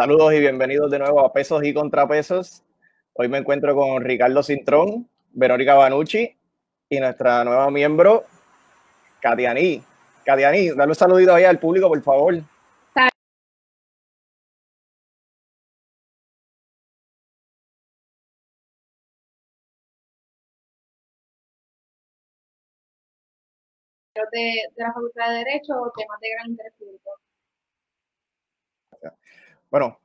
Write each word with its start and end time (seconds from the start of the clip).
Saludos 0.00 0.32
y 0.32 0.40
bienvenidos 0.40 0.90
de 0.90 0.98
nuevo 0.98 1.20
a 1.20 1.30
Pesos 1.30 1.62
y 1.62 1.74
Contrapesos. 1.74 2.62
Hoy 3.12 3.28
me 3.28 3.36
encuentro 3.36 3.74
con 3.74 4.02
Ricardo 4.02 4.42
Cintrón, 4.42 5.06
Verónica 5.32 5.74
Banucci 5.74 6.34
y 6.88 7.00
nuestra 7.00 7.44
nueva 7.44 7.70
miembro, 7.70 8.24
Katiani. 9.20 9.82
Katiani, 10.24 10.70
dale 10.70 10.92
un 10.92 10.94
saludito 10.94 11.34
ahí 11.34 11.44
al 11.44 11.58
público, 11.58 11.86
por 11.88 12.02
favor. 12.02 12.34
de, 12.34 12.42
de 24.32 24.62
la 24.78 24.92
Facultad 24.94 25.28
de 25.28 25.38
Derecho 25.40 25.74
temas 25.94 26.20
de 26.20 26.30
gran 26.30 26.48
interés 26.48 26.72
público. 26.78 27.19
Bueno, 29.70 30.00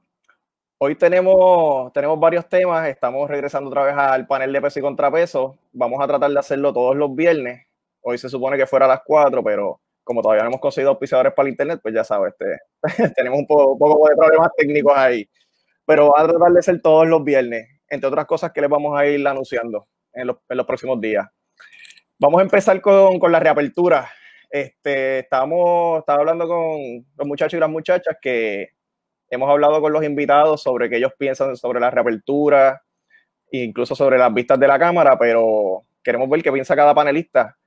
hoy 0.77 0.94
tenemos, 0.94 1.91
tenemos 1.91 2.19
varios 2.19 2.47
temas. 2.47 2.88
Estamos 2.88 3.28
regresando 3.28 3.69
otra 3.69 3.84
vez 3.84 3.95
al 3.97 4.28
panel 4.28 4.53
de 4.53 4.62
peso 4.62 4.78
y 4.78 4.84
contrapeso. 4.84 5.57
Vamos 5.73 6.03
a 6.03 6.07
tratar 6.07 6.29
de 6.29 6.38
hacerlo 6.38 6.72
todos 6.72 6.95
los 6.95 7.16
viernes. 7.16 7.66
Hoy 8.01 8.19
se 8.19 8.29
supone 8.29 8.57
que 8.57 8.67
fuera 8.67 8.85
a 8.85 8.90
las 8.90 9.01
4, 9.03 9.44
pero 9.44 9.81
como 10.03 10.22
todavía 10.22 10.44
no 10.44 10.50
hemos 10.50 10.62
conseguido 10.62 10.91
auspiciadores 10.91 11.34
para 11.34 11.47
el 11.47 11.53
internet, 11.53 11.79
pues 11.81 11.95
ya 11.95 12.03
sabes, 12.03 12.35
este, 12.38 13.13
tenemos 13.16 13.40
un 13.40 13.47
poco, 13.47 14.07
de 14.07 14.16
problemas 14.16 14.51
técnicos 14.56 14.94
ahí. 14.95 15.28
Pero 15.84 16.11
va 16.11 16.22
a 16.22 16.28
tratar 16.28 16.51
de 16.51 16.61
ser 16.61 16.79
todos 16.84 17.07
los 17.07 17.23
viernes, 17.23 17.67
entre 17.90 18.07
otras 18.07 18.25
cosas 18.28 18.51
que 18.51 18.61
les 18.61 18.69
vamos 18.69 18.95
a 18.95 19.07
ir 19.07 19.28
anunciando 19.28 19.88
en 20.13 20.28
los, 20.28 20.38
en 20.47 20.57
los 20.57 20.67
próximos 20.67 21.01
días. 21.01 21.28
Vamos 22.19 22.40
a 22.40 22.44
empezar 22.44 22.79
con, 22.81 23.17
con 23.17 23.31
la 23.31 23.40
reapertura. 23.40 24.07
Este, 24.47 25.19
estábamos, 25.19 26.00
estaba 26.00 26.19
hablando 26.19 26.47
con 26.47 27.03
los 27.17 27.28
muchachos 27.28 27.57
y 27.57 27.59
las 27.59 27.69
muchachas 27.69 28.16
que 28.22 28.75
hemos 29.30 29.50
hablado 29.50 29.81
con 29.81 29.94
los 29.94 30.03
invitados 30.03 30.62
sobre 30.62 30.90
qué 30.90 30.97
ellos 30.97 31.13
piensan 31.18 31.56
sobre 31.56 31.80
la 31.80 31.91
reapertura, 31.91 32.81
incluso 33.52 33.96
sobre 33.96 34.18
las 34.18 34.34
vistas 34.34 34.59
de 34.59 34.68
la 34.68 34.80
cámara, 34.80 35.18
pero 35.18 35.84
queremos 36.03 36.30
ver 36.30 36.44
qué 36.44 36.52
piensa 36.52 36.75
cada 36.75 36.94
panelista. 36.94 37.58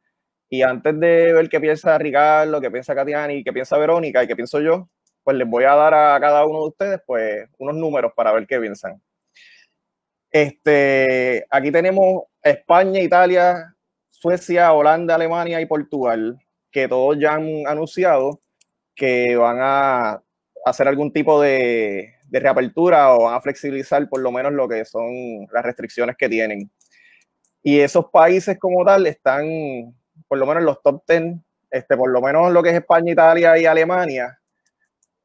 Y 0.48 0.62
antes 0.62 0.98
de 0.98 1.32
ver 1.32 1.48
qué 1.48 1.60
piensa 1.60 1.98
Ricardo, 1.98 2.60
qué 2.60 2.70
piensa 2.70 2.94
Katiani, 2.94 3.44
qué 3.44 3.52
piensa 3.52 3.76
Verónica 3.78 4.22
y 4.24 4.26
qué 4.26 4.34
pienso 4.34 4.60
yo, 4.60 4.88
pues 5.22 5.36
les 5.36 5.48
voy 5.48 5.64
a 5.64 5.74
dar 5.74 5.94
a 5.94 6.18
cada 6.20 6.46
uno 6.46 6.60
de 6.60 6.68
ustedes 6.68 7.00
pues 7.06 7.48
unos 7.58 7.76
números 7.76 8.12
para 8.16 8.32
ver 8.32 8.46
qué 8.46 8.58
piensan. 8.58 9.00
Este, 10.30 11.46
aquí 11.50 11.70
tenemos 11.70 12.24
España, 12.42 13.00
Italia, 13.00 13.74
Suecia, 14.10 14.72
Holanda, 14.72 15.14
Alemania 15.14 15.60
y 15.60 15.66
Portugal, 15.66 16.38
que 16.70 16.88
todos 16.88 17.18
ya 17.18 17.34
han 17.34 17.66
anunciado 17.66 18.40
que 18.94 19.36
van 19.36 19.58
a 19.60 20.22
hacer 20.64 20.88
algún 20.88 21.12
tipo 21.12 21.40
de, 21.40 22.14
reapertura 22.30 23.14
o 23.14 23.28
a 23.28 23.40
flexibilizar 23.40 24.06
por 24.08 24.20
lo 24.20 24.30
menos 24.30 24.52
lo 24.52 24.68
que 24.68 24.84
son 24.84 25.46
las 25.52 25.64
restricciones 25.64 26.16
que 26.16 26.28
tienen. 26.28 26.70
Y 27.62 27.80
esos 27.80 28.06
países 28.10 28.58
como 28.58 28.84
tal 28.84 29.06
están 29.06 29.46
por 30.26 30.38
lo 30.38 30.46
menos 30.46 30.60
en 30.60 30.66
los 30.66 30.82
top 30.82 31.02
10, 31.08 31.36
este, 31.70 31.96
por 31.96 32.10
lo 32.10 32.20
menos 32.20 32.52
lo 32.52 32.62
que 32.62 32.70
es 32.70 32.76
España, 32.76 33.12
Italia 33.12 33.58
y 33.58 33.66
Alemania, 33.66 34.38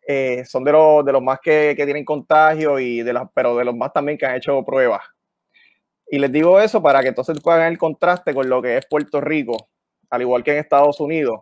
eh, 0.05 0.43
son 0.45 0.63
de 0.63 0.71
los, 0.71 1.05
de 1.05 1.11
los 1.11 1.21
más 1.21 1.39
que, 1.41 1.73
que 1.77 1.85
tienen 1.85 2.05
contagio 2.05 2.79
y 2.79 3.01
de 3.01 3.13
los, 3.13 3.23
pero 3.33 3.55
de 3.55 3.65
los 3.65 3.75
más 3.75 3.93
también 3.93 4.17
que 4.17 4.25
han 4.25 4.35
hecho 4.35 4.63
pruebas. 4.63 5.01
Y 6.07 6.19
les 6.19 6.31
digo 6.31 6.59
eso 6.59 6.81
para 6.81 7.01
que 7.01 7.09
entonces 7.09 7.39
puedan 7.41 7.71
el 7.71 7.77
contraste 7.77 8.33
con 8.33 8.49
lo 8.49 8.61
que 8.61 8.77
es 8.77 8.85
Puerto 8.85 9.21
Rico, 9.21 9.69
al 10.09 10.21
igual 10.21 10.43
que 10.43 10.51
en 10.51 10.59
Estados 10.59 10.99
Unidos. 10.99 11.41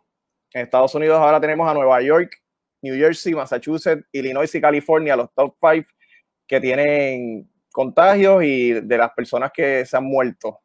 En 0.53 0.63
Estados 0.63 0.94
Unidos 0.96 1.19
ahora 1.19 1.41
tenemos 1.41 1.68
a 1.68 1.74
Nueva 1.74 2.01
York, 2.01 2.41
New 2.81 2.96
Jersey, 2.96 3.34
Massachusetts, 3.34 4.06
Illinois 4.12 4.53
y 4.53 4.62
California, 4.62 5.16
los 5.16 5.34
top 5.34 5.56
five 5.59 5.86
que 6.47 6.59
tienen 6.59 7.50
contagios 7.72 8.44
y 8.44 8.74
de 8.74 8.97
las 8.97 9.12
personas 9.12 9.52
que 9.53 9.86
se 9.86 9.97
han 9.97 10.03
muerto. 10.03 10.59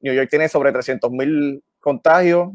New 0.00 0.14
York 0.14 0.28
tiene 0.30 0.48
sobre 0.48 0.72
300 0.72 1.10
mil 1.10 1.62
contagios, 1.80 2.50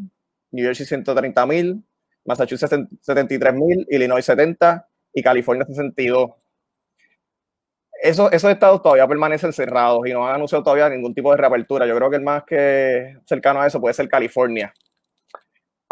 New 0.51 0.65
Jersey 0.65 0.85
130 0.85 1.45
mil, 1.45 1.83
Massachusetts 2.25 2.87
73 3.01 3.53
mil, 3.53 3.85
Illinois 3.89 4.23
70 4.25 4.87
y 5.13 5.21
California 5.21 5.65
62 5.65 6.31
esos, 8.03 8.33
esos 8.33 8.51
estados 8.51 8.81
todavía 8.81 9.07
permanecen 9.07 9.53
cerrados 9.53 10.05
y 10.05 10.11
no 10.11 10.27
han 10.27 10.35
anunciado 10.35 10.61
todavía 10.61 10.89
ningún 10.89 11.13
tipo 11.13 11.31
de 11.31 11.37
reapertura. 11.37 11.87
Yo 11.87 11.95
creo 11.95 12.09
que 12.09 12.17
el 12.17 12.21
más 12.21 12.43
que 12.43 13.17
cercano 13.25 13.61
a 13.61 13.67
eso 13.67 13.79
puede 13.79 13.93
ser 13.93 14.09
California. 14.09 14.73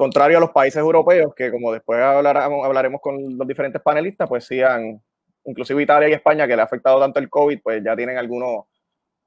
Contrario 0.02 0.38
a 0.38 0.42
los 0.42 0.50
países 0.50 0.80
europeos, 0.80 1.32
que 1.36 1.52
como 1.52 1.72
después 1.72 2.02
hablaremos, 2.02 3.00
con 3.00 3.38
los 3.38 3.48
diferentes 3.48 3.80
panelistas, 3.84 4.28
pues 4.28 4.48
sí 4.48 4.60
han, 4.60 5.00
inclusive 5.46 5.84
Italia 5.84 6.10
y 6.10 6.14
España, 6.14 6.48
que 6.48 6.56
le 6.56 6.64
ha 6.64 6.66
afectado 6.66 7.00
tanto 7.00 7.20
el 7.20 7.30
COVID, 7.30 7.60
pues 7.62 7.84
ya 7.84 7.96
tienen 7.96 8.18
algunos, 8.18 8.66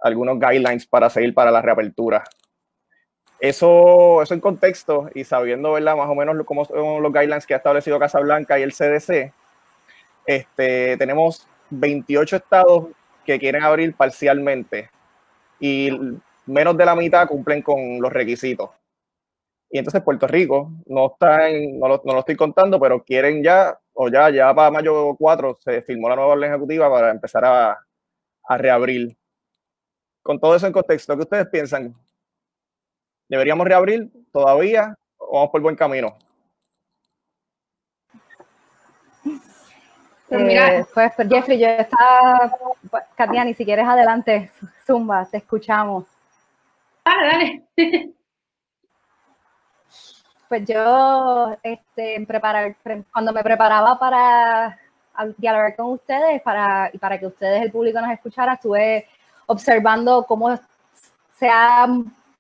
algunos 0.00 0.36
guidelines 0.36 0.84
para 0.84 1.08
seguir 1.08 1.32
para 1.32 1.52
la 1.52 1.62
reapertura. 1.62 2.24
Eso, 3.38 4.20
eso 4.20 4.34
en 4.34 4.40
contexto 4.40 5.08
y 5.14 5.22
sabiendo 5.22 5.74
¿verdad? 5.74 5.94
más 5.96 6.08
o 6.08 6.14
menos 6.16 6.44
cómo 6.44 6.64
son 6.64 7.00
los 7.00 7.12
guidelines 7.12 7.47
que 7.47 7.54
ha 7.54 7.59
establecido 7.59 8.00
Casablanca 8.00 8.59
y 8.59 8.62
el 8.62 8.72
CDC, 8.72 9.32
este, 10.27 10.97
tenemos 10.97 11.47
28 11.70 12.34
estados 12.34 12.86
que 13.24 13.38
quieren 13.38 13.62
abrir 13.62 13.94
parcialmente 13.94 14.91
y 15.60 16.18
menos 16.47 16.77
de 16.77 16.84
la 16.84 16.97
mitad 16.97 17.28
cumplen 17.28 17.62
con 17.62 18.00
los 18.00 18.12
requisitos. 18.12 18.70
Y 19.74 19.78
entonces 19.78 20.03
Puerto 20.03 20.28
Rico 20.28 20.71
no 20.86 21.06
está 21.06 21.48
en, 21.48 21.80
no 21.80 21.88
lo, 21.88 22.00
no 22.04 22.12
lo 22.12 22.21
estoy 22.21 22.36
contando, 22.36 22.78
pero 22.78 23.03
quieren 23.03 23.42
ya, 23.42 23.76
o 23.92 24.09
ya, 24.09 24.30
ya 24.30 24.54
para 24.54 24.71
mayo 24.71 25.16
4 25.18 25.56
se 25.56 25.82
firmó 25.82 26.09
la 26.09 26.15
nueva 26.15 26.30
orden 26.30 26.53
ejecutiva 26.53 26.88
para 26.88 27.10
empezar 27.10 27.44
a, 27.44 27.84
a 28.44 28.56
reabrir. 28.56 29.16
Con 30.22 30.38
todo 30.38 30.54
eso 30.54 30.68
en 30.68 30.72
contexto, 30.72 31.16
¿qué 31.16 31.22
ustedes 31.22 31.48
piensan? 31.48 31.92
¿Deberíamos 33.28 33.66
reabrir 33.66 34.12
todavía 34.30 34.94
o 35.16 35.38
vamos 35.38 35.50
por 35.50 35.60
buen 35.60 35.74
camino? 35.74 36.16
Pues 40.28 40.41
mira, 40.41 40.78
eh, 40.78 40.86
pues, 40.94 41.12
pues 41.16 41.28
Jeffrey, 41.28 41.59
yo 41.59 41.66
estaba, 41.66 42.56
Katiani, 43.16 43.54
si 43.54 43.65
quieres 43.65 43.86
adelante, 43.88 44.53
Zumba, 44.86 45.27
te 45.28 45.38
escuchamos. 45.38 46.04
Dale, 47.04 47.65
dale. 47.77 48.12
Pues 50.54 50.68
yo, 50.68 51.56
este, 51.65 52.24
preparar, 52.28 52.77
cuando 53.12 53.33
me 53.33 53.42
preparaba 53.42 53.98
para 53.98 54.78
dialogar 55.36 55.74
con 55.74 55.86
ustedes, 55.86 56.41
para, 56.42 56.91
y 56.92 56.98
para 56.98 57.18
que 57.18 57.27
ustedes, 57.27 57.60
el 57.60 57.72
público, 57.72 58.01
nos 58.01 58.12
escuchara, 58.12 58.54
estuve 58.54 59.04
observando 59.47 60.24
cómo 60.28 60.56
se 61.36 61.48
ha 61.48 61.89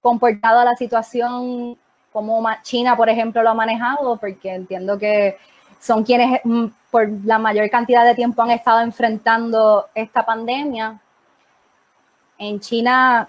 comportado 0.00 0.64
la 0.64 0.76
situación, 0.76 1.76
cómo 2.12 2.40
China, 2.62 2.96
por 2.96 3.08
ejemplo, 3.08 3.42
lo 3.42 3.50
ha 3.50 3.54
manejado, 3.54 4.16
porque 4.16 4.54
entiendo 4.54 4.96
que 4.96 5.36
son 5.80 6.04
quienes 6.04 6.40
mm, 6.44 6.66
por 6.92 7.08
la 7.24 7.40
mayor 7.40 7.68
cantidad 7.68 8.04
de 8.04 8.14
tiempo 8.14 8.42
han 8.42 8.52
estado 8.52 8.82
enfrentando 8.82 9.88
esta 9.92 10.24
pandemia. 10.24 11.00
En 12.38 12.60
China 12.60 13.28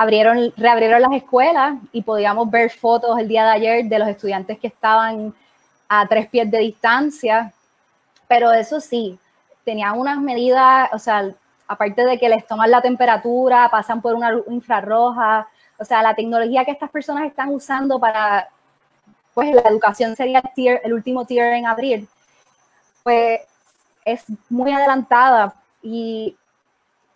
abrieron, 0.00 0.50
reabrieron 0.56 1.02
las 1.02 1.12
escuelas 1.12 1.74
y 1.92 2.00
podíamos 2.00 2.50
ver 2.50 2.70
fotos 2.70 3.18
el 3.18 3.28
día 3.28 3.44
de 3.44 3.50
ayer 3.50 3.84
de 3.84 3.98
los 3.98 4.08
estudiantes 4.08 4.58
que 4.58 4.68
estaban 4.68 5.34
a 5.90 6.06
tres 6.08 6.26
pies 6.28 6.50
de 6.50 6.56
distancia, 6.56 7.52
pero 8.26 8.50
eso 8.50 8.80
sí, 8.80 9.18
tenían 9.62 9.98
unas 9.98 10.18
medidas, 10.18 10.88
o 10.94 10.98
sea, 10.98 11.30
aparte 11.68 12.02
de 12.06 12.18
que 12.18 12.30
les 12.30 12.46
toman 12.46 12.70
la 12.70 12.80
temperatura, 12.80 13.68
pasan 13.70 14.00
por 14.00 14.14
una 14.14 14.32
infrarroja, 14.48 15.46
o 15.78 15.84
sea, 15.84 16.02
la 16.02 16.14
tecnología 16.14 16.64
que 16.64 16.70
estas 16.70 16.88
personas 16.88 17.24
están 17.24 17.50
usando 17.50 18.00
para 18.00 18.48
pues 19.34 19.54
la 19.54 19.68
educación 19.68 20.16
sería 20.16 20.42
el, 20.56 20.94
último 20.94 21.26
tier 21.26 21.52
en 21.52 21.66
abril, 21.66 22.08
pues 23.02 23.40
es 24.06 24.24
muy 24.48 24.72
adelantada. 24.72 25.54
Y 25.82 26.38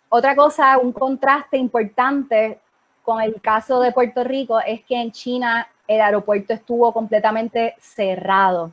otra 0.07 0.35
cosa, 0.35 0.77
un 0.77 0.91
contraste 0.91 1.57
importante 1.57 2.59
con 3.05 3.21
el 3.21 3.39
caso 3.39 3.79
de 3.79 3.91
Puerto 3.91 4.23
Rico 4.23 4.59
es 4.59 4.83
que 4.83 4.99
en 4.99 5.11
China 5.11 5.67
el 5.87 6.01
aeropuerto 6.01 6.53
estuvo 6.53 6.91
completamente 6.91 7.75
cerrado. 7.79 8.71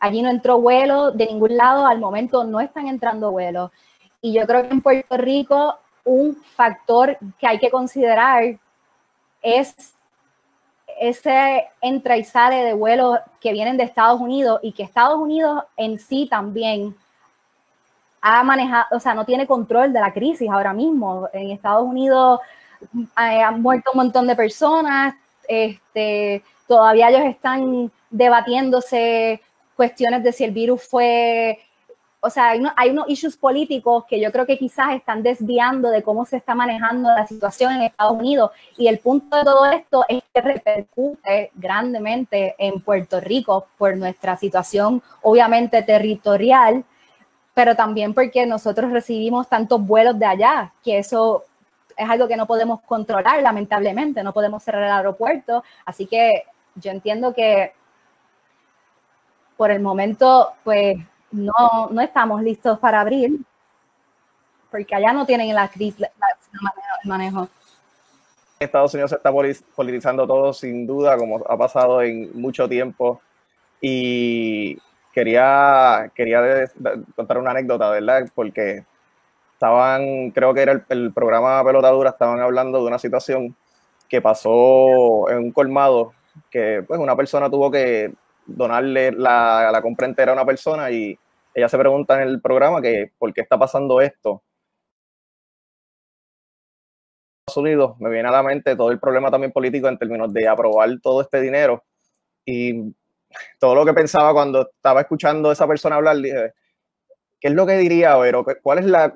Allí 0.00 0.22
no 0.22 0.30
entró 0.30 0.58
vuelo 0.60 1.12
de 1.12 1.26
ningún 1.26 1.56
lado, 1.56 1.86
al 1.86 2.00
momento 2.00 2.44
no 2.44 2.60
están 2.60 2.88
entrando 2.88 3.30
vuelos. 3.30 3.70
Y 4.22 4.32
yo 4.32 4.46
creo 4.46 4.62
que 4.62 4.70
en 4.70 4.80
Puerto 4.80 5.16
Rico 5.18 5.78
un 6.04 6.34
factor 6.34 7.16
que 7.38 7.46
hay 7.46 7.58
que 7.58 7.70
considerar 7.70 8.58
es 9.42 9.94
ese 10.98 11.68
entra 11.80 12.16
y 12.16 12.24
sale 12.24 12.64
de 12.64 12.74
vuelos 12.74 13.18
que 13.40 13.52
vienen 13.52 13.76
de 13.76 13.84
Estados 13.84 14.20
Unidos 14.20 14.60
y 14.62 14.72
que 14.72 14.82
Estados 14.82 15.18
Unidos 15.18 15.64
en 15.76 15.98
sí 15.98 16.26
también 16.28 16.96
ha 18.20 18.42
manejado, 18.44 18.86
o 18.92 19.00
sea, 19.00 19.14
no 19.14 19.24
tiene 19.24 19.46
control 19.46 19.92
de 19.92 20.00
la 20.00 20.12
crisis 20.12 20.48
ahora 20.50 20.72
mismo. 20.72 21.28
En 21.32 21.50
Estados 21.50 21.84
Unidos 21.84 22.40
eh, 22.94 23.42
han 23.42 23.62
muerto 23.62 23.90
un 23.92 23.98
montón 23.98 24.26
de 24.26 24.36
personas, 24.36 25.14
este, 25.48 26.42
todavía 26.66 27.10
ellos 27.10 27.24
están 27.24 27.90
debatiéndose 28.10 29.40
cuestiones 29.76 30.22
de 30.22 30.32
si 30.32 30.44
el 30.44 30.52
virus 30.52 30.82
fue 30.82 31.58
o 32.24 32.30
sea, 32.30 32.50
hay, 32.50 32.62
hay, 32.76 32.90
unos 32.90 33.08
issues 33.08 33.36
políticos 33.36 34.04
que 34.08 34.20
yo 34.20 34.30
creo 34.30 34.46
que 34.46 34.56
quizás 34.56 34.94
están 34.94 35.24
desviando 35.24 35.90
de 35.90 36.04
cómo 36.04 36.24
se 36.24 36.36
está 36.36 36.54
manejando 36.54 37.08
la 37.08 37.26
situación 37.26 37.72
en 37.72 37.82
Estados 37.82 38.16
Unidos. 38.16 38.52
Y 38.78 38.86
el 38.86 39.00
punto 39.00 39.36
de 39.36 39.42
todo 39.42 39.66
esto 39.66 40.04
es 40.08 40.22
que 40.32 40.40
repercute 40.40 41.50
grandemente 41.56 42.54
en 42.58 42.80
Puerto 42.80 43.20
Rico 43.20 43.66
por 43.76 43.96
nuestra 43.96 44.36
situación, 44.36 45.02
obviamente 45.20 45.82
territorial, 45.82 46.84
pero 47.54 47.74
también 47.74 48.14
porque 48.14 48.46
nosotros 48.46 48.92
recibimos 48.92 49.48
tantos 49.48 49.84
vuelos 49.84 50.16
de 50.16 50.26
allá, 50.26 50.72
que 50.84 50.98
eso 50.98 51.42
es 52.02 52.10
algo 52.10 52.28
que 52.28 52.36
no 52.36 52.46
podemos 52.46 52.80
controlar, 52.82 53.42
lamentablemente, 53.42 54.22
no 54.22 54.32
podemos 54.32 54.62
cerrar 54.62 54.84
el 54.84 54.90
aeropuerto. 54.90 55.64
Así 55.84 56.06
que 56.06 56.44
yo 56.74 56.90
entiendo 56.90 57.34
que 57.34 57.72
por 59.56 59.70
el 59.70 59.80
momento, 59.80 60.52
pues 60.64 60.96
no, 61.30 61.88
no 61.90 62.00
estamos 62.00 62.42
listos 62.42 62.78
para 62.78 63.00
abrir, 63.00 63.38
porque 64.70 64.94
allá 64.94 65.12
no 65.12 65.26
tienen 65.26 65.54
la 65.54 65.68
crisis, 65.68 66.02
el 66.02 67.08
manejo. 67.08 67.48
Estados 68.58 68.94
Unidos 68.94 69.10
se 69.10 69.16
está 69.16 69.32
politizando 69.74 70.26
todo 70.26 70.52
sin 70.52 70.86
duda, 70.86 71.16
como 71.16 71.42
ha 71.48 71.56
pasado 71.56 72.02
en 72.02 72.30
mucho 72.40 72.68
tiempo. 72.68 73.20
Y 73.80 74.78
quería, 75.12 76.10
quería 76.14 76.70
contar 77.16 77.38
una 77.38 77.50
anécdota, 77.50 77.90
¿verdad? 77.90 78.30
Porque 78.34 78.84
estaban, 79.62 80.32
creo 80.32 80.52
que 80.52 80.62
era 80.62 80.84
el, 80.88 81.12
programa 81.12 81.64
Pelotadura, 81.64 82.10
estaban 82.10 82.40
hablando 82.40 82.80
de 82.80 82.88
una 82.88 82.98
situación 82.98 83.56
que 84.08 84.20
pasó 84.20 85.30
en 85.30 85.38
un 85.38 85.52
colmado, 85.52 86.14
que 86.50 86.82
pues 86.86 86.98
una 86.98 87.14
persona 87.14 87.48
tuvo 87.48 87.70
que 87.70 88.12
donarle 88.44 89.12
la, 89.12 89.70
la 89.72 89.80
compra 89.80 90.08
entera 90.08 90.32
a 90.32 90.34
una 90.34 90.44
persona 90.44 90.90
y 90.90 91.16
ella 91.54 91.68
se 91.68 91.78
pregunta 91.78 92.20
en 92.20 92.28
el 92.28 92.40
programa 92.40 92.82
que 92.82 93.12
por 93.16 93.32
qué 93.32 93.42
está 93.42 93.56
pasando 93.56 94.00
esto. 94.00 94.42
Estados 97.46 97.62
Unidos 97.62 97.96
me 98.00 98.10
viene 98.10 98.28
a 98.28 98.32
la 98.32 98.42
mente 98.42 98.74
todo 98.74 98.90
el 98.90 98.98
problema 98.98 99.30
también 99.30 99.52
político 99.52 99.86
en 99.86 99.96
términos 99.96 100.32
de 100.32 100.48
aprobar 100.48 100.90
todo 101.00 101.20
este 101.20 101.40
dinero 101.40 101.84
y 102.44 102.92
todo 103.60 103.76
lo 103.76 103.84
que 103.84 103.94
pensaba 103.94 104.32
cuando 104.32 104.68
estaba 104.74 105.02
escuchando 105.02 105.50
a 105.50 105.52
esa 105.52 105.68
persona 105.68 105.96
hablar, 105.96 106.16
dije, 106.16 106.52
¿qué 107.42 107.48
es 107.48 107.54
lo 107.54 107.66
que 107.66 107.76
diría 107.76 108.16
Vero? 108.16 108.46
¿Cuál 108.62 108.78
es 108.78 108.84
la, 108.86 109.12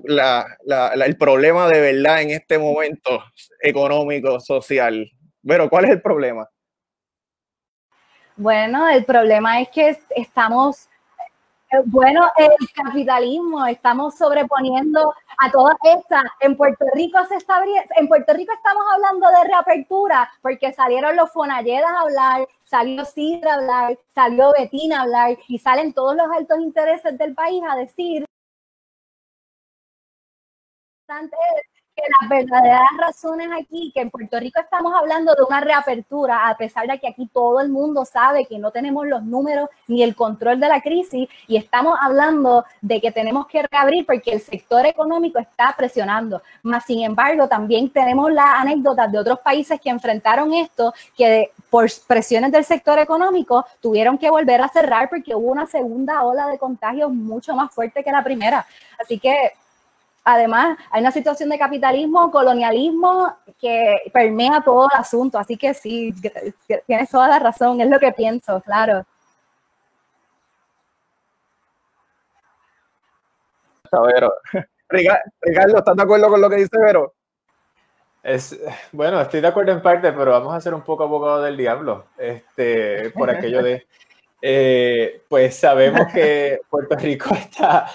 el 1.06 1.16
problema 1.16 1.68
de 1.68 1.80
verdad 1.80 2.22
en 2.22 2.30
este 2.30 2.58
momento 2.58 3.22
económico, 3.62 4.40
social? 4.40 5.08
Pero, 5.46 5.70
¿cuál 5.70 5.84
es 5.84 5.92
el 5.92 6.02
problema? 6.02 6.48
Bueno, 8.34 8.88
el 8.88 9.04
problema 9.04 9.60
es 9.60 9.68
que 9.68 9.96
estamos 10.16 10.88
bueno, 11.86 12.28
el 12.36 12.50
capitalismo, 12.74 13.66
estamos 13.66 14.16
sobreponiendo 14.16 15.12
a 15.38 15.50
todas 15.50 15.76
estas. 15.82 16.22
En 16.40 16.56
Puerto 16.56 16.84
Rico 16.94 17.18
se 17.28 17.36
está 17.36 17.62
en 17.96 18.08
Puerto 18.08 18.32
Rico 18.34 18.52
estamos 18.52 18.84
hablando 18.92 19.28
de 19.30 19.44
reapertura 19.48 20.30
porque 20.42 20.72
salieron 20.72 21.16
los 21.16 21.30
Fonalledas 21.32 21.90
a 21.90 22.00
hablar, 22.00 22.48
salió 22.64 23.04
Sidra 23.04 23.52
a 23.52 23.56
hablar, 23.56 23.98
salió 24.14 24.52
Betina 24.56 25.00
a 25.00 25.02
hablar 25.02 25.38
y 25.48 25.58
salen 25.58 25.92
todos 25.92 26.16
los 26.16 26.30
altos 26.30 26.60
intereses 26.60 27.18
del 27.18 27.34
país 27.34 27.62
a 27.68 27.76
decir 27.76 28.24
que 31.96 32.02
las 32.20 32.28
verdaderas 32.28 32.90
razones 32.98 33.48
aquí, 33.58 33.90
que 33.94 34.02
en 34.02 34.10
Puerto 34.10 34.38
Rico 34.38 34.60
estamos 34.60 34.92
hablando 34.94 35.34
de 35.34 35.42
una 35.42 35.60
reapertura, 35.60 36.48
a 36.48 36.56
pesar 36.56 36.86
de 36.86 36.98
que 36.98 37.08
aquí 37.08 37.26
todo 37.32 37.60
el 37.60 37.70
mundo 37.70 38.04
sabe 38.04 38.44
que 38.44 38.58
no 38.58 38.70
tenemos 38.70 39.06
los 39.06 39.22
números 39.22 39.70
ni 39.88 40.02
el 40.02 40.14
control 40.14 40.60
de 40.60 40.68
la 40.68 40.82
crisis, 40.82 41.28
y 41.46 41.56
estamos 41.56 41.98
hablando 42.00 42.64
de 42.82 43.00
que 43.00 43.10
tenemos 43.10 43.46
que 43.46 43.62
reabrir 43.62 44.04
porque 44.04 44.32
el 44.32 44.40
sector 44.40 44.84
económico 44.84 45.38
está 45.38 45.74
presionando. 45.76 46.42
Más 46.62 46.84
sin 46.84 47.02
embargo, 47.02 47.48
también 47.48 47.88
tenemos 47.88 48.30
las 48.30 48.60
anécdotas 48.60 49.10
de 49.10 49.18
otros 49.18 49.40
países 49.40 49.80
que 49.80 49.88
enfrentaron 49.88 50.52
esto, 50.52 50.92
que 51.16 51.50
por 51.70 51.86
presiones 52.06 52.52
del 52.52 52.64
sector 52.64 52.98
económico 52.98 53.64
tuvieron 53.80 54.18
que 54.18 54.30
volver 54.30 54.60
a 54.60 54.68
cerrar 54.68 55.08
porque 55.08 55.34
hubo 55.34 55.50
una 55.50 55.66
segunda 55.66 56.22
ola 56.24 56.46
de 56.48 56.58
contagios 56.58 57.10
mucho 57.10 57.54
más 57.54 57.72
fuerte 57.72 58.04
que 58.04 58.12
la 58.12 58.22
primera. 58.22 58.66
Así 58.98 59.18
que 59.18 59.52
Además, 60.28 60.76
hay 60.90 61.02
una 61.02 61.12
situación 61.12 61.48
de 61.50 61.56
capitalismo, 61.56 62.32
colonialismo 62.32 63.36
que 63.60 64.10
permea 64.12 64.60
todo 64.60 64.88
el 64.92 64.98
asunto. 64.98 65.38
Así 65.38 65.56
que 65.56 65.72
sí, 65.72 66.12
tienes 66.84 67.08
toda 67.08 67.28
la 67.28 67.38
razón, 67.38 67.80
es 67.80 67.88
lo 67.88 68.00
que 68.00 68.10
pienso, 68.10 68.60
claro. 68.62 69.06
Vero. 73.92 74.34
Ricardo, 74.88 75.78
¿estás 75.78 75.96
de 75.96 76.02
acuerdo 76.02 76.28
con 76.28 76.40
lo 76.40 76.50
que 76.50 76.56
dice 76.56 76.76
Vero? 76.76 77.14
Es, 78.20 78.58
bueno, 78.90 79.20
estoy 79.20 79.40
de 79.40 79.46
acuerdo 79.46 79.70
en 79.70 79.80
parte, 79.80 80.12
pero 80.12 80.32
vamos 80.32 80.52
a 80.52 80.56
hacer 80.56 80.74
un 80.74 80.82
poco 80.82 81.04
abogado 81.04 81.42
del 81.42 81.56
diablo, 81.56 82.06
este, 82.18 83.10
por 83.10 83.30
aquello 83.30 83.62
de, 83.62 83.86
eh, 84.42 85.22
pues 85.28 85.56
sabemos 85.56 86.12
que 86.12 86.58
Puerto 86.68 86.96
Rico 86.96 87.32
está 87.32 87.86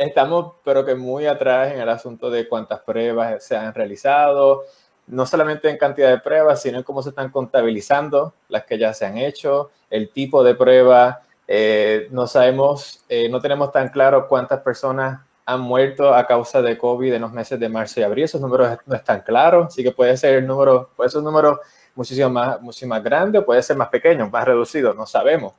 Estamos, 0.00 0.54
pero 0.64 0.82
que 0.86 0.94
muy 0.94 1.26
atrás 1.26 1.74
en 1.74 1.78
el 1.78 1.88
asunto 1.90 2.30
de 2.30 2.48
cuántas 2.48 2.80
pruebas 2.80 3.44
se 3.44 3.54
han 3.54 3.74
realizado, 3.74 4.62
no 5.06 5.26
solamente 5.26 5.68
en 5.68 5.76
cantidad 5.76 6.08
de 6.08 6.20
pruebas, 6.20 6.62
sino 6.62 6.78
en 6.78 6.84
cómo 6.84 7.02
se 7.02 7.10
están 7.10 7.30
contabilizando 7.30 8.32
las 8.48 8.64
que 8.64 8.78
ya 8.78 8.94
se 8.94 9.04
han 9.04 9.18
hecho, 9.18 9.70
el 9.90 10.10
tipo 10.10 10.42
de 10.42 10.54
prueba. 10.54 11.20
Eh, 11.46 12.08
no 12.12 12.26
sabemos, 12.26 13.04
eh, 13.10 13.28
no 13.28 13.42
tenemos 13.42 13.72
tan 13.72 13.90
claro 13.90 14.26
cuántas 14.26 14.60
personas 14.62 15.20
han 15.44 15.60
muerto 15.60 16.14
a 16.14 16.26
causa 16.26 16.62
de 16.62 16.78
COVID 16.78 17.12
en 17.12 17.20
los 17.20 17.32
meses 17.32 17.60
de 17.60 17.68
marzo 17.68 18.00
y 18.00 18.02
abril. 18.02 18.24
Esos 18.24 18.40
números 18.40 18.78
no 18.86 18.96
están 18.96 19.20
claros, 19.20 19.66
así 19.66 19.82
que 19.82 19.92
puede 19.92 20.16
ser 20.16 20.36
el 20.36 20.46
número, 20.46 20.88
puede 20.96 21.10
ser 21.10 21.18
un 21.18 21.26
número 21.26 21.60
muchísimo 21.94 22.30
más, 22.30 22.58
muchísimo 22.62 22.94
más 22.94 23.04
grande, 23.04 23.42
puede 23.42 23.62
ser 23.62 23.76
más 23.76 23.88
pequeño, 23.88 24.30
más 24.30 24.46
reducido, 24.46 24.94
no 24.94 25.04
sabemos. 25.04 25.52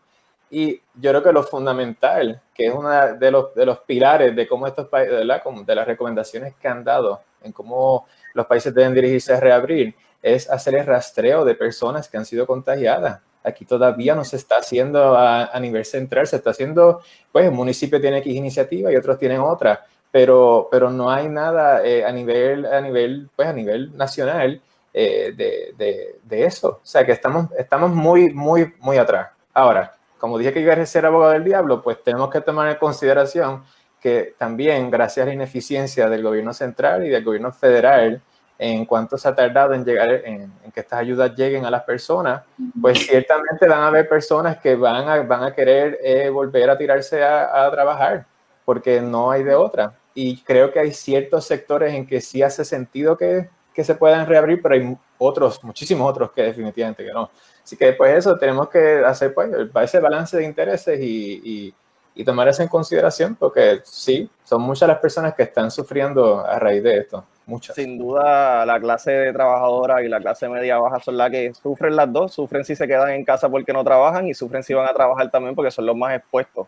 Y 0.54 0.82
yo 0.96 1.12
creo 1.12 1.24
que 1.24 1.32
lo 1.32 1.44
fundamental, 1.44 2.42
que 2.54 2.68
es 2.68 2.74
uno 2.74 2.90
de 3.16 3.32
los, 3.32 3.56
de 3.56 3.66
los 3.66 3.80
pilares 3.80 4.36
de 4.36 4.46
cómo 4.48 4.68
estos 4.68 4.90
países, 4.90 5.18
de 5.18 5.76
las 5.76 5.88
recomendaciones 5.88 6.56
que 6.62 6.68
han 6.68 6.84
dado 6.84 7.22
en 7.42 7.54
cómo 7.54 8.06
los 8.34 8.46
países 8.46 8.76
deben 8.76 8.94
dirigirse 8.94 9.34
a 9.34 9.40
reabrir, 9.40 9.96
es 10.22 10.50
hacer 10.50 10.76
el 10.76 10.86
rastreo 10.86 11.46
de 11.46 11.56
personas 11.56 12.10
que 12.10 12.18
han 12.18 12.26
sido 12.26 12.46
contagiadas. 12.46 13.22
Aquí 13.44 13.64
todavía 13.64 14.14
no 14.14 14.26
se 14.26 14.36
está 14.36 14.58
haciendo 14.58 15.18
a, 15.18 15.58
nivel 15.62 15.86
central, 15.86 16.28
se 16.28 16.36
está 16.36 16.52
haciendo, 16.52 17.02
pues 17.32 17.46
el 17.46 17.52
municipio 17.52 18.00
tiene 18.02 18.18
X 18.18 18.36
iniciativa 18.36 18.92
y 18.92 18.98
otros 18.98 19.18
tienen 19.18 19.40
otra, 19.40 19.86
pero, 20.12 20.68
pero 20.70 20.92
no 20.92 21.10
hay 21.10 21.30
nada 21.30 21.84
eh, 21.84 22.04
a, 22.04 22.12
nivel, 22.12 22.66
a, 22.66 22.82
nivel, 22.82 23.30
pues, 23.36 23.48
a 23.48 23.54
nivel 23.54 23.96
nacional 23.96 24.62
eh, 24.94 25.34
de, 25.36 25.74
de, 25.78 26.20
de, 26.22 26.46
eso. 26.46 26.82
O 26.84 26.86
sea 26.86 27.06
que 27.06 27.14
estamos, 27.14 27.48
estamos 27.58 27.90
muy, 27.92 28.32
muy, 28.32 28.74
muy 28.80 28.98
atrás. 28.98 29.30
Ahora, 29.54 29.96
como 30.22 30.38
dije 30.38 30.54
que 30.54 30.60
iba 30.60 30.74
a 30.74 30.86
ser 30.86 31.08
abogado 31.08 31.32
del 31.34 31.44
diablo, 31.44 31.82
pues 31.82 32.04
tenemos 32.04 32.30
que 32.30 32.42
tomar 32.42 32.70
en 32.70 32.78
consideración 32.78 33.64
que 34.00 34.36
también, 34.38 34.92
gracias 34.92 35.24
a 35.24 35.28
la 35.28 35.34
ineficiencia 35.34 36.08
del 36.10 36.22
gobierno 36.22 36.54
central 36.54 37.04
y 37.04 37.10
del 37.10 37.24
gobierno 37.24 37.52
federal, 37.52 38.22
en 38.60 38.86
cuanto 38.86 39.18
se 39.18 39.28
ha 39.28 39.34
tardado 39.34 39.74
en 39.74 39.84
llegar, 39.84 40.12
en, 40.12 40.54
que 40.72 40.82
estas 40.82 41.00
ayudas 41.00 41.36
lleguen 41.36 41.66
a 41.66 41.72
las 41.72 41.82
personas, 41.82 42.44
pues 42.80 43.00
ciertamente 43.00 43.68
van 43.68 43.80
a 43.80 43.88
haber 43.88 44.08
personas 44.08 44.60
que 44.60 44.76
van 44.76 45.10
a, 45.10 45.24
van 45.24 45.44
a 45.44 45.56
querer 45.56 45.98
eh, 46.04 46.30
volver 46.30 46.70
a 46.70 46.78
tirarse 46.78 47.24
a, 47.24 47.66
a, 47.66 47.72
trabajar, 47.72 48.28
porque 48.64 49.02
no 49.02 49.32
hay 49.32 49.42
de 49.42 49.56
otra. 49.56 49.96
Y 50.14 50.44
creo 50.44 50.72
que 50.72 50.80
hay 50.80 50.92
ciertos 50.92 51.46
sectores 51.46 51.96
en 51.96 52.06
que 52.06 52.22
sí 52.22 52.44
hace 52.44 52.64
sentido 52.64 53.18
que, 53.18 53.50
que 53.74 53.84
se 53.84 53.96
puedan 53.96 54.28
reabrir, 54.28 54.62
pero 54.62 54.76
hay 54.76 54.96
otros, 55.18 55.64
muchísimos 55.64 56.08
otros 56.08 56.32
que 56.32 56.44
definitivamente 56.44 57.04
que 57.04 57.12
no. 57.12 57.32
Así 57.64 57.78
que 57.78 57.94
pues 57.94 58.18
eso 58.18 58.38
tenemos 58.38 58.70
que 58.70 59.04
hacer 59.06 59.34
pues 59.34 59.50
ese 59.84 60.00
balance 60.00 60.38
de 60.38 60.44
intereses 60.44 61.00
y, 61.00 61.74
y, 62.16 62.24
tomar 62.24 62.48
eso 62.48 62.62
en 62.62 62.70
consideración 62.70 63.36
porque 63.36 63.82
sí, 63.84 64.30
son 64.44 64.62
muchas 64.62 64.88
las 64.88 65.00
personas 65.00 65.34
que 65.34 65.42
están 65.42 65.72
sufriendo 65.72 66.46
a 66.46 66.60
raíz 66.60 66.84
de 66.84 67.00
esto. 67.00 67.26
Muchas. 67.48 67.76
Sin 67.76 67.98
duda, 67.98 68.64
la 68.64 68.80
clase 68.80 69.12
de 69.12 69.34
trabajadora 69.34 70.04
y 70.04 70.08
la 70.08 70.20
clase 70.20 70.48
media 70.48 70.78
baja 70.78 71.00
son 71.00 71.18
las 71.18 71.32
que 71.32 71.52
sufren 71.54 71.96
las 71.96 72.14
dos. 72.14 72.34
Sufren 72.34 72.64
si 72.64 72.76
se 72.76 72.88
quedan 72.88 73.10
en 73.10 73.26
casa 73.26 73.50
porque 73.50 73.74
no 73.74 73.84
trabajan 73.84 74.28
y 74.28 74.36
sufren 74.36 74.62
si 74.62 74.76
van 74.76 74.88
a 74.88 74.94
trabajar 74.94 75.32
también 75.32 75.56
porque 75.56 75.72
son 75.72 75.88
los 75.88 75.96
más 75.96 76.16
expuestos. 76.16 76.68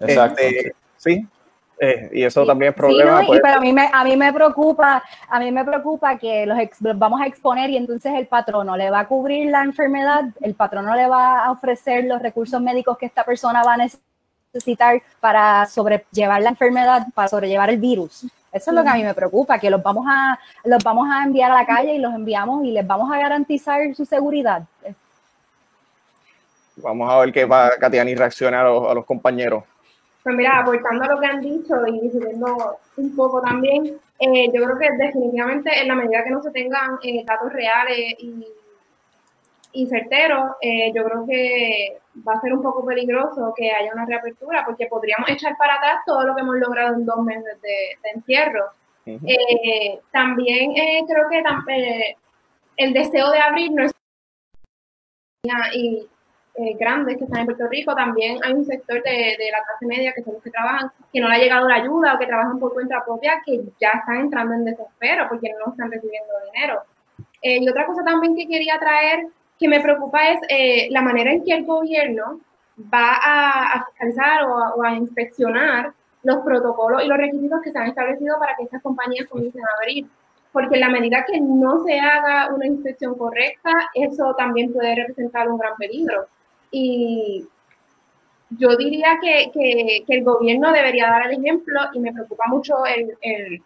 Exacto. 0.00 0.40
Este, 0.40 0.74
sí, 0.96 1.28
eh, 1.78 2.10
y 2.12 2.22
eso 2.22 2.46
también 2.46 2.70
es 2.70 2.76
problema. 2.76 3.22
Pues. 3.26 3.40
pero 3.42 3.56
a 3.56 3.60
mí, 3.60 3.72
me, 3.72 3.90
a 3.92 4.04
mí 4.04 4.16
me 4.16 4.32
preocupa, 4.32 5.02
a 5.28 5.40
mí 5.40 5.50
me 5.50 5.64
preocupa 5.64 6.16
que 6.16 6.46
los, 6.46 6.56
vamos 6.96 7.20
a 7.20 7.26
exponer 7.26 7.70
y 7.70 7.76
entonces 7.76 8.12
el 8.14 8.26
patrono 8.26 8.76
le 8.76 8.90
va 8.90 9.00
a 9.00 9.08
cubrir 9.08 9.50
la 9.50 9.62
enfermedad, 9.62 10.24
el 10.40 10.54
patrono 10.54 10.94
le 10.94 11.08
va 11.08 11.44
a 11.44 11.50
ofrecer 11.50 12.04
los 12.04 12.22
recursos 12.22 12.60
médicos 12.60 12.96
que 12.98 13.06
esta 13.06 13.24
persona 13.24 13.62
va 13.64 13.74
a 13.74 13.88
necesitar 14.52 15.02
para 15.18 15.66
sobrellevar 15.66 16.42
la 16.42 16.50
enfermedad, 16.50 17.06
para 17.14 17.28
sobrellevar 17.28 17.70
el 17.70 17.78
virus. 17.78 18.26
Eso 18.52 18.70
es 18.70 18.74
lo 18.76 18.82
que 18.82 18.88
a 18.90 18.94
mí 18.94 19.02
me 19.02 19.14
preocupa, 19.14 19.58
que 19.58 19.70
los 19.70 19.82
vamos 19.82 20.04
a, 20.08 20.38
los 20.64 20.84
vamos 20.84 21.08
a 21.10 21.24
enviar 21.24 21.50
a 21.50 21.54
la 21.54 21.66
calle 21.66 21.94
y 21.94 21.98
los 21.98 22.14
enviamos 22.14 22.64
y 22.64 22.70
les 22.70 22.86
vamos 22.86 23.10
a 23.10 23.18
garantizar 23.18 23.80
su 23.94 24.04
seguridad. 24.04 24.62
Vamos 26.76 27.10
a 27.10 27.18
ver 27.18 27.32
qué 27.32 27.44
va 27.44 27.70
Katiani 27.78 28.14
reacciona 28.14 28.60
a 28.60 28.94
los 28.94 29.04
compañeros. 29.04 29.64
Pues 30.22 30.36
mira, 30.36 30.60
aportando 30.60 31.04
a 31.04 31.08
lo 31.08 31.20
que 31.20 31.26
han 31.26 31.40
dicho 31.40 31.74
y 31.86 32.00
diciendo 32.00 32.78
un 32.96 33.16
poco 33.16 33.40
también, 33.40 33.98
eh, 34.20 34.46
yo 34.54 34.62
creo 34.64 34.78
que 34.78 35.04
definitivamente 35.04 35.80
en 35.80 35.88
la 35.88 35.96
medida 35.96 36.22
que 36.22 36.30
no 36.30 36.40
se 36.40 36.52
tengan 36.52 36.98
eh, 37.02 37.24
datos 37.26 37.52
reales 37.52 38.14
y, 38.18 38.46
y 39.72 39.86
certeros, 39.88 40.52
eh, 40.60 40.92
yo 40.94 41.02
creo 41.04 41.26
que 41.26 41.98
va 42.26 42.34
a 42.34 42.40
ser 42.40 42.52
un 42.54 42.62
poco 42.62 42.86
peligroso 42.86 43.52
que 43.56 43.72
haya 43.72 43.92
una 43.92 44.06
reapertura 44.06 44.64
porque 44.64 44.86
podríamos 44.86 45.28
echar 45.28 45.56
para 45.56 45.74
atrás 45.74 46.02
todo 46.06 46.22
lo 46.22 46.36
que 46.36 46.42
hemos 46.42 46.56
logrado 46.56 46.94
en 46.94 47.04
dos 47.04 47.18
meses 47.24 47.60
de, 47.60 48.10
encierro. 48.14 48.66
también 50.12 50.72
creo 51.06 51.28
que 51.28 52.14
el 52.76 52.92
deseo 52.92 53.30
de 53.32 53.38
abrir 53.38 53.72
no 53.72 53.84
es 53.84 53.92
y 55.74 56.08
eh, 56.54 56.76
grandes 56.78 57.16
que 57.16 57.24
están 57.24 57.40
en 57.40 57.46
Puerto 57.46 57.66
Rico, 57.68 57.94
también 57.94 58.38
hay 58.44 58.52
un 58.52 58.64
sector 58.64 59.02
de, 59.02 59.36
la 59.50 59.64
clase 59.64 59.86
media 59.86 60.12
que 60.12 60.22
son 60.22 60.34
los 60.34 60.42
que 60.42 60.50
trabajan, 60.50 60.90
que 61.10 61.20
no 61.20 61.28
le 61.28 61.36
ha 61.36 61.38
llegado 61.38 61.66
la 61.66 61.76
ayuda 61.76 62.14
o 62.14 62.18
que 62.18 62.26
trabajan 62.26 62.58
por 62.58 62.74
cuenta 62.74 63.02
propia, 63.04 63.40
que 63.44 63.62
ya 63.80 63.88
están 63.88 64.16
entrando 64.16 64.54
en 64.54 64.66
desespero 64.66 65.26
porque 65.30 65.50
no 65.58 65.72
están 65.72 65.90
recibiendo 65.90 66.32
dinero. 66.52 66.82
Eh, 67.40 67.58
y 67.60 67.68
otra 67.68 67.86
cosa 67.86 68.04
también 68.04 68.36
que 68.36 68.46
quería 68.46 68.78
traer, 68.78 69.28
que 69.58 69.66
me 69.66 69.80
preocupa 69.80 70.28
es 70.28 70.40
eh, 70.48 70.88
la 70.90 71.00
manera 71.00 71.32
en 71.32 71.42
que 71.42 71.54
el 71.54 71.64
gobierno 71.64 72.40
va 72.92 73.18
a, 73.22 73.86
fiscalizar 73.86 74.44
o 74.44 74.82
a, 74.82 74.92
inspeccionar 74.92 75.92
los 76.22 76.38
protocolos 76.38 77.02
y 77.02 77.08
los 77.08 77.18
requisitos 77.18 77.62
que 77.62 77.70
se 77.70 77.78
han 77.78 77.88
establecido 77.88 78.38
para 78.38 78.56
que 78.56 78.64
estas 78.64 78.82
compañías 78.82 79.26
comiencen 79.26 79.62
a 79.62 79.76
abrir 79.78 80.06
porque 80.52 80.74
en 80.74 80.80
la 80.82 80.90
medida 80.90 81.24
que 81.26 81.40
no 81.40 81.82
se 81.82 81.98
haga 81.98 82.52
una 82.54 82.66
inspección 82.66 83.14
correcta, 83.16 83.72
eso 83.94 84.34
también 84.36 84.72
puede 84.72 84.94
representar 84.94 85.48
un 85.48 85.58
gran 85.58 85.74
peligro. 85.76 86.26
Y 86.72 87.46
yo 88.58 88.76
diría 88.76 89.18
que, 89.20 89.50
que, 89.52 90.04
el 90.08 90.24
gobierno 90.24 90.72
debería 90.72 91.08
dar 91.08 91.30
el 91.30 91.38
ejemplo 91.38 91.80
y 91.92 92.00
me 92.00 92.12
preocupa 92.12 92.44
mucho 92.48 92.84
el, 92.86 93.16
el, 93.20 93.62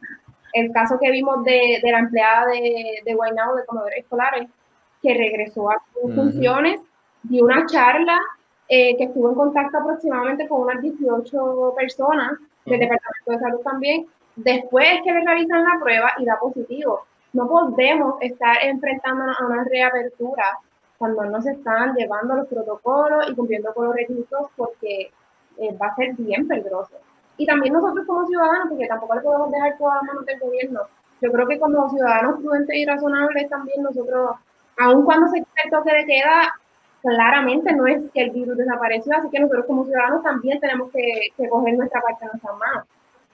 el 0.53 0.73
caso 0.73 0.99
que 1.01 1.11
vimos 1.11 1.43
de, 1.45 1.81
de 1.83 1.93
la 1.93 2.01
empleada 2.01 2.47
de, 2.49 3.01
de 3.05 3.15
Guaynabo, 3.15 3.57
de 3.57 3.65
comedores 3.65 3.99
escolares, 3.99 4.49
que 5.03 5.15
regresó 5.15 5.71
a 5.71 5.77
sus 5.93 6.15
funciones, 6.15 6.81
dio 7.23 7.45
una 7.45 7.65
charla 7.67 8.21
eh, 8.69 8.97
que 8.97 9.05
estuvo 9.05 9.29
en 9.29 9.37
contacto 9.37 9.79
aproximadamente 9.79 10.49
con 10.49 10.63
unas 10.63 10.83
18 10.83 11.75
personas 11.77 12.33
del 12.65 12.81
Departamento 12.81 13.31
de 13.31 13.39
Salud 13.39 13.61
también, 13.61 14.07
después 14.35 14.89
que 15.05 15.13
le 15.13 15.25
realizan 15.25 15.65
la 15.65 15.79
prueba 15.81 16.13
y 16.19 16.25
da 16.25 16.39
positivo. 16.41 17.07
No 17.33 17.49
podemos 17.49 18.17
estar 18.21 18.57
enfrentándonos 18.63 19.39
a 19.41 19.47
una 19.47 19.65
reapertura 19.65 20.59
cuando 20.99 21.25
no 21.25 21.41
se 21.43 21.53
están 21.53 21.95
llevando 21.95 22.35
los 22.35 22.49
protocolos 22.49 23.29
y 23.29 23.35
cumpliendo 23.35 23.73
con 23.75 23.87
los 23.87 23.95
requisitos 23.95 24.49
porque 24.57 25.11
eh, 25.59 25.77
va 25.81 25.89
a 25.89 25.95
ser 25.95 26.15
bien 26.15 26.47
peligroso. 26.49 26.95
Y 27.37 27.47
también 27.47 27.75
nosotros 27.75 28.07
como 28.07 28.27
ciudadanos, 28.27 28.69
porque 28.69 28.87
tampoco 28.87 29.15
le 29.15 29.21
podemos 29.21 29.51
dejar 29.51 29.77
todas 29.77 29.97
las 29.97 30.05
manos 30.05 30.27
del 30.27 30.41
gobierno. 30.41 30.81
Yo 31.21 31.33
creo 31.33 31.47
que 31.47 31.59
como 31.59 31.89
ciudadanos 31.91 32.41
prudentes 32.41 32.77
y 32.77 32.87
razonables 32.87 33.49
también 33.49 33.83
nosotros, 33.83 34.37
aun 34.79 35.05
cuando 35.05 35.29
se 35.29 35.39
quita 35.39 35.63
el 35.65 35.71
toque 35.71 35.93
de 35.93 36.07
queda, 36.07 36.55
claramente 37.03 37.73
no 37.73 37.87
es 37.87 38.11
que 38.13 38.23
el 38.23 38.31
virus 38.31 38.57
desapareció, 38.57 39.17
así 39.17 39.29
que 39.31 39.41
nosotros 39.41 39.67
como 39.67 39.85
ciudadanos 39.85 40.23
también 40.23 40.61
tenemos 40.61 40.91
que, 40.93 41.49
coger 41.49 41.77
nuestra 41.77 42.01
parte 42.01 42.25
en 42.25 42.31
nuestras 42.33 42.57
manos. 42.59 42.85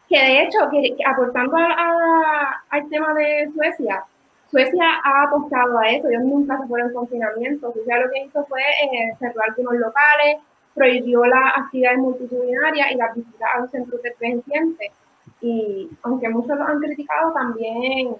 Que 0.08 0.18
de 0.18 0.42
hecho, 0.42 0.58
que, 0.70 0.96
aportando 1.06 1.56
al 1.56 2.88
tema 2.88 3.14
de 3.14 3.50
Suecia, 3.54 4.04
Suecia 4.52 4.84
ha 5.02 5.22
apostado 5.22 5.78
a 5.78 5.88
eso, 5.88 6.10
ellos 6.10 6.24
nunca 6.24 6.58
se 6.58 6.66
fueron 6.66 6.88
en 6.88 6.94
confinamiento, 6.94 7.72
Suecia 7.72 8.00
lo 8.00 8.10
que 8.10 8.24
hizo 8.24 8.44
fue 8.44 8.60
eh, 8.60 9.16
cerrar 9.18 9.48
algunos 9.48 9.76
locales, 9.76 10.36
prohibió 10.74 11.24
las 11.24 11.56
actividades 11.56 11.98
multitudinarias 11.98 12.92
y 12.92 12.96
las 12.96 13.14
visitas 13.14 13.48
a 13.54 13.60
los 13.60 13.70
centros 13.70 14.02
de 14.02 14.10
envejecientes. 14.10 14.92
Y 15.40 15.88
aunque 16.02 16.28
muchos 16.28 16.58
lo 16.58 16.64
han 16.66 16.80
criticado, 16.80 17.32
también 17.32 18.14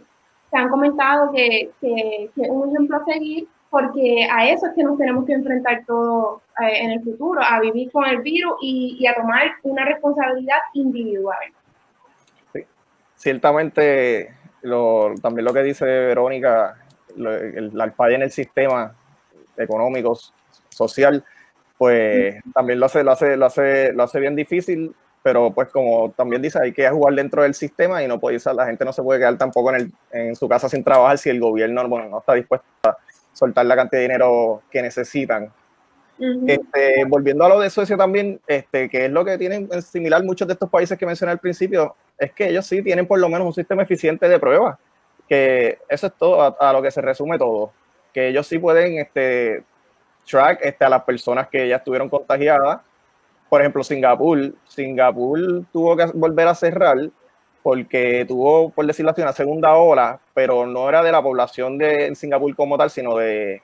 se 0.50 0.56
han 0.56 0.70
comentado 0.70 1.30
que, 1.32 1.70
es 1.82 2.48
un 2.48 2.70
ejemplo 2.70 2.96
a 2.96 3.04
seguir 3.04 3.46
porque 3.68 4.26
a 4.30 4.48
eso 4.48 4.66
es 4.66 4.72
que 4.74 4.84
nos 4.84 4.96
tenemos 4.96 5.26
que 5.26 5.34
enfrentar 5.34 5.84
todos 5.86 6.40
eh, 6.62 6.78
en 6.80 6.90
el 6.92 7.02
futuro, 7.02 7.42
a 7.42 7.60
vivir 7.60 7.92
con 7.92 8.06
el 8.06 8.22
virus 8.22 8.54
y, 8.62 8.96
y 8.98 9.06
a 9.06 9.14
tomar 9.14 9.52
una 9.64 9.84
responsabilidad 9.84 10.58
individual. 10.72 11.52
Sí. 12.54 12.64
Ciertamente 13.16 14.41
también 15.21 15.45
lo 15.45 15.52
que 15.52 15.62
dice 15.62 15.85
Verónica, 15.85 16.76
el, 17.16 17.71
la 17.75 17.90
falla 17.92 18.16
en 18.16 18.23
el 18.23 18.31
sistema 18.31 18.95
económico, 19.57 20.19
social, 20.69 21.25
pues 21.78 22.37
también 22.54 22.81
lo 22.81 22.87
hace, 22.87 23.02
lo 23.02 23.12
hace, 23.12 23.37
lo 23.37 23.47
hace, 23.47 23.92
lo 23.92 24.04
hace 24.04 24.21
bien 24.21 24.37
difícil, 24.37 24.95
pero 25.23 25.52
pues 25.52 25.69
como 25.69 26.11
también 26.12 26.42
dice, 26.42 26.59
hay 26.61 26.73
que 26.73 26.88
jugar 26.88 27.14
dentro 27.14 27.42
del 27.42 27.54
sistema 27.54 28.02
y 28.02 28.09
no 28.09 28.19
puede 28.19 28.38
la 28.54 28.66
gente 28.66 28.85
no 28.85 28.92
se 28.92 29.02
puede 29.02 29.21
quedar 29.21 29.38
tampoco 29.38 29.75
en, 29.75 29.76
el, 29.76 29.92
en 30.11 30.37
su 30.37 30.49
casa 30.49 30.69
sin 30.69 30.83
trabajar 30.83 31.19
si 31.19 31.31
el 31.31 31.40
gobierno 31.40 31.88
bueno, 31.88 32.09
no 32.09 32.19
está 32.19 32.35
dispuesto 32.35 32.66
a 32.85 32.97
soltar 33.33 33.66
la 33.66 33.76
cantidad 33.76 34.00
de 34.00 34.09
dinero 34.09 34.62
que 34.71 34.83
necesitan. 34.83 35.52
este, 36.47 37.04
volviendo 37.09 37.45
a 37.45 37.49
lo 37.49 37.61
de 37.61 37.71
Suecia 37.71 37.97
también, 37.97 38.40
este, 38.47 38.88
que 38.88 39.07
es 39.07 39.11
lo 39.11 39.25
que 39.25 39.38
tienen 39.38 39.69
en 39.73 39.83
similar 39.83 40.23
muchos 40.25 40.47
de 40.47 40.54
estos 40.54 40.71
países 40.71 40.99
que 40.99 41.07
mencioné 41.07 41.33
al 41.33 41.38
principio, 41.38 41.97
es 42.23 42.33
que 42.33 42.49
ellos 42.49 42.64
sí 42.67 42.83
tienen 42.83 43.07
por 43.07 43.19
lo 43.19 43.29
menos 43.29 43.47
un 43.47 43.52
sistema 43.52 43.83
eficiente 43.83 44.29
de 44.29 44.38
pruebas, 44.38 44.79
que 45.29 45.79
eso 45.88 46.07
es 46.07 46.12
todo 46.14 46.57
a, 46.61 46.73
lo 46.73 46.81
que 46.81 46.91
se 46.91 47.00
resume 47.00 47.37
todo, 47.37 47.73
que 48.14 48.29
ellos 48.29 48.47
sí 48.47 48.59
pueden 48.59 48.99
este, 48.99 49.64
track 50.29 50.61
este, 50.62 50.85
a 50.85 50.88
las 50.88 51.02
personas 51.02 51.49
que 51.49 51.69
ya 51.69 51.76
estuvieron 51.76 52.09
contagiadas. 52.09 52.81
Por 53.49 53.61
ejemplo, 53.61 53.83
Singapur, 53.83 54.55
Singapur 54.69 55.64
tuvo 55.73 55.97
que 55.97 56.07
volver 56.14 56.47
a 56.47 56.55
cerrar 56.55 56.97
porque 57.62 58.25
tuvo, 58.26 58.71
por 58.71 58.87
decirlo 58.87 59.11
así, 59.11 59.23
una 59.23 59.33
segunda 59.33 59.75
ola, 59.75 60.21
pero 60.33 60.64
no 60.64 60.88
era 60.88 61.02
de 61.02 61.12
la 61.12 61.23
población 61.23 61.76
de 61.76 62.14
Singapur 62.14 62.55
como 62.55 62.79
tal, 62.79 62.91
sino 62.91 63.17
de, 63.17 63.62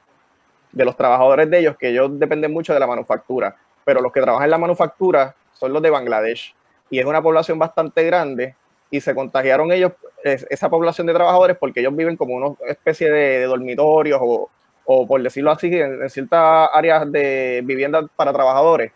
de 0.72 0.84
los 0.84 0.96
trabajadores 0.96 1.48
de 1.48 1.60
ellos, 1.60 1.76
que 1.76 1.90
ellos 1.90 2.18
dependen 2.18 2.52
mucho 2.52 2.74
de 2.74 2.80
la 2.80 2.86
manufactura. 2.88 3.56
Pero 3.84 4.00
los 4.00 4.12
que 4.12 4.20
trabajan 4.20 4.44
en 4.44 4.50
la 4.50 4.58
manufactura 4.58 5.34
son 5.52 5.72
los 5.72 5.82
de 5.82 5.90
Bangladesh 5.90 6.54
y 6.90 6.98
es 6.98 7.04
una 7.04 7.22
población 7.22 7.58
bastante 7.58 8.04
grande 8.04 8.54
y 8.90 9.00
se 9.00 9.14
contagiaron 9.14 9.70
ellos, 9.72 9.92
esa 10.24 10.70
población 10.70 11.06
de 11.06 11.14
trabajadores, 11.14 11.56
porque 11.58 11.80
ellos 11.80 11.94
viven 11.94 12.16
como 12.16 12.36
una 12.36 12.56
especie 12.68 13.10
de, 13.10 13.44
dormitorios 13.44 14.18
o, 14.22 14.50
o, 14.86 15.06
por 15.06 15.22
decirlo 15.22 15.50
así, 15.50 15.68
en, 15.74 16.08
ciertas 16.08 16.70
áreas 16.72 17.10
de 17.12 17.62
vivienda 17.64 18.06
para 18.16 18.32
trabajadores. 18.32 18.92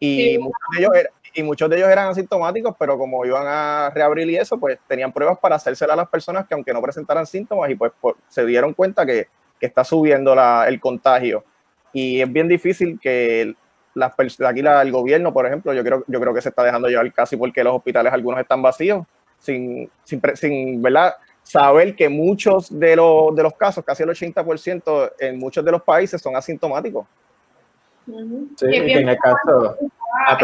Y, 0.00 0.38
muchos 0.38 0.58
de 0.72 0.80
ellos, 0.80 0.92
y 1.34 1.42
muchos 1.42 1.70
de 1.70 1.76
ellos 1.76 1.88
eran 1.88 2.08
asintomáticos, 2.08 2.74
pero 2.78 2.98
como 2.98 3.24
iban 3.24 3.44
a 3.46 3.90
reabrir 3.94 4.28
y 4.28 4.36
eso, 4.36 4.58
pues 4.58 4.78
tenían 4.88 5.12
pruebas 5.12 5.38
para 5.38 5.56
hacérselas 5.56 5.94
a 5.94 5.96
las 5.96 6.08
personas 6.08 6.46
que 6.46 6.54
aunque 6.54 6.72
no 6.72 6.82
presentaran 6.82 7.26
síntomas 7.26 7.70
y 7.70 7.76
pues 7.76 7.92
se 8.28 8.44
dieron 8.44 8.74
cuenta 8.74 9.06
que, 9.06 9.28
que 9.60 9.66
está 9.66 9.84
subiendo 9.84 10.34
la, 10.34 10.66
el 10.68 10.80
contagio. 10.80 11.44
Y 11.92 12.20
es 12.20 12.32
bien 12.32 12.48
difícil 12.48 12.98
que 13.00 13.54
las 13.98 14.14
aquí 14.46 14.62
la, 14.62 14.82
el 14.82 14.92
gobierno, 14.92 15.32
por 15.32 15.46
ejemplo, 15.46 15.72
yo 15.72 15.82
creo, 15.84 16.04
yo 16.06 16.20
creo 16.20 16.34
que 16.34 16.40
se 16.40 16.48
está 16.48 16.62
dejando 16.62 16.88
llevar 16.88 17.12
casi 17.12 17.36
porque 17.36 17.62
los 17.64 17.74
hospitales 17.74 18.12
algunos 18.12 18.40
están 18.40 18.62
vacíos, 18.62 19.06
sin, 19.38 19.90
sin, 20.04 20.20
sin 20.34 20.82
¿verdad? 20.82 21.14
saber 21.48 21.96
que 21.96 22.08
muchos 22.08 22.78
de 22.78 22.94
los, 22.94 23.34
de 23.34 23.42
los 23.42 23.54
casos, 23.54 23.82
casi 23.82 24.02
el 24.02 24.10
80% 24.10 25.12
en 25.18 25.38
muchos 25.38 25.64
de 25.64 25.72
los 25.72 25.82
países 25.82 26.20
son 26.20 26.36
asintomáticos. 26.36 27.06
Sí, 28.06 28.66
en 28.66 29.08
el 29.08 29.18
caso... 29.18 29.76
Ah, 30.28 30.38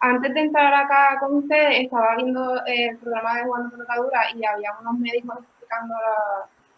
antes 0.00 0.34
de 0.34 0.40
entrar 0.40 0.74
acá 0.74 1.16
con 1.20 1.36
ustedes, 1.36 1.84
estaba 1.84 2.16
viendo 2.16 2.60
el 2.66 2.98
programa 2.98 3.36
de 3.36 3.42
Juan 3.44 3.70
Rotadura 3.70 4.20
y 4.34 4.44
había 4.44 4.70
unos 4.80 4.98
médicos 4.98 5.38
explicando 5.38 5.94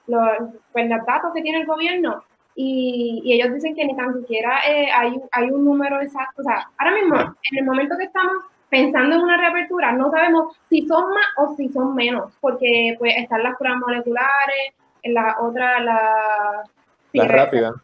los, 0.06 0.54
pues, 0.72 0.90
los 0.90 1.06
datos 1.06 1.32
que 1.34 1.40
tiene 1.40 1.60
el 1.60 1.66
gobierno 1.66 2.22
y, 2.54 3.22
ellos 3.32 3.54
dicen 3.54 3.74
que 3.74 3.84
ni 3.84 3.96
tan 3.96 4.14
siquiera 4.14 4.60
eh, 4.68 4.88
hay, 4.92 5.20
hay 5.32 5.50
un 5.50 5.64
número 5.64 6.00
exacto. 6.00 6.42
O 6.42 6.44
sea, 6.44 6.68
ahora 6.78 6.94
mismo, 6.94 7.16
en 7.16 7.58
el 7.58 7.64
momento 7.64 7.96
que 7.98 8.04
estamos 8.04 8.44
pensando 8.68 9.16
en 9.16 9.22
una 9.22 9.36
reapertura, 9.36 9.92
no 9.92 10.10
sabemos 10.10 10.56
si 10.68 10.86
son 10.86 11.10
más 11.10 11.26
o 11.38 11.54
si 11.56 11.68
son 11.68 11.94
menos, 11.94 12.32
porque 12.40 12.96
pues 12.98 13.14
están 13.16 13.42
las 13.42 13.56
pruebas 13.56 13.80
moleculares, 13.80 14.74
en 15.02 15.14
la 15.14 15.36
otra, 15.40 15.80
la... 15.80 16.64
La 17.12 17.28
rápida. 17.28 17.74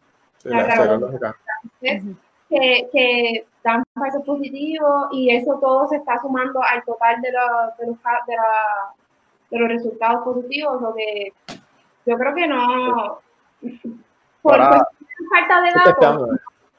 la, 0.45 1.35
que, 2.49 2.89
que, 2.93 3.47
dan 3.63 3.85
pasos 3.95 4.25
positivos 4.25 5.09
y 5.13 5.31
eso 5.37 5.59
todo 5.61 5.87
se 5.87 5.97
está 5.97 6.19
sumando 6.21 6.63
al 6.63 6.83
total 6.85 7.21
de, 7.21 7.29
de, 7.29 7.35
los, 7.87 7.99
de, 8.27 8.35
la, 8.35 8.95
de 9.51 9.59
los 9.59 9.69
resultados 9.69 10.25
positivos, 10.25 10.81
lo 10.81 10.95
que 10.95 11.33
yo 12.07 12.17
creo 12.17 12.35
que 12.35 12.47
no 12.49 13.21
por 14.43 14.59
falta 14.59 15.61
de 15.63 15.71
datos, 15.73 16.39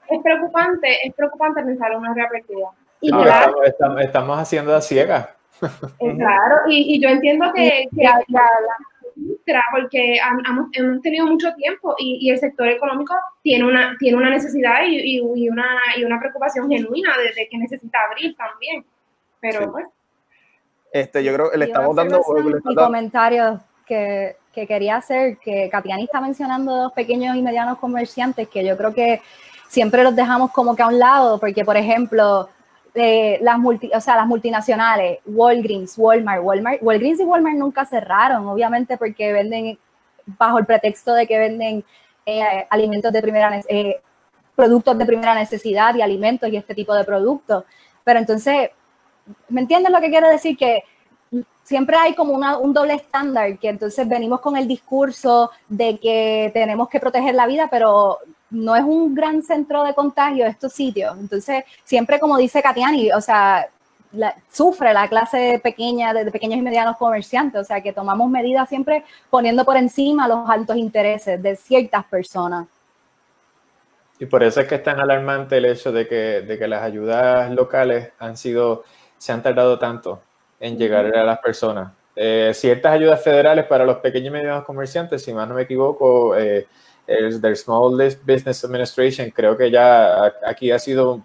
es 0.09 0.21
preocupante, 0.21 1.07
es 1.07 1.13
preocupante 1.13 1.63
pensar 1.63 1.91
en 1.91 1.99
una 1.99 2.13
reapertura. 2.13 2.69
Y 2.99 3.11
claro, 3.11 3.63
estamos, 3.63 4.37
haciendo 4.37 4.75
a 4.75 4.81
ciegas. 4.81 5.29
Claro, 5.99 6.55
y, 6.67 6.95
y, 6.95 7.01
yo 7.01 7.09
entiendo 7.09 7.51
que, 7.53 7.87
que, 7.95 8.07
industria 9.15 9.63
porque 9.71 10.17
hemos 10.75 11.01
tenido 11.01 11.25
mucho 11.27 11.53
tiempo 11.55 11.95
y, 11.97 12.29
el 12.29 12.37
sector 12.39 12.67
económico 12.67 13.13
tiene 13.41 13.65
una, 13.65 13.95
tiene 13.99 14.17
una 14.17 14.29
necesidad 14.29 14.81
y, 14.85 15.19
una, 15.19 15.65
y 15.97 16.03
una 16.03 16.19
preocupación 16.19 16.69
genuina 16.69 17.15
de, 17.17 17.47
que 17.47 17.57
necesita 17.57 17.99
abrir 18.09 18.35
también. 18.35 18.85
Pero 19.39 19.71
pues. 19.71 19.85
Este, 20.91 21.23
yo 21.23 21.33
creo 21.33 21.51
que 21.51 21.57
le 21.57 21.65
estamos 21.65 21.95
dando. 21.95 22.21
Mi 22.43 22.75
comentario 22.75 23.59
que, 23.85 24.35
que, 24.53 24.67
quería 24.67 24.97
hacer, 24.97 25.37
que 25.37 25.69
Katiani 25.69 26.03
está 26.03 26.21
mencionando 26.21 26.83
los 26.83 26.93
pequeños 26.93 27.35
y 27.35 27.41
medianos 27.41 27.77
comerciantes, 27.77 28.47
que 28.47 28.65
yo 28.65 28.77
creo 28.77 28.93
que 28.93 29.21
siempre 29.67 30.03
los 30.03 30.15
dejamos 30.15 30.51
como 30.51 30.75
que 30.75 30.83
a 30.83 30.87
un 30.87 30.99
lado, 30.99 31.39
porque 31.39 31.63
por 31.63 31.77
ejemplo, 31.77 32.49
eh, 32.93 33.39
las, 33.41 33.57
multi, 33.57 33.89
o 33.93 34.01
sea, 34.01 34.17
las 34.17 34.27
multinacionales, 34.27 35.19
Walgreens, 35.25 35.97
Walmart, 35.97 36.43
Walmart, 36.43 36.81
Walgreens 36.81 37.21
y 37.21 37.23
Walmart 37.23 37.55
nunca 37.55 37.85
cerraron, 37.85 38.47
obviamente 38.47 38.97
porque 38.97 39.31
venden 39.31 39.79
bajo 40.25 40.59
el 40.59 40.65
pretexto 40.65 41.13
de 41.13 41.25
que 41.25 41.39
venden 41.39 41.85
eh, 42.25 42.67
alimentos 42.69 43.11
de 43.11 43.21
primera 43.21 43.61
eh, 43.67 44.01
productos 44.55 44.97
de 44.97 45.05
primera 45.05 45.33
necesidad 45.33 45.95
y 45.95 46.01
alimentos 46.01 46.49
y 46.49 46.57
este 46.57 46.75
tipo 46.75 46.93
de 46.93 47.03
productos. 47.03 47.63
Pero 48.03 48.19
entonces, 48.19 48.69
¿me 49.49 49.61
entiendes 49.61 49.91
lo 49.91 49.99
que 50.01 50.09
quiero 50.09 50.27
decir? 50.29 50.57
Que 50.57 50.83
siempre 51.63 51.95
hay 51.97 52.15
como 52.15 52.33
una, 52.33 52.57
un 52.57 52.73
doble 52.73 52.93
estándar, 52.93 53.57
que 53.57 53.69
entonces 53.69 54.07
venimos 54.07 54.41
con 54.41 54.57
el 54.57 54.67
discurso 54.67 55.51
de 55.67 55.97
que 55.99 56.51
tenemos 56.53 56.89
que 56.89 56.99
proteger 56.99 57.35
la 57.35 57.47
vida, 57.47 57.67
pero 57.69 58.19
no 58.49 58.75
es 58.75 58.83
un 58.83 59.15
gran 59.15 59.41
centro 59.41 59.83
de 59.83 59.93
contagio 59.93 60.45
estos 60.45 60.73
sitios. 60.73 61.15
Entonces, 61.17 61.63
siempre 61.83 62.19
como 62.19 62.37
dice 62.37 62.61
Katiani, 62.61 63.11
o 63.11 63.21
sea, 63.21 63.69
sufre 64.51 64.93
la 64.93 65.07
clase 65.07 65.59
pequeña, 65.63 66.13
de, 66.13 66.29
pequeños 66.31 66.59
y 66.59 66.61
medianos 66.61 66.97
comerciantes, 66.97 67.61
o 67.61 67.63
sea, 67.63 67.81
que 67.81 67.93
tomamos 67.93 68.29
medidas 68.29 68.67
siempre 68.67 69.05
poniendo 69.29 69.63
por 69.63 69.77
encima 69.77 70.27
los 70.27 70.49
altos 70.49 70.75
intereses 70.75 71.41
de 71.41 71.55
ciertas 71.55 72.03
personas. 72.05 72.67
Y 74.19 74.25
por 74.25 74.43
eso 74.43 74.61
es 74.61 74.67
que 74.67 74.75
es 74.75 74.83
tan 74.83 74.99
alarmante 74.99 75.57
el 75.57 75.65
hecho 75.65 75.91
de 75.91 76.07
que, 76.07 76.41
de 76.41 76.59
que 76.59 76.67
las 76.67 76.83
ayudas 76.83 77.49
locales 77.51 78.11
han 78.19 78.37
sido, 78.37 78.83
se 79.17 79.31
han 79.31 79.41
tardado 79.41 79.79
tanto 79.79 80.21
en 80.61 80.77
llegar 80.77 81.05
a 81.13 81.23
las 81.25 81.39
personas. 81.39 81.91
Eh, 82.15 82.51
ciertas 82.53 82.93
ayudas 82.93 83.21
federales 83.21 83.65
para 83.65 83.83
los 83.83 83.97
pequeños 83.97 84.27
y 84.27 84.31
medianos 84.31 84.63
comerciantes, 84.63 85.23
si 85.23 85.33
más 85.33 85.47
no 85.49 85.55
me 85.55 85.63
equivoco, 85.63 86.37
eh, 86.37 86.67
el 87.07 87.55
Small 87.57 87.97
Business 88.25 88.63
Administration, 88.63 89.31
creo 89.31 89.57
que 89.57 89.69
ya 89.69 90.31
aquí 90.45 90.71
ha 90.71 90.79
sido 90.79 91.21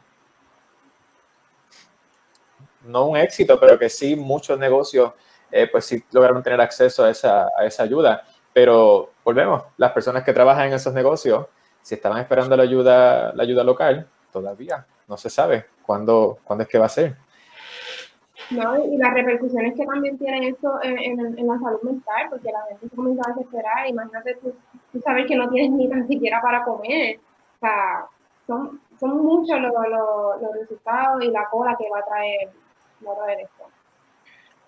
no 2.85 3.07
un 3.07 3.17
éxito, 3.17 3.59
pero 3.61 3.79
que 3.79 3.89
sí 3.89 4.17
muchos 4.17 4.59
negocios 4.59 5.13
eh, 5.51 5.69
pues 5.71 5.85
sí 5.85 6.03
lograron 6.13 6.43
tener 6.43 6.61
acceso 6.61 7.05
a 7.05 7.11
esa, 7.11 7.49
a 7.57 7.65
esa 7.67 7.83
ayuda. 7.83 8.25
Pero 8.53 9.13
volvemos, 9.25 9.65
las 9.77 9.93
personas 9.93 10.25
que 10.25 10.33
trabajan 10.33 10.69
en 10.69 10.75
esos 10.75 10.95
negocios, 10.95 11.47
si 11.83 11.95
estaban 11.95 12.19
esperando 12.19 12.57
la 12.57 12.63
ayuda, 12.63 13.33
la 13.35 13.43
ayuda 13.43 13.63
local, 13.63 14.09
todavía 14.33 14.87
no 15.09 15.17
se 15.17 15.31
sabe 15.31 15.67
cuándo, 15.85 16.39
cuándo 16.43 16.63
es 16.63 16.69
que 16.69 16.79
va 16.79 16.87
a 16.87 16.89
ser. 16.89 17.17
¿No? 18.51 18.85
Y 18.85 18.97
las 18.97 19.13
repercusiones 19.13 19.75
que 19.75 19.87
también 19.87 20.19
tiene 20.19 20.49
esto 20.49 20.79
en, 20.83 20.99
en, 21.39 21.47
la 21.47 21.59
salud 21.59 21.83
mental, 21.83 22.27
porque 22.31 22.51
la 22.53 22.63
gente 22.69 22.95
comienza 22.95 23.23
a 23.27 23.35
desesperar, 23.35 23.89
imagínate 23.89 24.35
tú, 24.37 24.55
tú 24.93 25.01
sabes 25.01 25.27
que 25.27 25.37
no 25.37 25.49
tienes 25.51 25.73
ni 25.73 25.89
tan 25.89 26.07
siquiera 26.07 26.41
para 26.41 26.65
comer, 26.65 27.19
o 27.19 27.59
sea, 27.61 28.07
son, 28.47 28.81
son 28.99 29.25
muchos 29.25 29.61
los, 29.61 29.73
los, 30.41 30.53
resultados 30.61 31.25
y 31.25 31.31
la 31.31 31.49
cola 31.51 31.77
que 31.79 31.89
va 31.91 31.99
a 31.99 32.05
traer, 32.05 32.51
va 33.07 33.25
a 33.25 33.33
esto. 33.33 33.65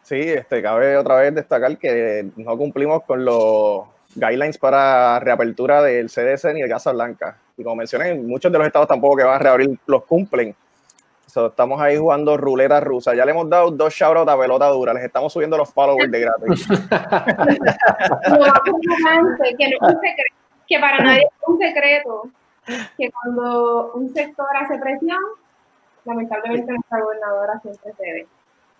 Sí, 0.02 0.20
este, 0.20 0.62
cabe 0.62 0.96
otra 0.96 1.16
vez 1.16 1.34
destacar 1.34 1.76
que 1.76 2.30
no 2.36 2.56
cumplimos 2.56 3.02
con 3.04 3.24
los 3.24 3.84
guidelines 4.14 4.58
para 4.58 5.20
reapertura 5.20 5.82
del 5.82 6.08
CDC 6.08 6.54
ni 6.54 6.62
de 6.62 6.68
Casa 6.68 6.92
Blanca. 6.92 7.38
Y 7.56 7.62
como 7.62 7.76
mencioné, 7.76 8.14
muchos 8.14 8.50
de 8.50 8.58
los 8.58 8.66
estados 8.66 8.88
tampoco 8.88 9.16
que 9.16 9.24
van 9.24 9.36
a 9.36 9.38
reabrir 9.38 9.78
los 9.86 10.04
cumplen 10.04 10.54
estamos 11.34 11.80
ahí 11.80 11.96
jugando 11.96 12.36
ruleta 12.36 12.80
rusa. 12.80 13.14
Ya 13.14 13.24
le 13.24 13.30
hemos 13.32 13.48
dado 13.48 13.70
dos 13.70 13.92
shoutouts 13.92 14.30
a 14.30 14.38
pelota 14.38 14.66
dura. 14.68 14.92
Les 14.94 15.04
estamos 15.04 15.32
subiendo 15.32 15.56
los 15.56 15.72
followers 15.72 16.10
de 16.10 16.20
gratis. 16.20 16.66
que, 20.66 20.78
para 20.78 20.98
nadie 20.98 21.22
es 21.22 21.48
un 21.48 21.58
secreto 21.58 22.28
que 22.96 23.10
cuando 23.10 23.92
un 23.94 24.12
sector 24.12 24.46
hace 24.60 24.78
presión, 24.78 25.18
lamentablemente 26.04 26.72
nuestra 26.72 27.00
gobernadora 27.00 27.58
siempre 27.60 27.92
cede. 27.96 28.26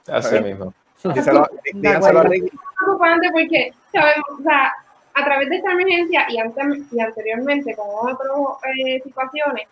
Así 0.09 0.41
mismo. 0.41 0.75
Díselo, 1.15 1.47
díganselo 1.73 2.21
a 2.21 2.23
Ricky. 2.25 2.47
Es 2.47 2.53
preocupante 2.77 3.31
porque 3.31 3.73
sabemos, 3.93 4.41
o 4.41 4.43
sea, 4.43 4.73
a 5.15 5.25
través 5.25 5.49
de 5.49 5.57
esta 5.57 5.73
emergencia 5.73 6.27
y, 6.29 6.39
antes, 6.39 6.93
y 6.93 7.01
anteriormente 7.01 7.75
con 7.77 7.87
otras 7.89 8.29
eh, 8.77 9.01
situaciones, 9.03 9.67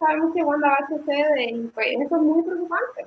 sabemos 0.00 0.34
que 0.34 0.42
Wanda 0.42 0.68
va 0.68 0.76
a 0.76 0.88
suceder 0.88 1.38
y 1.38 1.70
pues 1.74 1.86
eso 2.00 2.16
es 2.16 2.22
muy 2.22 2.42
preocupante. 2.42 3.06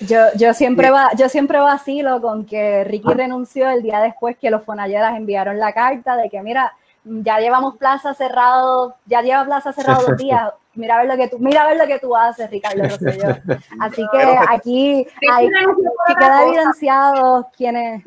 Yo, 0.00 0.18
yo, 0.36 0.54
siempre 0.54 0.90
va, 0.90 1.10
yo 1.16 1.28
siempre 1.28 1.58
vacilo 1.58 2.20
con 2.20 2.44
que 2.44 2.84
Ricky 2.84 3.12
renunció 3.12 3.68
el 3.70 3.82
día 3.82 4.00
después 4.00 4.36
que 4.36 4.50
los 4.50 4.64
Fonalleras 4.64 5.16
enviaron 5.16 5.58
la 5.58 5.72
carta 5.72 6.16
de 6.16 6.28
que 6.30 6.42
mira, 6.42 6.74
ya 7.04 7.38
llevamos 7.38 7.76
plaza 7.76 8.14
cerrado, 8.14 8.96
ya 9.06 9.22
lleva 9.22 9.44
plaza 9.44 9.72
cerrado 9.72 10.06
dos 10.06 10.16
días, 10.16 10.52
mira 10.74 10.96
a 10.96 10.98
ver 11.00 11.08
lo 11.08 11.16
que 11.16 11.28
tú, 11.28 11.38
mira 11.38 11.62
a 11.62 11.68
ver 11.68 11.76
lo 11.76 11.86
que 11.86 11.98
tú 11.98 12.16
haces, 12.16 12.50
Ricardo 12.50 12.82
Así 13.80 14.02
que 14.12 14.36
aquí 14.48 15.06
hay, 15.30 15.48
que 15.48 16.14
queda 16.14 16.42
evidenciado 16.46 17.48
quiénes, 17.56 18.02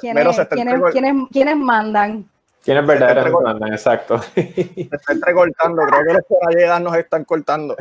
quiénes, 0.00 0.38
quiénes, 0.92 1.28
quiénes 1.30 1.56
mandan. 1.56 2.28
¿Quiénes 2.64 2.86
verdaderamente 2.86 3.42
mandan? 3.42 3.72
Exacto. 3.72 4.18
Se 4.22 4.88
está 4.90 5.12
entrecortando, 5.12 5.82
creo 5.82 6.06
que 6.06 6.12
los 6.14 6.24
poralledas 6.24 6.80
nos 6.80 6.96
están 6.96 7.24
cortando. 7.24 7.76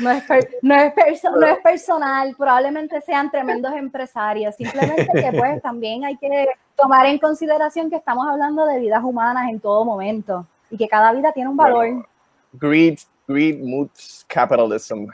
No 0.00 0.10
es, 0.10 0.24
no, 0.60 0.74
es 0.74 1.22
no 1.22 1.46
es 1.46 1.58
personal, 1.58 2.34
probablemente 2.36 3.00
sean 3.00 3.30
tremendos 3.30 3.72
empresarios, 3.74 4.56
simplemente 4.56 5.08
que 5.12 5.38
pues 5.38 5.62
también 5.62 6.04
hay 6.04 6.16
que 6.16 6.48
tomar 6.76 7.06
en 7.06 7.18
consideración 7.18 7.90
que 7.90 7.96
estamos 7.96 8.26
hablando 8.26 8.66
de 8.66 8.80
vidas 8.80 9.02
humanas 9.04 9.48
en 9.48 9.60
todo 9.60 9.84
momento 9.84 10.46
y 10.68 10.76
que 10.76 10.88
cada 10.88 11.12
vida 11.12 11.32
tiene 11.32 11.48
un 11.48 11.56
valor. 11.56 12.06
greed, 12.54 12.98
greed 13.28 13.60
moods 13.60 14.24
capitalism. 14.28 15.06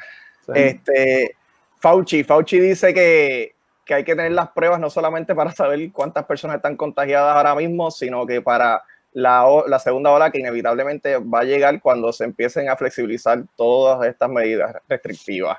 Este, 0.55 1.37
Fauci, 1.77 2.25
Fauci 2.25 2.59
dice 2.59 2.95
que 2.95 3.55
que 3.90 3.94
hay 3.94 4.05
que 4.05 4.14
tener 4.14 4.31
las 4.31 4.50
pruebas 4.50 4.79
no 4.79 4.88
solamente 4.88 5.35
para 5.35 5.50
saber 5.50 5.90
cuántas 5.90 6.24
personas 6.24 6.59
están 6.59 6.76
contagiadas 6.76 7.35
ahora 7.35 7.57
mismo, 7.57 7.90
sino 7.90 8.24
que 8.24 8.40
para 8.40 8.85
la, 9.12 9.44
la, 9.66 9.81
segunda 9.81 10.12
ola 10.12 10.31
que 10.31 10.38
inevitablemente 10.38 11.18
va 11.18 11.40
a 11.40 11.44
llegar 11.44 11.81
cuando 11.81 12.12
se 12.12 12.22
empiecen 12.22 12.68
a 12.68 12.76
flexibilizar 12.76 13.42
todas 13.57 14.07
estas 14.07 14.31
medidas 14.31 14.76
restrictivas. 14.88 15.59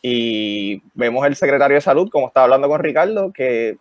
Y 0.00 0.82
vemos 0.94 1.26
el 1.26 1.36
secretario 1.36 1.74
de 1.74 1.82
salud, 1.82 2.08
como 2.08 2.28
estaba 2.28 2.44
hablando 2.44 2.68
con 2.70 2.80
Ricardo, 2.80 3.34
que 3.34 3.76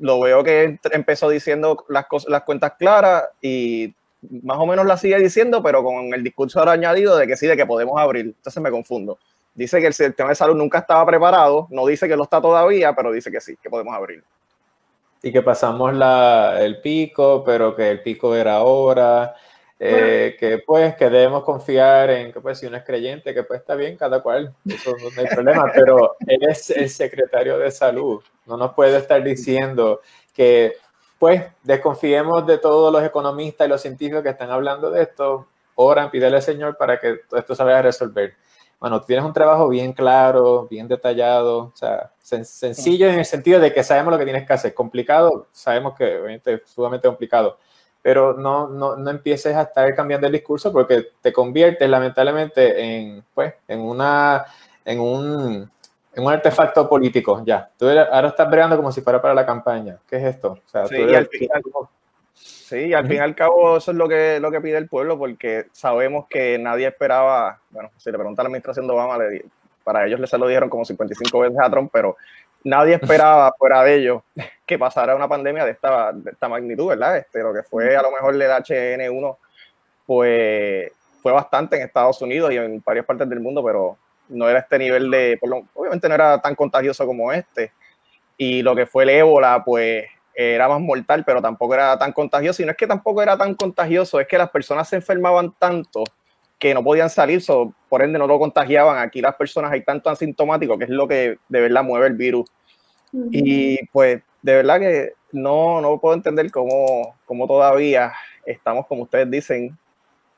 lo 0.00 0.18
veo 0.18 0.42
que 0.42 0.80
empezó 0.90 1.28
diciendo 1.28 1.84
las, 1.88 2.06
las 2.26 2.42
cuentas 2.42 2.72
claras 2.76 3.22
y 3.40 3.94
más 4.42 4.58
o 4.58 4.66
menos 4.66 4.84
las 4.84 5.00
sigue 5.00 5.20
diciendo, 5.20 5.62
pero 5.62 5.84
con 5.84 6.12
el 6.12 6.24
discurso 6.24 6.58
ahora 6.58 6.72
añadido 6.72 7.16
de 7.16 7.28
que 7.28 7.36
sí, 7.36 7.46
de 7.46 7.56
que 7.56 7.66
podemos 7.66 8.00
abrir. 8.00 8.26
Entonces 8.26 8.60
me 8.60 8.72
confundo 8.72 9.16
dice 9.58 9.80
que 9.80 9.88
el 9.88 9.92
sistema 9.92 10.28
de 10.28 10.36
salud 10.36 10.54
nunca 10.54 10.78
estaba 10.78 11.04
preparado, 11.04 11.66
no 11.70 11.84
dice 11.84 12.06
que 12.06 12.16
lo 12.16 12.22
está 12.22 12.40
todavía, 12.40 12.94
pero 12.94 13.10
dice 13.10 13.28
que 13.28 13.40
sí, 13.40 13.56
que 13.60 13.68
podemos 13.68 13.92
abrir. 13.92 14.22
Y 15.20 15.32
que 15.32 15.42
pasamos 15.42 15.92
la, 15.94 16.58
el 16.60 16.80
pico, 16.80 17.42
pero 17.44 17.74
que 17.74 17.90
el 17.90 18.00
pico 18.00 18.36
era 18.36 18.54
ahora, 18.54 19.34
eh, 19.80 20.36
que 20.38 20.58
pues 20.58 20.94
que 20.94 21.10
debemos 21.10 21.42
confiar 21.42 22.08
en 22.10 22.32
que 22.32 22.40
pues 22.40 22.60
si 22.60 22.66
uno 22.66 22.76
es 22.76 22.84
creyente, 22.84 23.34
que 23.34 23.42
pues 23.42 23.58
está 23.60 23.74
bien 23.74 23.96
cada 23.96 24.22
cual, 24.22 24.54
eso 24.64 24.94
no 24.96 25.20
hay 25.20 25.26
problema, 25.26 25.64
pero 25.74 26.14
él 26.24 26.38
es 26.48 26.70
el 26.70 26.88
secretario 26.88 27.58
de 27.58 27.72
salud, 27.72 28.22
no 28.46 28.56
nos 28.56 28.74
puede 28.74 28.96
estar 28.96 29.20
diciendo 29.24 30.02
que 30.32 30.74
pues 31.18 31.42
desconfiemos 31.64 32.46
de 32.46 32.58
todos 32.58 32.92
los 32.92 33.02
economistas 33.02 33.66
y 33.66 33.70
los 33.70 33.82
científicos 33.82 34.22
que 34.22 34.28
están 34.28 34.52
hablando 34.52 34.88
de 34.88 35.02
esto, 35.02 35.48
oran, 35.74 36.12
pídele 36.12 36.36
al 36.36 36.42
Señor 36.42 36.76
para 36.76 37.00
que 37.00 37.22
esto 37.36 37.56
se 37.56 37.64
vaya 37.64 37.80
a 37.80 37.82
resolver 37.82 38.36
bueno, 38.80 39.00
tienes 39.00 39.24
un 39.24 39.32
trabajo 39.32 39.68
bien 39.68 39.92
claro, 39.92 40.68
bien 40.70 40.86
detallado, 40.86 41.58
o 41.58 41.72
sea, 41.74 42.12
sencillo 42.20 43.08
en 43.08 43.18
el 43.18 43.24
sentido 43.24 43.58
de 43.58 43.72
que 43.72 43.82
sabemos 43.82 44.12
lo 44.12 44.18
que 44.18 44.24
tienes 44.24 44.46
que 44.46 44.52
hacer. 44.52 44.72
Complicado, 44.72 45.48
sabemos 45.50 45.96
que 45.96 46.04
obviamente 46.04 46.54
es 46.54 46.60
sumamente 46.70 47.08
complicado, 47.08 47.58
pero 48.02 48.34
no, 48.34 48.68
no, 48.68 48.96
no 48.96 49.10
empieces 49.10 49.56
a 49.56 49.62
estar 49.62 49.92
cambiando 49.96 50.28
el 50.28 50.32
discurso 50.32 50.72
porque 50.72 51.08
te 51.20 51.32
conviertes 51.32 51.88
lamentablemente 51.90 52.80
en, 52.80 53.24
pues, 53.34 53.54
en, 53.66 53.80
una, 53.80 54.44
en, 54.84 55.00
un, 55.00 55.70
en 56.14 56.24
un 56.24 56.32
artefacto 56.32 56.88
político, 56.88 57.42
ya. 57.44 57.68
Tú 57.76 57.88
ahora 57.88 58.28
estás 58.28 58.48
bregando 58.48 58.76
como 58.76 58.92
si 58.92 59.00
fuera 59.00 59.20
para 59.20 59.34
la 59.34 59.44
campaña. 59.44 59.98
¿Qué 60.08 60.18
es 60.18 60.24
esto? 60.36 60.52
O 60.52 60.68
sea, 60.68 60.84
tú 60.84 60.94
eres, 60.94 61.28
Sí, 62.68 62.92
al 62.92 63.06
fin 63.06 63.16
y 63.16 63.20
al 63.20 63.34
cabo 63.34 63.78
eso 63.78 63.92
es 63.92 63.96
lo 63.96 64.08
que, 64.08 64.38
lo 64.40 64.50
que 64.50 64.60
pide 64.60 64.76
el 64.76 64.88
pueblo 64.88 65.18
porque 65.18 65.66
sabemos 65.72 66.26
que 66.28 66.58
nadie 66.58 66.86
esperaba, 66.86 67.60
bueno, 67.70 67.90
si 67.96 68.10
le 68.10 68.18
pregunta 68.18 68.42
a 68.42 68.44
la 68.44 68.48
administración 68.48 68.86
de 68.86 68.92
Obama, 68.92 69.16
para 69.82 70.06
ellos 70.06 70.20
les 70.20 70.28
se 70.28 70.36
lo 70.36 70.46
dieron 70.46 70.68
como 70.68 70.84
55 70.84 71.38
veces 71.40 71.58
a 71.62 71.70
Trump, 71.70 71.90
pero 71.90 72.16
nadie 72.64 72.94
esperaba 72.94 73.52
fuera 73.58 73.82
de 73.82 73.94
ellos 73.96 74.22
que 74.66 74.78
pasara 74.78 75.16
una 75.16 75.26
pandemia 75.26 75.64
de 75.64 75.70
esta, 75.70 76.12
de 76.12 76.30
esta 76.30 76.48
magnitud, 76.48 76.88
¿verdad? 76.88 77.16
Este, 77.16 77.42
lo 77.42 77.54
que 77.54 77.62
fue 77.62 77.96
a 77.96 78.02
lo 78.02 78.10
mejor 78.10 78.34
el 78.34 78.42
HN1, 78.42 79.36
pues 80.04 80.92
fue 81.22 81.32
bastante 81.32 81.76
en 81.76 81.82
Estados 81.82 82.20
Unidos 82.20 82.52
y 82.52 82.56
en 82.56 82.82
varias 82.84 83.06
partes 83.06 83.28
del 83.28 83.40
mundo, 83.40 83.64
pero 83.64 83.96
no 84.28 84.48
era 84.48 84.60
este 84.60 84.78
nivel 84.78 85.10
de, 85.10 85.38
obviamente 85.74 86.08
no 86.08 86.14
era 86.14 86.38
tan 86.40 86.54
contagioso 86.54 87.06
como 87.06 87.32
este. 87.32 87.72
Y 88.36 88.62
lo 88.62 88.76
que 88.76 88.86
fue 88.86 89.04
el 89.04 89.10
ébola, 89.10 89.62
pues 89.64 90.04
era 90.40 90.68
más 90.68 90.80
mortal, 90.80 91.24
pero 91.26 91.42
tampoco 91.42 91.74
era 91.74 91.98
tan 91.98 92.12
contagioso. 92.12 92.62
Y 92.62 92.64
no 92.64 92.70
es 92.70 92.76
que 92.76 92.86
tampoco 92.86 93.20
era 93.20 93.36
tan 93.36 93.56
contagioso, 93.56 94.20
es 94.20 94.28
que 94.28 94.38
las 94.38 94.50
personas 94.50 94.88
se 94.88 94.94
enfermaban 94.94 95.52
tanto 95.58 96.04
que 96.60 96.72
no 96.74 96.84
podían 96.84 97.10
salir, 97.10 97.42
por 97.88 98.02
ende 98.02 98.20
no 98.20 98.26
lo 98.28 98.38
contagiaban. 98.38 98.98
Aquí 98.98 99.20
las 99.20 99.34
personas 99.34 99.72
hay 99.72 99.82
tanto 99.82 100.10
asintomático, 100.10 100.78
que 100.78 100.84
es 100.84 100.90
lo 100.90 101.08
que 101.08 101.38
de 101.48 101.60
verdad 101.60 101.82
mueve 101.82 102.06
el 102.06 102.14
virus. 102.14 102.48
Y 103.12 103.84
pues 103.88 104.22
de 104.42 104.54
verdad 104.54 104.78
que 104.78 105.12
no, 105.32 105.80
no 105.80 105.98
puedo 105.98 106.14
entender 106.14 106.52
cómo, 106.52 107.16
cómo 107.26 107.48
todavía 107.48 108.12
estamos, 108.46 108.86
como 108.86 109.02
ustedes 109.02 109.28
dicen, 109.28 109.76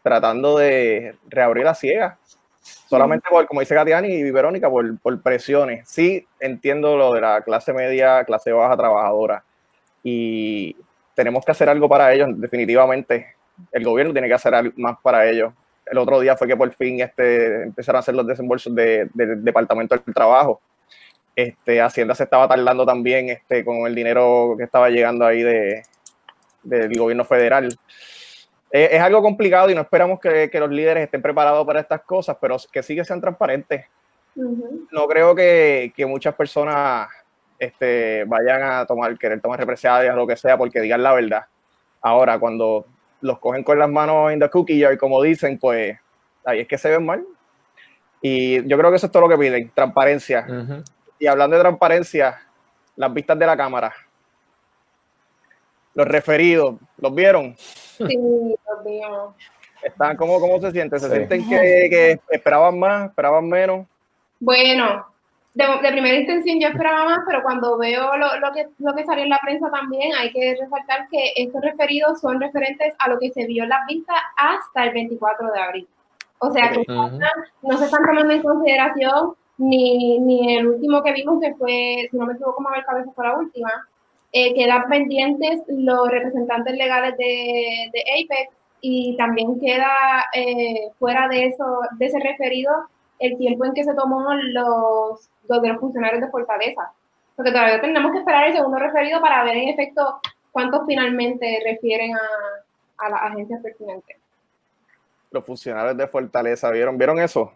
tratando 0.03 0.57
de 0.57 1.15
reabrir 1.29 1.65
la 1.65 1.75
ciega. 1.75 2.19
Solamente 2.63 3.29
por, 3.29 3.47
como 3.47 3.61
dice 3.61 3.75
Katiani 3.75 4.09
y 4.09 4.31
Verónica, 4.31 4.71
por, 4.71 4.99
por, 4.99 5.21
presiones. 5.23 5.87
Sí 5.89 6.27
entiendo 6.41 6.97
lo 6.97 7.13
de 7.13 7.21
la 7.21 7.43
clase 7.43 7.75
media, 7.75 8.25
clase 8.25 8.53
baja, 8.53 8.77
trabajadora. 8.77 9.45
Y 10.03 10.77
tenemos 11.15 11.45
que 11.45 11.53
hacer 11.53 11.69
algo 11.69 11.89
para 11.89 12.13
ellos, 12.13 12.29
definitivamente. 12.37 13.35
El 13.73 13.85
gobierno 13.85 14.13
tiene 14.13 14.29
que 14.29 14.35
hacer 14.35 14.55
algo 14.55 14.73
más 14.77 14.99
para 15.03 15.29
ellos. 15.29 15.53
El 15.87 15.99
otro 15.99 16.21
día 16.21 16.37
fue 16.37 16.47
que 16.47 16.57
por 16.57 16.73
fin 16.73 17.01
este, 17.01 17.65
empezaron 17.65 17.97
a 17.97 18.01
hacer 18.01 18.15
los 18.15 18.27
desembolsos 18.27 18.75
del 18.75 19.11
Departamento 19.45 19.97
del 19.97 20.15
Trabajo. 20.15 20.61
Este, 21.35 21.81
Hacienda 21.81 22.15
se 22.15 22.25
estaba 22.25 22.49
tardando 22.49 22.87
también 22.87 23.29
este, 23.29 23.65
con 23.65 23.87
el 23.87 23.95
dinero 23.95 24.55
que 24.57 24.65
estaba 24.65 24.89
llegando 24.89 25.27
ahí 25.27 25.43
de, 25.43 25.83
del 26.63 26.97
gobierno 26.97 27.25
federal. 27.25 27.77
Es 28.71 29.01
algo 29.01 29.21
complicado 29.21 29.69
y 29.69 29.75
no 29.75 29.81
esperamos 29.81 30.21
que, 30.21 30.49
que, 30.49 30.61
los 30.61 30.71
líderes 30.71 31.05
estén 31.05 31.23
preparados 31.23 31.67
para 31.67 31.81
estas 31.81 32.03
cosas, 32.03 32.37
pero 32.41 32.57
que 32.71 32.85
sí 32.85 32.95
que 32.95 33.05
sean 33.05 33.21
transparentes. 33.21 33.87
No 34.37 35.09
creo 35.09 35.35
que, 35.35 35.93
que 35.97 36.07
muchas 36.07 36.35
personas 36.37 37.09
este, 37.61 38.25
vayan 38.25 38.63
a 38.63 38.87
tomar, 38.87 39.17
querer 39.19 39.41
tomar 39.41 39.61
represalias 39.61 40.15
o 40.15 40.17
lo 40.17 40.27
que 40.27 40.37
sea 40.37 40.57
porque 40.57 40.81
digan 40.81 41.03
la 41.03 41.13
verdad. 41.13 41.45
Ahora, 42.01 42.39
cuando 42.39 42.87
los 43.21 43.39
cogen 43.39 43.63
con 43.63 43.79
las 43.79 43.91
manos 43.91 44.33
en 44.33 44.41
the 44.41 44.49
cookie 44.49 44.81
jar, 44.81 44.97
como 44.97 45.23
dicen, 45.23 45.59
pues 45.59 45.99
ahí 46.45 46.61
es 46.61 46.67
que 46.67 46.79
se 46.79 46.91
ven 46.91 47.05
mal. 47.05 47.23
Y 48.23 48.67
yo 48.67 48.79
creo 48.79 48.91
que 48.91 48.97
eso 48.97 49.07
es 49.07 49.13
todo 49.13 49.25
lo 49.25 49.29
que 49.29 49.39
piden, 49.39 49.71
transparencia. 49.75 50.47
Y 51.19 51.27
hablando 51.27 51.57
de 51.57 51.63
transparencia, 51.63 52.41
las 52.97 53.13
vistas 53.13 53.39
de 53.39 53.47
la 53.47 53.57
cámara. 53.57 53.93
Los 55.95 56.09
referidos, 56.09 56.77
¿los 56.97 57.15
vieron? 57.15 57.55
Sí, 57.57 58.05
los 58.07 58.85
vimos. 58.85 59.35
Están, 59.83 60.17
¿cómo, 60.17 60.41
¿Cómo 60.41 60.61
se 60.61 60.73
sienten? 60.73 60.99
¿Se 60.99 61.11
sienten 61.11 61.49
que, 61.49 61.89
que, 61.91 62.21
esperaban 62.31 62.79
más, 62.79 63.11
esperaban 63.11 63.47
menos? 63.49 63.87
Bueno, 64.39 65.07
de, 65.55 65.65
de, 65.65 65.93
primera 65.93 66.17
intención 66.17 66.61
yo 66.61 66.69
esperaba 66.69 67.05
más, 67.05 67.21
pero 67.27 67.43
cuando 67.43 67.77
veo 67.77 68.17
lo, 68.17 68.39
lo, 68.39 68.53
que, 68.53 68.69
lo 68.79 68.95
que 68.95 69.05
salió 69.05 69.25
en 69.25 69.31
la 69.31 69.41
prensa 69.43 69.71
también, 69.71 70.13
hay 70.15 70.33
que 70.33 70.57
resaltar 70.59 71.09
que 71.11 71.33
estos 71.37 71.61
referidos 71.61 72.21
son 72.21 72.41
referentes 72.41 72.95
a 72.99 73.09
lo 73.09 73.19
que 73.19 73.31
se 73.31 73.47
vio 73.47 73.65
en 73.65 73.71
las 73.71 73.87
vistas 73.87 74.17
hasta 74.37 74.85
el 74.85 74.95
24 74.95 75.53
de 75.53 75.61
abril. 75.61 75.89
O 76.39 76.53
sea, 76.53 76.71
que 76.71 76.85
no 76.87 77.77
se 77.77 77.85
están 77.85 78.03
tomando 78.05 78.33
en 78.33 78.43
consideración 78.43 79.35
ni, 79.59 80.19
ni 80.21 80.57
el 80.57 80.69
último 80.69 81.03
que 81.03 81.13
vimos, 81.13 81.41
que 81.41 81.55
fue, 81.55 82.09
si 82.11 82.17
no 82.17 82.27
me 82.27 82.33
equivoco, 82.33 82.63
Mabel 82.63 82.85
Cabeza 82.85 83.13
fue 83.15 83.27
la 83.27 83.37
última, 83.37 83.89
eh, 84.33 84.55
quedan 84.55 84.89
pendientes 84.89 85.61
los 85.69 86.09
representantes 86.09 86.77
legales 86.77 87.17
de, 87.19 87.91
de 87.93 88.01
Apex 88.01 88.55
y 88.81 89.17
también 89.17 89.59
queda 89.61 90.25
eh, 90.33 90.91
fuera 90.99 91.29
de 91.29 91.47
eso, 91.47 91.81
de 91.99 92.07
ese 92.07 92.21
referido, 92.21 92.73
el 93.21 93.39
tiempo 93.39 93.65
en 93.65 93.75
que 93.75 93.85
se 93.85 93.95
tomó 93.95 94.35
los, 94.35 95.31
los 95.49 95.63
de 95.63 95.69
los 95.69 95.79
funcionarios 95.79 96.23
de 96.23 96.31
Fortaleza. 96.31 96.93
Porque 97.37 97.53
todavía 97.53 97.81
tenemos 97.81 98.13
que 98.13 98.19
esperar 98.19 98.49
el 98.49 98.55
segundo 98.57 98.79
referido 98.79 99.21
para 99.21 99.45
ver 99.45 99.57
en 99.57 99.69
efecto 99.69 100.21
cuántos 100.51 100.85
finalmente 100.87 101.63
refieren 101.65 102.17
a, 102.17 102.21
a 102.99 103.11
las 103.11 103.23
agencias 103.23 103.63
pertinentes. 103.63 104.17
Los 105.31 105.45
funcionarios 105.45 105.97
de 105.97 106.09
Fortaleza, 106.09 106.71
¿vieron, 106.71 106.99
¿vieron 106.99 107.21
eso? 107.21 107.53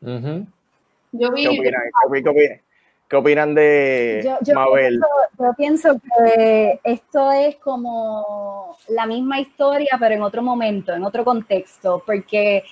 Yo 0.00 1.32
vi, 1.32 1.42
¿Qué 1.42 1.48
opinan? 1.48 1.82
¿Qué, 2.10 2.28
opinan? 2.28 2.60
¿Qué 3.08 3.16
opinan 3.16 3.54
de 3.54 4.22
yo, 4.24 4.38
yo 4.40 4.54
Mabel? 4.54 5.00
Pienso, 5.00 5.08
yo 5.38 5.54
pienso 5.54 6.00
que 6.00 6.80
esto 6.82 7.32
es 7.32 7.56
como 7.56 8.76
la 8.88 9.06
misma 9.06 9.38
historia, 9.38 9.96
pero 10.00 10.14
en 10.14 10.22
otro 10.22 10.42
momento, 10.42 10.94
en 10.94 11.04
otro 11.04 11.24
contexto, 11.24 12.02
porque 12.06 12.64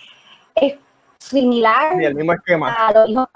es 0.54 0.76
similar 1.20 1.96
sí, 1.96 2.04
el 2.04 2.14
mismo 2.14 2.32
esquema. 2.32 2.72
a 2.72 2.92
los 2.92 3.08
hijos, 3.08 3.28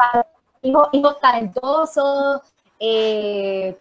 hijos, 0.62 0.88
hijos 0.92 1.20
talentosos, 1.20 2.40
eh, 2.80 3.76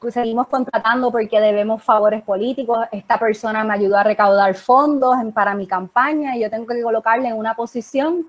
pues 0.00 0.14
seguimos 0.14 0.48
contratando 0.48 1.12
porque 1.12 1.40
debemos 1.40 1.82
favores 1.84 2.22
políticos. 2.22 2.78
Esta 2.90 3.18
persona 3.18 3.62
me 3.62 3.74
ayudó 3.74 3.98
a 3.98 4.02
recaudar 4.02 4.54
fondos 4.54 5.14
para 5.32 5.54
mi 5.54 5.66
campaña 5.66 6.36
y 6.36 6.40
yo 6.40 6.50
tengo 6.50 6.66
que 6.66 6.82
colocarle 6.82 7.28
en 7.28 7.36
una 7.36 7.54
posición 7.54 8.28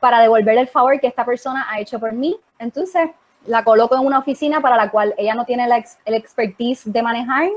para 0.00 0.20
devolverle 0.20 0.62
el 0.62 0.68
favor 0.68 1.00
que 1.00 1.06
esta 1.06 1.24
persona 1.24 1.66
ha 1.70 1.80
hecho 1.80 1.98
por 1.98 2.12
mí. 2.12 2.36
Entonces, 2.58 3.08
la 3.46 3.64
coloco 3.64 3.96
en 3.96 4.04
una 4.04 4.18
oficina 4.18 4.60
para 4.60 4.76
la 4.76 4.90
cual 4.90 5.14
ella 5.16 5.34
no 5.34 5.46
tiene 5.46 5.66
la 5.66 5.78
ex, 5.78 5.98
el 6.04 6.14
expertise 6.14 6.82
de 6.84 7.02
manejar 7.02 7.48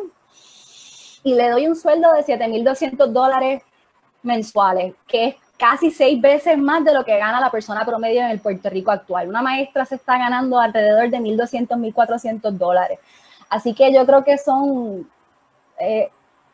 y 1.24 1.34
le 1.34 1.50
doy 1.50 1.68
un 1.68 1.76
sueldo 1.76 2.14
de 2.14 2.24
7.200 2.24 3.08
dólares 3.08 3.64
mensuales, 4.24 4.94
que 5.08 5.28
es 5.28 5.36
casi 5.58 5.92
seis 5.92 6.22
veces 6.22 6.58
más 6.58 6.84
de 6.84 6.94
lo 6.94 7.04
que 7.04 7.18
gana 7.18 7.42
la 7.42 7.52
persona 7.52 7.86
promedio 7.86 8.22
en 8.22 8.30
el 8.30 8.40
Puerto 8.40 8.70
Rico 8.70 8.92
actual. 8.92 9.28
Una 9.28 9.42
maestra 9.42 9.86
se 9.86 9.96
está 9.96 10.18
ganando 10.18 10.60
alrededor 10.60 11.10
de 11.10 11.18
1.200, 11.20 11.68
1.400 11.68 12.52
dólares. 12.52 13.00
Así 13.50 13.74
que 13.74 13.92
yo 13.94 14.06
creo 14.06 14.24
que 14.24 14.38
son 14.38 15.10
eh, 15.80 16.10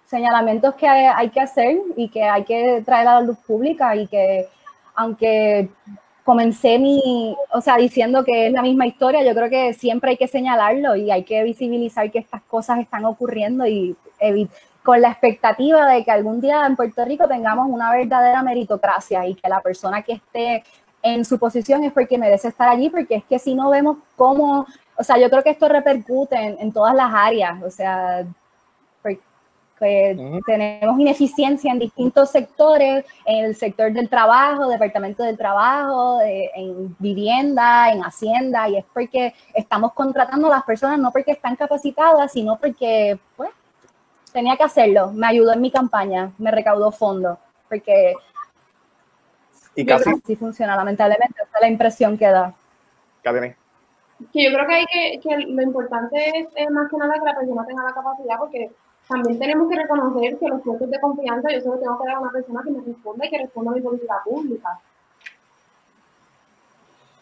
señalamientos 0.05 0.75
que 0.75 0.87
hay, 0.87 1.05
hay 1.15 1.29
que 1.29 1.41
hacer 1.41 1.77
y 1.95 2.07
que 2.09 2.23
hay 2.23 2.43
que 2.43 2.81
traer 2.85 3.07
a 3.07 3.15
la 3.15 3.21
luz 3.21 3.37
pública 3.39 3.95
y 3.95 4.07
que 4.07 4.47
aunque 4.95 5.69
comencé 6.23 6.79
mi, 6.79 7.35
o 7.51 7.61
sea, 7.61 7.75
diciendo 7.77 8.23
que 8.23 8.47
es 8.47 8.53
la 8.53 8.61
misma 8.61 8.85
historia, 8.87 9.23
yo 9.23 9.33
creo 9.33 9.49
que 9.49 9.73
siempre 9.73 10.11
hay 10.11 10.17
que 10.17 10.27
señalarlo 10.27 10.95
y 10.95 11.11
hay 11.11 11.23
que 11.23 11.43
visibilizar 11.43 12.09
que 12.11 12.19
estas 12.19 12.41
cosas 12.43 12.79
están 12.79 13.03
ocurriendo 13.05 13.65
y 13.67 13.97
con 14.83 15.01
la 15.01 15.09
expectativa 15.09 15.85
de 15.87 16.03
que 16.03 16.11
algún 16.11 16.41
día 16.41 16.65
en 16.65 16.75
Puerto 16.75 17.05
Rico 17.05 17.27
tengamos 17.27 17.67
una 17.69 17.91
verdadera 17.91 18.43
meritocracia 18.43 19.25
y 19.25 19.35
que 19.35 19.49
la 19.49 19.61
persona 19.61 20.01
que 20.01 20.13
esté 20.13 20.63
en 21.01 21.25
su 21.25 21.37
posición 21.39 21.83
es 21.83 21.91
porque 21.91 22.17
merece 22.17 22.49
estar 22.49 22.69
allí, 22.69 22.89
porque 22.89 23.15
es 23.15 23.23
que 23.25 23.39
si 23.39 23.55
no 23.55 23.69
vemos 23.69 23.97
cómo, 24.15 24.65
o 24.97 25.03
sea, 25.03 25.17
yo 25.17 25.29
creo 25.29 25.43
que 25.43 25.51
esto 25.51 25.67
repercute 25.67 26.35
en, 26.35 26.57
en 26.59 26.71
todas 26.71 26.95
las 26.95 27.11
áreas, 27.13 27.61
o 27.63 27.69
sea, 27.69 28.25
uh 29.81 29.85
-huh. 29.85 30.41
tenemos 30.45 30.99
ineficiencia 30.99 31.71
en 31.71 31.79
distintos 31.79 32.29
sectores, 32.31 33.05
en 33.25 33.45
el 33.45 33.55
sector 33.55 33.91
del 33.91 34.09
trabajo, 34.09 34.67
departamento 34.67 35.23
del 35.23 35.37
trabajo, 35.37 36.19
de, 36.19 36.49
en 36.55 36.95
vivienda, 36.99 37.91
en 37.91 38.03
hacienda, 38.03 38.69
y 38.69 38.77
es 38.77 38.85
porque 38.93 39.33
estamos 39.53 39.93
contratando 39.93 40.47
a 40.47 40.51
las 40.51 40.63
personas 40.63 40.99
no 40.99 41.11
porque 41.11 41.31
están 41.31 41.55
capacitadas, 41.55 42.31
sino 42.31 42.57
porque, 42.57 43.19
pues, 43.35 43.49
tenía 44.33 44.57
que 44.57 44.63
hacerlo. 44.63 45.11
Me 45.11 45.27
ayudó 45.27 45.53
en 45.53 45.61
mi 45.61 45.71
campaña, 45.71 46.31
me 46.37 46.51
recaudó 46.51 46.91
fondos, 46.91 47.37
porque 47.69 48.15
y 49.75 49.85
casi 49.85 50.09
así 50.11 50.35
funciona, 50.35 50.75
lamentablemente, 50.75 51.35
esa 51.41 51.57
es 51.57 51.61
la 51.61 51.67
impresión 51.67 52.17
que 52.17 52.27
da. 52.27 52.53
Cadene. 53.23 53.55
Que 54.31 54.43
yo 54.43 54.53
creo 54.53 54.67
que, 54.67 54.73
hay 54.73 54.85
que, 54.85 55.19
que 55.19 55.37
lo 55.37 55.61
importante 55.61 56.39
es, 56.39 56.47
es 56.55 56.69
más 56.69 56.89
que 56.89 56.97
nada 56.97 57.13
que 57.13 57.25
la 57.25 57.35
persona 57.35 57.65
tenga 57.65 57.83
la 57.83 57.93
capacidad, 57.93 58.37
porque 58.37 58.71
también 59.07 59.39
tenemos 59.39 59.69
que 59.69 59.75
reconocer 59.75 60.37
que 60.37 60.47
los 60.47 60.61
puestos 60.61 60.89
de 60.89 60.99
confianza 60.99 61.51
yo 61.51 61.61
solo 61.61 61.79
tengo 61.79 61.99
que 61.99 62.05
dar 62.05 62.15
a 62.15 62.19
una 62.19 62.31
persona 62.31 62.61
que 62.63 62.71
me 62.71 62.81
responda 62.81 63.25
y 63.25 63.29
que 63.29 63.37
responda 63.39 63.71
a 63.71 63.75
mi 63.75 63.81
política 63.81 64.15
pública. 64.23 64.79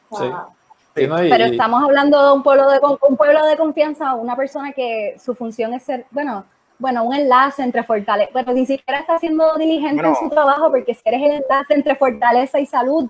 O 0.10 0.18
sea, 0.18 0.48
sí. 0.50 0.56
Sí, 0.94 1.08
no, 1.08 1.24
y, 1.24 1.30
pero 1.30 1.46
estamos 1.46 1.82
hablando 1.84 2.22
de 2.22 2.34
un 2.34 2.44
pueblo 2.44 2.70
de 2.70 2.80
un 2.84 3.16
pueblo 3.16 3.46
de 3.46 3.56
confianza, 3.56 4.14
una 4.14 4.36
persona 4.36 4.74
que 4.74 5.16
su 5.24 5.34
función 5.36 5.74
es 5.74 5.84
ser, 5.84 6.06
bueno, 6.12 6.44
bueno, 6.82 7.04
un 7.04 7.14
enlace 7.14 7.62
entre 7.62 7.84
fortaleza, 7.84 8.32
bueno, 8.34 8.54
ni 8.54 8.66
siquiera 8.66 9.02
está 9.02 9.20
siendo 9.20 9.54
diligente 9.56 10.02
bueno, 10.02 10.10
en 10.10 10.16
su 10.16 10.30
trabajo, 10.34 10.72
porque 10.72 10.96
si 10.96 11.02
eres 11.06 11.22
el 11.22 11.32
enlace 11.44 11.76
entre 11.76 11.96
fortaleza 11.96 12.60
y 12.60 12.66
salud, 12.66 13.08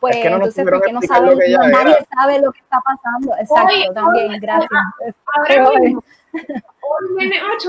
pues 0.00 0.16
es 0.16 0.22
que 0.22 0.30
no 0.30 0.36
entonces 0.36 0.66
porque 0.68 0.92
no 0.92 1.00
sabe, 1.02 1.34
no, 1.34 1.68
nadie 1.68 1.92
era. 1.92 2.06
sabe 2.14 2.40
lo 2.40 2.50
que 2.50 2.58
está 2.58 2.80
pasando. 2.80 3.32
Exacto, 3.38 3.72
hoy, 3.72 3.94
también, 3.94 4.32
hoy, 4.32 4.40
gracias. 4.40 4.70
Ahora 5.34 5.78
mismo, 5.78 6.02
hoy 6.32 7.16
viene 7.16 7.36
8, 7.56 7.68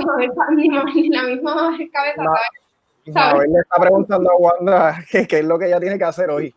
ni 0.55 1.09
la 1.09 1.23
misma 1.23 1.77
cabeza, 1.93 2.23
no, 2.23 3.41
le 3.41 3.59
está 3.59 3.79
preguntando 3.79 4.31
a 4.31 4.35
Wanda 4.35 4.99
qué, 5.11 5.27
es 5.29 5.45
lo 5.45 5.59
que 5.59 5.67
ella 5.67 5.79
tiene 5.79 5.99
que 5.99 6.05
hacer 6.05 6.31
hoy. 6.31 6.53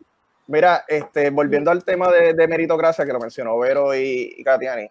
Mira, 0.47 0.83
este, 0.87 1.29
volviendo 1.29 1.69
al 1.69 1.85
tema 1.85 2.09
de, 2.11 2.47
meritocracia 2.47 3.05
que 3.05 3.13
lo 3.13 3.19
mencionó 3.19 3.57
Vero 3.59 3.93
y, 3.95 4.33
y 4.35 4.43
Katiani, 4.43 4.89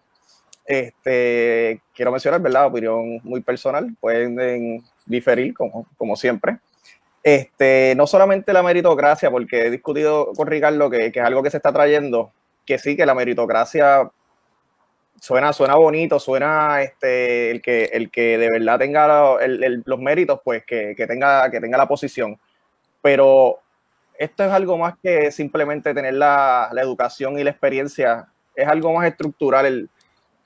este, 0.64 1.80
quiero 1.94 2.12
mencionar, 2.12 2.40
¿verdad? 2.40 2.66
Opinión 2.66 3.20
muy 3.22 3.40
personal, 3.40 3.94
pueden 4.00 4.82
diferir 5.06 5.54
como, 5.54 5.86
como 5.96 6.16
siempre. 6.16 6.58
Este, 7.22 7.94
no 7.96 8.06
solamente 8.06 8.52
la 8.52 8.62
meritocracia, 8.62 9.30
porque 9.30 9.66
he 9.66 9.70
discutido 9.70 10.32
con 10.34 10.46
Ricardo 10.46 10.88
que, 10.88 11.12
que, 11.12 11.20
es 11.20 11.24
algo 11.24 11.42
que 11.42 11.50
se 11.50 11.58
está 11.58 11.72
trayendo, 11.72 12.32
que 12.64 12.78
sí, 12.78 12.96
que 12.96 13.04
la 13.04 13.14
meritocracia 13.14 14.10
suena, 15.20 15.52
suena 15.52 15.74
bonito, 15.74 16.18
suena 16.18 16.82
este, 16.82 17.50
el, 17.50 17.60
que, 17.60 17.84
el 17.92 18.10
que 18.10 18.38
de 18.38 18.48
verdad 18.50 18.78
tenga 18.78 19.38
los 19.84 19.98
méritos, 19.98 20.40
pues 20.42 20.64
que, 20.64 20.94
que, 20.96 21.06
tenga, 21.06 21.50
que 21.50 21.60
tenga 21.60 21.76
la 21.76 21.86
posición. 21.86 22.38
Pero 23.02 23.58
esto 24.18 24.44
es 24.44 24.50
algo 24.50 24.78
más 24.78 24.94
que 25.02 25.30
simplemente 25.30 25.94
tener 25.94 26.14
la, 26.14 26.70
la 26.72 26.82
educación 26.82 27.38
y 27.38 27.44
la 27.44 27.50
experiencia, 27.50 28.28
es 28.54 28.66
algo 28.66 28.92
más 28.94 29.06
estructural. 29.06 29.66
El, 29.66 29.90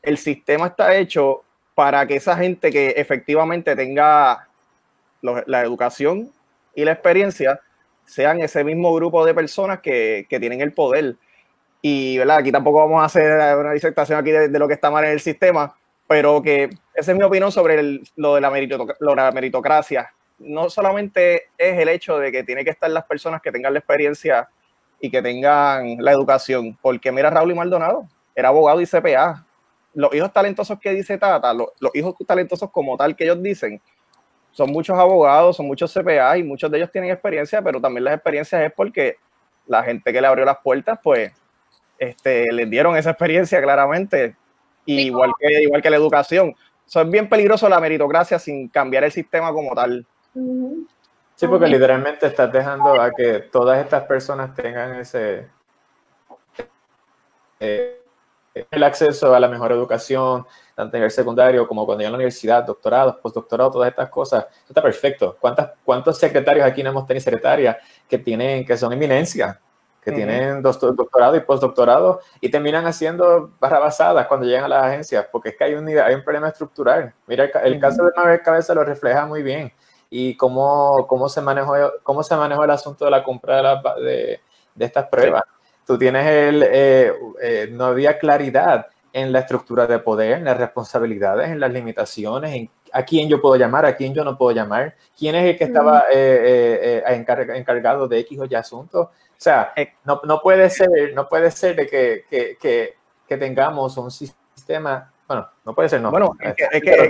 el 0.04 0.18
sistema 0.18 0.68
está 0.68 0.96
hecho 0.96 1.42
para 1.74 2.06
que 2.06 2.16
esa 2.16 2.36
gente 2.36 2.70
que 2.70 2.90
efectivamente 2.90 3.74
tenga 3.74 4.48
la 5.22 5.62
educación 5.62 6.30
y 6.74 6.84
la 6.84 6.92
experiencia 6.92 7.60
sean 8.04 8.40
ese 8.40 8.62
mismo 8.64 8.94
grupo 8.94 9.24
de 9.24 9.34
personas 9.34 9.80
que, 9.80 10.26
tienen 10.28 10.60
el 10.60 10.72
poder. 10.72 11.16
Y, 11.80 12.18
¿verdad? 12.18 12.38
Aquí 12.38 12.52
tampoco 12.52 12.80
vamos 12.80 13.02
a 13.02 13.06
hacer 13.06 13.56
una 13.56 13.72
disertación 13.72 14.18
aquí 14.18 14.30
de, 14.30 14.58
lo 14.58 14.68
que 14.68 14.74
está 14.74 14.90
mal 14.90 15.04
en 15.04 15.12
el 15.12 15.20
sistema, 15.20 15.74
pero 16.06 16.42
que 16.42 16.70
esa 16.94 17.12
es 17.12 17.18
mi 17.18 17.24
opinión 17.24 17.50
sobre 17.50 18.00
lo, 18.16 18.34
de 18.34 18.40
la 18.40 18.50
la 18.50 19.32
meritocracia. 19.32 20.12
No 20.38 20.68
solamente 20.68 21.48
es 21.56 21.78
el 21.78 21.88
hecho 21.88 22.18
de 22.18 22.30
que 22.30 22.44
tiene 22.44 22.64
que 22.64 22.70
estar 22.70 22.90
las 22.90 23.04
personas 23.04 23.40
que 23.40 23.52
tengan 23.52 23.72
la 23.72 23.78
experiencia 23.78 24.48
y 25.00 25.10
que 25.10 25.22
tengan 25.22 25.96
la 25.98 26.12
educación, 26.12 26.78
porque 26.80 27.12
mira 27.12 27.30
Raúl 27.30 27.52
y 27.52 27.54
Maldonado, 27.54 28.08
era 28.34 28.48
abogado 28.48 28.80
y 28.80 28.86
CPA. 28.86 29.44
Los 29.94 30.14
hijos 30.14 30.32
talentosos 30.32 30.78
que 30.80 30.90
dice 30.90 31.18
Tata, 31.18 31.54
los, 31.54 31.68
los 31.80 31.94
hijos 31.94 32.14
talentosos 32.26 32.70
como 32.70 32.96
tal 32.96 33.14
que 33.14 33.24
ellos 33.24 33.42
dicen, 33.42 33.80
son 34.50 34.70
muchos 34.70 34.96
abogados, 34.96 35.56
son 35.56 35.66
muchos 35.66 35.92
CPA 35.92 36.38
y 36.38 36.44
muchos 36.44 36.70
de 36.70 36.78
ellos 36.78 36.90
tienen 36.92 37.10
experiencia, 37.10 37.60
pero 37.60 37.80
también 37.80 38.04
las 38.04 38.14
experiencias 38.14 38.62
es 38.62 38.72
porque 38.72 39.16
la 39.66 39.82
gente 39.82 40.12
que 40.12 40.20
le 40.20 40.26
abrió 40.26 40.44
las 40.44 40.58
puertas, 40.58 40.98
pues, 41.02 41.32
este, 41.98 42.52
les 42.52 42.70
dieron 42.70 42.96
esa 42.96 43.10
experiencia 43.10 43.60
claramente, 43.60 44.36
igual, 44.86 45.32
que, 45.38 45.62
igual 45.62 45.82
que 45.82 45.90
la 45.90 45.96
educación. 45.96 46.54
Eso 46.86 47.00
es 47.00 47.10
bien 47.10 47.28
peligroso 47.28 47.68
la 47.68 47.80
meritocracia 47.80 48.38
sin 48.38 48.68
cambiar 48.68 49.04
el 49.04 49.12
sistema 49.12 49.52
como 49.52 49.74
tal. 49.74 50.06
Sí, 51.34 51.48
porque 51.48 51.66
literalmente 51.66 52.26
estás 52.26 52.52
dejando 52.52 53.00
a 53.00 53.10
que 53.10 53.40
todas 53.50 53.82
estas 53.82 54.04
personas 54.04 54.54
tengan 54.54 54.94
ese 54.96 55.48
eh, 57.58 58.03
el 58.54 58.82
acceso 58.82 59.34
a 59.34 59.40
la 59.40 59.48
mejor 59.48 59.72
educación, 59.72 60.46
tanto 60.74 60.96
en 60.96 61.02
el 61.02 61.10
secundario 61.10 61.66
como 61.66 61.84
cuando 61.84 62.00
llegan 62.00 62.10
a 62.10 62.14
la 62.14 62.18
universidad, 62.18 62.64
doctorado, 62.64 63.20
postdoctorado, 63.20 63.70
todas 63.70 63.90
estas 63.90 64.08
cosas. 64.08 64.46
Eso 64.50 64.66
está 64.68 64.82
perfecto. 64.82 65.36
¿Cuántas, 65.40 65.72
¿Cuántos 65.84 66.18
secretarios 66.18 66.64
aquí 66.64 66.82
no 66.82 66.90
hemos 66.90 67.06
tenido 67.06 67.22
secretarias 67.22 67.76
que, 68.08 68.18
tienen, 68.18 68.64
que 68.64 68.76
son 68.76 68.92
eminencias? 68.92 69.58
que 70.04 70.12
tienen 70.12 70.60
doctorado 70.60 71.34
y 71.34 71.40
postdoctorado 71.40 72.20
y 72.38 72.50
terminan 72.50 72.84
haciendo 72.86 73.52
barrabasadas 73.58 74.26
cuando 74.26 74.44
llegan 74.44 74.64
a 74.64 74.68
las 74.68 74.84
agencias, 74.84 75.26
porque 75.32 75.48
es 75.48 75.56
que 75.56 75.64
hay 75.64 75.74
un, 75.74 75.88
hay 75.88 76.14
un 76.14 76.22
problema 76.22 76.48
estructural. 76.48 77.14
Mira, 77.26 77.44
el, 77.44 77.80
caso 77.80 78.04
de 78.04 78.10
Mabel 78.14 78.42
Cabeza 78.42 78.74
lo 78.74 78.84
refleja 78.84 79.24
muy 79.24 79.42
bien 79.42 79.72
y 80.10 80.36
cómo, 80.36 81.06
cómo, 81.06 81.30
se, 81.30 81.40
manejó, 81.40 81.74
cómo 82.02 82.22
se 82.22 82.36
manejó 82.36 82.64
el 82.64 82.70
asunto 82.70 83.06
de 83.06 83.10
la 83.12 83.24
compra 83.24 83.80
de, 83.82 84.04
de, 84.04 84.40
de 84.74 84.84
estas 84.84 85.06
pruebas. 85.06 85.44
Tú 85.86 85.98
tienes 85.98 86.26
el, 86.26 86.62
eh, 86.62 87.12
eh, 87.42 87.68
no 87.70 87.86
había 87.86 88.18
claridad 88.18 88.86
en 89.12 89.32
la 89.32 89.40
estructura 89.40 89.86
de 89.86 89.98
poder, 89.98 90.38
en 90.38 90.44
las 90.44 90.56
responsabilidades, 90.56 91.50
en 91.50 91.60
las 91.60 91.72
limitaciones, 91.72 92.54
en 92.54 92.70
a 92.92 93.04
quién 93.04 93.28
yo 93.28 93.40
puedo 93.40 93.56
llamar, 93.56 93.84
a 93.84 93.96
quién 93.96 94.14
yo 94.14 94.24
no 94.24 94.38
puedo 94.38 94.52
llamar, 94.52 94.94
quién 95.18 95.34
es 95.34 95.44
el 95.44 95.58
que 95.58 95.64
estaba 95.64 96.04
eh, 96.12 97.02
encargado 97.08 98.06
de 98.06 98.20
X 98.20 98.38
o 98.38 98.44
Y 98.44 98.54
asuntos. 98.54 99.06
O 99.06 99.36
sea, 99.36 99.72
no, 100.04 100.20
no, 100.24 100.40
puede 100.40 100.70
ser, 100.70 101.12
no 101.12 101.28
puede 101.28 101.50
ser 101.50 101.74
de 101.74 101.86
que, 101.88 102.24
que, 102.30 102.56
que, 102.60 102.94
que, 103.26 103.36
tengamos 103.36 103.96
un 103.96 104.12
sistema, 104.12 105.12
bueno, 105.26 105.48
no 105.64 105.74
puede 105.74 105.88
ser, 105.88 106.00
no. 106.00 106.12
Bueno, 106.12 106.36
es 106.38 106.54
que, 106.54 106.68
es, 106.70 106.82
que, 106.82 107.08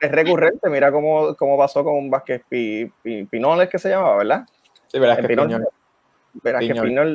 es 0.00 0.12
recurrente, 0.12 0.68
mira 0.68 0.90
cómo, 0.90 1.34
cómo 1.36 1.56
pasó 1.56 1.84
con 1.84 2.10
Vázquez 2.10 2.42
Pinoles, 2.48 3.68
que 3.68 3.78
se 3.78 3.90
llamaba, 3.90 4.16
¿verdad? 4.16 4.46
Sí, 4.88 4.98
verdad, 4.98 5.20
que 5.20 5.28
Pinoles. 5.28 5.68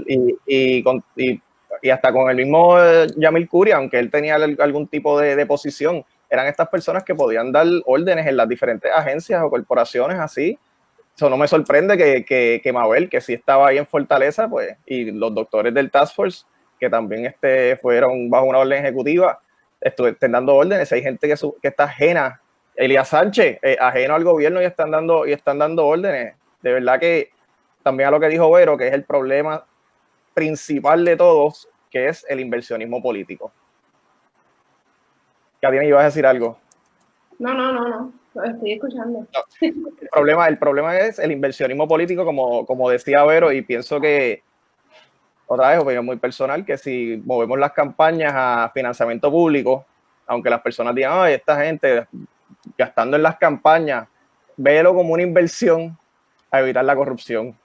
Y, 0.07 0.37
y, 0.45 0.83
y, 1.15 1.41
y 1.83 1.89
hasta 1.89 2.13
con 2.13 2.29
el 2.29 2.37
mismo 2.37 2.79
eh, 2.79 3.07
Yamil 3.17 3.47
Curia, 3.49 3.75
aunque 3.75 3.99
él 3.99 4.09
tenía 4.09 4.35
algún 4.35 4.87
tipo 4.87 5.19
de, 5.19 5.45
posición, 5.45 6.05
eran 6.29 6.47
estas 6.47 6.69
personas 6.69 7.03
que 7.03 7.13
podían 7.13 7.51
dar 7.51 7.67
órdenes 7.85 8.25
en 8.25 8.37
las 8.37 8.47
diferentes 8.47 8.89
agencias 8.89 9.41
o 9.43 9.49
corporaciones 9.49 10.17
así. 10.17 10.57
Eso 11.15 11.29
no 11.29 11.37
me 11.37 11.47
sorprende 11.47 11.97
que, 11.97 12.23
que, 12.25 12.61
que 12.63 12.73
Mabel, 12.73 13.09
que 13.09 13.19
sí 13.21 13.33
estaba 13.33 13.67
ahí 13.67 13.77
en 13.77 13.85
Fortaleza, 13.85 14.47
pues, 14.47 14.77
y 14.85 15.11
los 15.11 15.35
doctores 15.35 15.73
del 15.73 15.91
Task 15.91 16.15
Force, 16.15 16.45
que 16.79 16.89
también 16.89 17.25
este, 17.25 17.75
fueron 17.75 18.29
bajo 18.29 18.45
una 18.45 18.59
orden 18.59 18.83
ejecutiva, 18.83 19.39
estén 19.81 20.31
dando 20.31 20.55
órdenes. 20.55 20.89
Hay 20.93 21.03
gente 21.03 21.27
que, 21.27 21.35
que 21.61 21.67
está 21.67 21.83
ajena, 21.83 22.41
Elías 22.75 23.09
Sánchez, 23.09 23.59
eh, 23.61 23.77
ajeno 23.79 24.15
al 24.15 24.23
gobierno 24.23 24.61
y 24.61 24.65
están, 24.65 24.89
dando, 24.89 25.27
y 25.27 25.33
están 25.33 25.59
dando 25.59 25.85
órdenes. 25.85 26.35
De 26.61 26.71
verdad 26.71 26.97
que 26.99 27.32
también 27.83 28.07
a 28.07 28.11
lo 28.11 28.19
que 28.19 28.29
dijo 28.29 28.49
Vero, 28.51 28.77
que 28.77 28.87
es 28.87 28.93
el 28.93 29.03
problema 29.03 29.65
principal 30.33 31.05
de 31.05 31.15
todos, 31.15 31.69
que 31.91 32.07
es 32.07 32.25
el 32.27 32.39
inversionismo 32.39 33.01
político. 33.01 33.51
Katina, 35.61 35.83
ibas 35.85 36.01
a 36.01 36.05
decir 36.05 36.25
algo. 36.25 36.57
No, 37.39 37.53
no, 37.53 37.71
no, 37.71 37.87
no. 37.87 38.43
estoy 38.43 38.73
escuchando. 38.73 39.27
El, 39.61 40.09
problema, 40.11 40.47
el 40.47 40.57
problema 40.57 40.97
es 40.97 41.19
el 41.19 41.31
inversionismo 41.31 41.87
político, 41.87 42.25
como, 42.25 42.65
como 42.65 42.89
decía 42.89 43.23
Vero, 43.23 43.51
y 43.51 43.61
pienso 43.61 44.01
que, 44.01 44.43
otra 45.47 45.69
vez, 45.69 45.79
opinión 45.79 46.05
muy 46.05 46.17
personal, 46.17 46.65
que 46.65 46.77
si 46.77 47.21
movemos 47.25 47.59
las 47.59 47.71
campañas 47.73 48.33
a 48.35 48.71
financiamiento 48.73 49.29
público, 49.31 49.85
aunque 50.25 50.49
las 50.49 50.61
personas 50.61 50.95
digan, 50.95 51.13
ay, 51.15 51.35
esta 51.35 51.61
gente 51.61 52.07
gastando 52.77 53.17
en 53.17 53.23
las 53.23 53.37
campañas, 53.37 54.07
véelo 54.57 54.93
como 54.93 55.13
una 55.13 55.23
inversión 55.23 55.97
a 56.51 56.59
evitar 56.59 56.85
la 56.85 56.95
corrupción. 56.95 57.57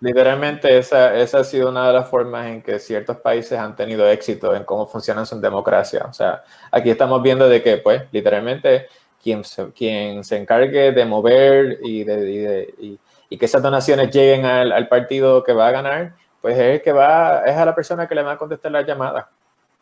Literalmente 0.00 0.76
esa, 0.76 1.16
esa 1.16 1.40
ha 1.40 1.44
sido 1.44 1.70
una 1.70 1.86
de 1.86 1.92
las 1.94 2.08
formas 2.08 2.46
en 2.46 2.62
que 2.62 2.78
ciertos 2.78 3.16
países 3.18 3.58
han 3.58 3.74
tenido 3.74 4.06
éxito 4.08 4.54
en 4.54 4.64
cómo 4.64 4.86
funciona 4.86 5.24
su 5.24 5.40
democracia. 5.40 6.06
O 6.08 6.12
sea, 6.12 6.44
aquí 6.70 6.90
estamos 6.90 7.22
viendo 7.22 7.48
de 7.48 7.62
que, 7.62 7.78
pues, 7.78 8.02
literalmente, 8.12 8.86
quien 9.22 9.44
se, 9.44 9.72
quien 9.72 10.24
se 10.24 10.36
encargue 10.36 10.92
de 10.92 11.04
mover 11.06 11.78
y, 11.82 12.04
de, 12.04 12.98
y, 13.30 13.38
que 13.38 13.44
esas 13.46 13.62
donaciones 13.62 14.10
lleguen 14.10 14.44
al, 14.44 14.88
partido 14.88 15.42
que 15.42 15.52
va 15.52 15.68
a 15.68 15.72
ganar, 15.72 16.14
pues 16.40 16.58
es 16.58 16.82
que 16.82 16.92
va, 16.92 17.44
es 17.46 17.56
a 17.56 17.64
la 17.64 17.74
persona 17.74 18.06
que 18.06 18.14
le 18.14 18.22
va 18.22 18.32
a 18.32 18.38
contestar 18.38 18.72
la 18.72 18.82
llamada. 18.82 19.30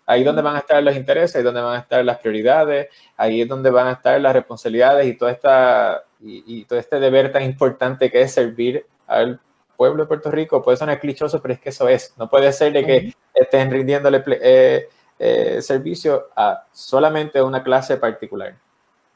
Ahí 0.06 0.20
es 0.20 0.26
donde 0.26 0.42
van 0.42 0.56
a 0.56 0.60
estar 0.60 0.80
los 0.82 0.94
intereses, 0.94 1.34
ahí 1.34 1.40
es 1.40 1.44
donde 1.44 1.60
van 1.60 1.76
a 1.76 1.80
estar 1.80 2.04
las 2.04 2.18
prioridades, 2.18 2.88
ahí 3.16 3.42
es 3.42 3.48
donde 3.48 3.70
van 3.70 3.88
a 3.88 3.92
estar 3.92 4.20
las 4.20 4.32
responsabilidades 4.34 5.06
y 5.06 5.14
toda 5.16 5.32
esta 5.32 6.02
y 6.20 6.64
todo 6.64 6.78
este 6.78 6.98
deber 6.98 7.30
tan 7.30 7.42
importante 7.42 8.10
que 8.10 8.22
es 8.22 8.32
servir 8.32 8.86
al 9.07 9.40
pueblo 9.77 10.05
de 10.05 10.09
Puerto 10.09 10.31
Rico. 10.31 10.62
Puede 10.62 10.77
sonar 10.77 11.01
clichoso, 11.01 11.40
pero 11.40 11.55
es 11.55 11.61
que 11.61 11.69
eso 11.71 11.88
es. 11.88 12.14
No 12.16 12.29
puede 12.29 12.53
ser 12.53 12.73
de 12.73 12.85
que 12.85 13.14
estén 13.35 13.71
rindiéndole 13.71 14.23
eh, 14.27 14.88
eh, 15.19 15.62
servicio 15.62 16.29
a 16.35 16.64
solamente 16.73 17.40
una 17.42 17.62
clase 17.62 17.97
particular. 17.97 18.55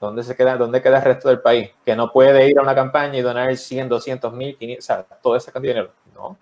¿Dónde, 0.01 0.23
se 0.23 0.35
queda, 0.35 0.57
¿Dónde 0.57 0.81
queda 0.81 0.97
el 0.97 1.05
resto 1.05 1.29
del 1.29 1.41
país? 1.41 1.71
Que 1.85 1.95
no 1.95 2.11
puede 2.11 2.49
ir 2.49 2.59
a 2.59 2.63
una 2.63 2.75
campaña 2.75 3.19
y 3.19 3.21
donar 3.21 3.55
100, 3.55 3.87
200 3.91 4.33
mil, 4.33 4.57
500, 4.57 4.83
o 4.83 4.87
sea, 4.87 5.03
toda 5.23 5.37
esa 5.37 5.53
cantidad 5.53 5.75
de 5.75 5.81
dinero. 5.81 5.95
No. 6.15 6.39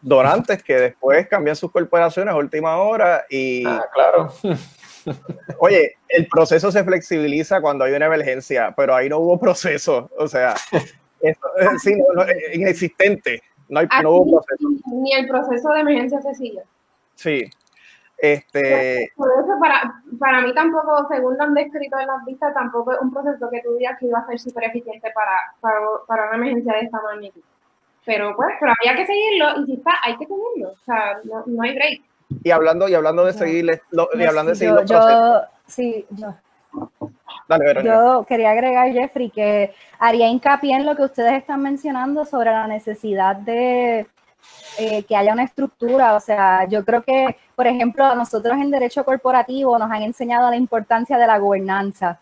donantes 0.00 0.62
que 0.62 0.74
después 0.74 1.28
cambian 1.28 1.54
sus 1.54 1.70
corporaciones 1.70 2.32
a 2.32 2.36
última 2.36 2.76
hora 2.76 3.24
y... 3.28 3.64
Ah, 3.66 3.84
claro. 3.92 4.32
Oye, 5.58 5.96
el 6.08 6.26
proceso 6.28 6.72
se 6.72 6.82
flexibiliza 6.82 7.60
cuando 7.60 7.84
hay 7.84 7.92
una 7.92 8.06
emergencia, 8.06 8.72
pero 8.76 8.94
ahí 8.94 9.08
no 9.08 9.18
hubo 9.18 9.38
proceso. 9.38 10.10
O 10.16 10.26
sea, 10.28 10.54
eso, 11.28 11.40
sí, 11.78 11.94
no, 11.96 12.24
no, 12.24 12.24
inexistente. 12.52 13.42
No, 13.68 13.80
hay, 13.80 13.88
no 14.02 14.10
hubo 14.10 14.42
proceso. 14.42 14.68
Ni 14.92 15.12
el 15.14 15.26
proceso 15.26 15.68
de 15.70 15.80
emergencia 15.80 16.20
se 16.20 16.34
sigue. 16.34 16.62
Sí. 17.14 17.44
Este... 18.18 19.12
Por 19.16 19.28
eso, 19.32 19.58
para, 19.60 20.02
para 20.18 20.40
mí 20.42 20.54
tampoco, 20.54 21.06
según 21.08 21.36
lo 21.36 21.42
han 21.42 21.54
descrito 21.54 21.98
en 21.98 22.06
las 22.06 22.24
vistas, 22.24 22.54
tampoco 22.54 22.92
es 22.92 22.98
un 23.00 23.12
proceso 23.12 23.50
que 23.50 23.60
tú 23.62 23.74
digas 23.76 23.98
que 23.98 24.06
iba 24.06 24.18
a 24.18 24.26
ser 24.26 24.38
súper 24.38 24.64
eficiente 24.64 25.10
para, 25.14 25.54
para, 25.60 25.76
para, 26.06 26.28
una 26.28 26.36
emergencia 26.36 26.74
de 26.74 26.80
esta 26.80 27.00
magnitud. 27.02 27.42
Pero 28.06 28.36
pues, 28.36 28.50
pero 28.60 28.72
había 28.80 28.96
que 28.96 29.06
seguirlo 29.06 29.62
y 29.62 29.66
si 29.66 29.72
está, 29.74 29.92
hay 30.04 30.16
que 30.16 30.26
seguirlo. 30.26 30.70
O 30.70 30.84
sea, 30.84 31.18
no, 31.24 31.42
no 31.46 31.62
hay 31.62 31.74
break. 31.74 32.02
Y 32.42 32.50
hablando, 32.50 32.88
y 32.88 32.94
hablando 32.94 33.24
de 33.24 33.32
seguir, 33.32 33.64
y 33.64 34.24
hablando 34.24 34.50
de 34.50 34.56
seguir 34.56 34.74
yo, 34.74 34.84
yo, 34.84 35.40
sí, 35.66 36.06
yo. 36.10 36.34
Yo 37.84 38.24
quería 38.26 38.50
agregar, 38.50 38.90
Jeffrey, 38.92 39.30
que 39.30 39.74
haría 39.98 40.28
hincapié 40.28 40.76
en 40.76 40.86
lo 40.86 40.96
que 40.96 41.02
ustedes 41.02 41.34
están 41.34 41.62
mencionando 41.62 42.24
sobre 42.24 42.50
la 42.50 42.66
necesidad 42.66 43.36
de 43.36 44.06
eh, 44.78 45.04
que 45.04 45.16
haya 45.16 45.32
una 45.32 45.44
estructura. 45.44 46.14
O 46.14 46.20
sea, 46.20 46.66
yo 46.68 46.84
creo 46.84 47.02
que, 47.02 47.36
por 47.54 47.66
ejemplo, 47.66 48.04
a 48.04 48.14
nosotros 48.14 48.56
en 48.56 48.70
derecho 48.70 49.04
corporativo 49.04 49.78
nos 49.78 49.90
han 49.90 50.02
enseñado 50.02 50.50
la 50.50 50.56
importancia 50.56 51.18
de 51.18 51.26
la 51.26 51.38
gobernanza. 51.38 52.18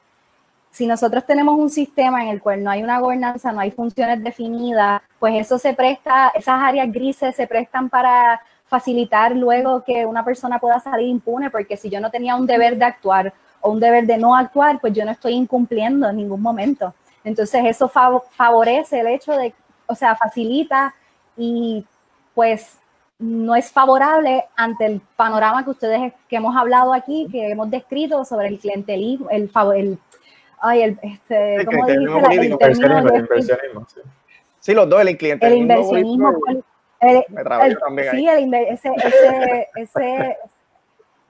Si 0.71 0.87
nosotros 0.87 1.27
tenemos 1.27 1.59
un 1.59 1.69
sistema 1.69 2.23
en 2.23 2.31
el 2.31 2.41
cual 2.41 2.65
no 2.65 2.71
hay 2.71 2.83
una 2.83 2.99
gobernanza, 2.99 3.53
no 3.53 3.61
hay 3.61 3.71
funciones 3.71 4.23
definidas, 4.23 5.03
pues 5.19 5.35
eso 5.35 5.59
se 5.59 5.75
presta, 5.75 6.33
esas 6.35 6.61
áreas 6.63 6.91
grises 6.91 7.37
se 7.37 7.47
prestan 7.47 7.91
para 7.91 8.41
facilitar 8.65 9.37
luego 9.37 9.85
que 9.85 10.07
una 10.07 10.25
persona 10.25 10.59
pueda 10.59 10.81
salir 10.81 11.09
impune, 11.09 11.51
porque 11.51 11.77
si 11.77 11.91
yo 11.91 12.01
no 12.01 12.11
tenía 12.11 12.37
un 12.37 12.47
deber 12.47 12.79
de 12.79 12.87
actuar 12.87 13.35
o 13.63 13.71
un 13.71 13.81
deber 13.81 14.07
de 14.07 14.19
no 14.19 14.37
actuar, 14.37 14.81
pues 14.81 14.93
yo 14.93 15.05
no 15.05 15.13
estoy 15.13 15.33
incumpliendo 15.33 16.09
en 16.09 16.17
ningún 16.17 16.43
momento. 16.43 16.95
Entonces 17.25 17.65
eso 17.65 17.89
favorece 17.89 19.01
el 19.01 19.07
hecho 19.07 19.33
de, 19.33 19.55
o 19.87 19.95
sea, 19.95 20.15
facilita 20.17 20.95
y 21.37 21.87
pues 22.35 22.79
no 23.19 23.55
es 23.55 23.71
favorable 23.71 24.45
ante 24.57 24.85
el 24.85 25.01
panorama 25.17 25.65
que 25.65 25.71
ustedes 25.71 26.13
que 26.29 26.37
hemos 26.37 26.57
hablado 26.57 26.93
aquí, 26.93 27.29
que 27.31 27.51
hemos 27.51 27.71
descrito 27.71 28.25
sobre 28.25 28.49
el 28.49 28.59
clientelismo, 28.59 29.31
el, 29.31 29.49
el 29.77 29.99
ay, 30.61 30.83
el, 30.83 30.99
este, 31.03 31.65
¿cómo 31.65 31.87
dice? 31.87 31.99
El, 32.31 32.45
inversionismo, 32.45 33.87
sí. 33.89 34.01
sí. 34.59 34.75
los 34.75 34.89
dos, 34.89 35.01
el 35.03 35.17
clientelismo. 35.17 35.57
El 35.57 35.63
inversionismo. 35.63 36.33
El, 37.01 37.25
sí, 38.11 38.29
el, 38.29 38.55
ese, 38.55 38.91
ese, 38.97 39.69
ese, 39.75 40.37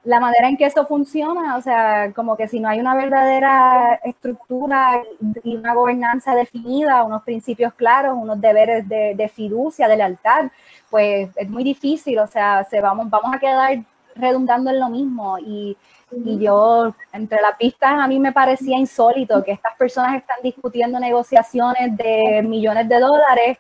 la 0.05 0.19
manera 0.19 0.49
en 0.49 0.57
que 0.57 0.67
eso 0.67 0.85
funciona, 0.87 1.57
o 1.57 1.62
sea, 1.62 2.12
como 2.12 2.37
que 2.37 2.49
si 2.49 2.59
no 2.59 2.69
hay 2.69 2.81
una 2.81 2.95
verdadera 2.95 4.01
estructura 4.03 5.03
y 5.45 5.57
una 5.57 5.75
gobernanza 5.75 6.35
definida, 6.35 7.05
unos 7.05 7.23
principios 7.23 7.73
claros, 7.75 8.17
unos 8.21 8.41
deberes 8.41 8.88
de, 8.88 9.31
fiducia, 9.33 9.87
de 9.87 9.97
lealtad, 9.97 10.51
pues 10.91 11.31
es 11.37 11.49
muy 11.49 11.62
difícil, 11.62 12.19
o 12.19 12.27
sea, 12.27 12.65
se 12.65 12.81
vamos, 12.81 13.09
vamos 13.11 13.35
a 13.35 13.38
quedar 13.38 13.85
redundando 14.17 14.71
en 14.71 14.81
lo 14.81 14.88
mismo. 14.88 15.38
Y, 15.38 15.77
y 16.11 16.38
yo, 16.38 16.95
entre 17.12 17.41
las 17.41 17.57
pistas, 17.57 17.93
a 17.93 18.09
mí 18.09 18.19
me 18.19 18.33
parecía 18.33 18.77
insólito 18.79 19.43
que 19.45 19.53
estas 19.53 19.77
personas 19.77 20.17
están 20.17 20.38
discutiendo 20.43 20.99
negociaciones 20.99 21.97
de 21.97 22.43
millones 22.43 22.88
de 22.88 22.99
dólares 22.99 23.59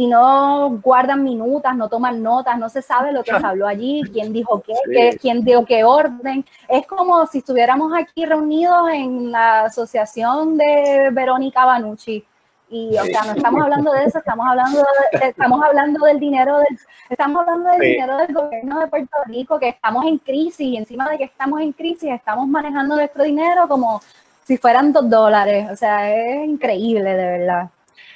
y 0.00 0.06
no 0.06 0.80
guardan 0.82 1.22
minutas, 1.22 1.76
no 1.76 1.90
toman 1.90 2.22
notas, 2.22 2.58
no 2.58 2.70
se 2.70 2.80
sabe 2.80 3.12
lo 3.12 3.22
que 3.22 3.38
se 3.38 3.46
habló 3.46 3.66
allí, 3.66 4.00
quién 4.10 4.32
dijo 4.32 4.62
qué, 4.62 5.18
quién 5.20 5.44
dio 5.44 5.66
qué 5.66 5.84
orden. 5.84 6.42
Es 6.68 6.86
como 6.86 7.26
si 7.26 7.38
estuviéramos 7.38 7.92
aquí 7.94 8.24
reunidos 8.24 8.88
en 8.94 9.30
la 9.30 9.64
asociación 9.64 10.56
de 10.56 11.10
Verónica 11.12 11.66
Banucci. 11.66 12.24
Y, 12.70 12.96
o 12.96 13.04
sea, 13.04 13.24
no 13.24 13.32
estamos 13.32 13.62
hablando 13.62 13.92
de 13.92 14.04
eso, 14.04 14.18
estamos 14.20 14.46
hablando, 14.48 14.82
estamos 15.20 15.62
hablando 15.62 16.06
del 16.06 16.18
dinero 16.18 16.56
del, 16.60 16.78
estamos 17.10 17.42
hablando 17.42 17.70
del 17.72 17.80
dinero 17.80 18.16
del 18.16 18.32
gobierno 18.32 18.80
de 18.80 18.86
Puerto 18.86 19.16
Rico, 19.26 19.58
que 19.58 19.68
estamos 19.68 20.06
en 20.06 20.16
crisis 20.16 20.60
y 20.60 20.76
encima 20.78 21.10
de 21.10 21.18
que 21.18 21.24
estamos 21.24 21.60
en 21.60 21.72
crisis, 21.72 22.10
estamos 22.10 22.48
manejando 22.48 22.96
nuestro 22.96 23.24
dinero 23.24 23.68
como 23.68 24.00
si 24.44 24.56
fueran 24.56 24.94
dos 24.94 25.10
dólares. 25.10 25.68
O 25.70 25.76
sea, 25.76 26.10
es 26.14 26.48
increíble, 26.48 27.14
de 27.14 27.38
verdad. 27.38 27.68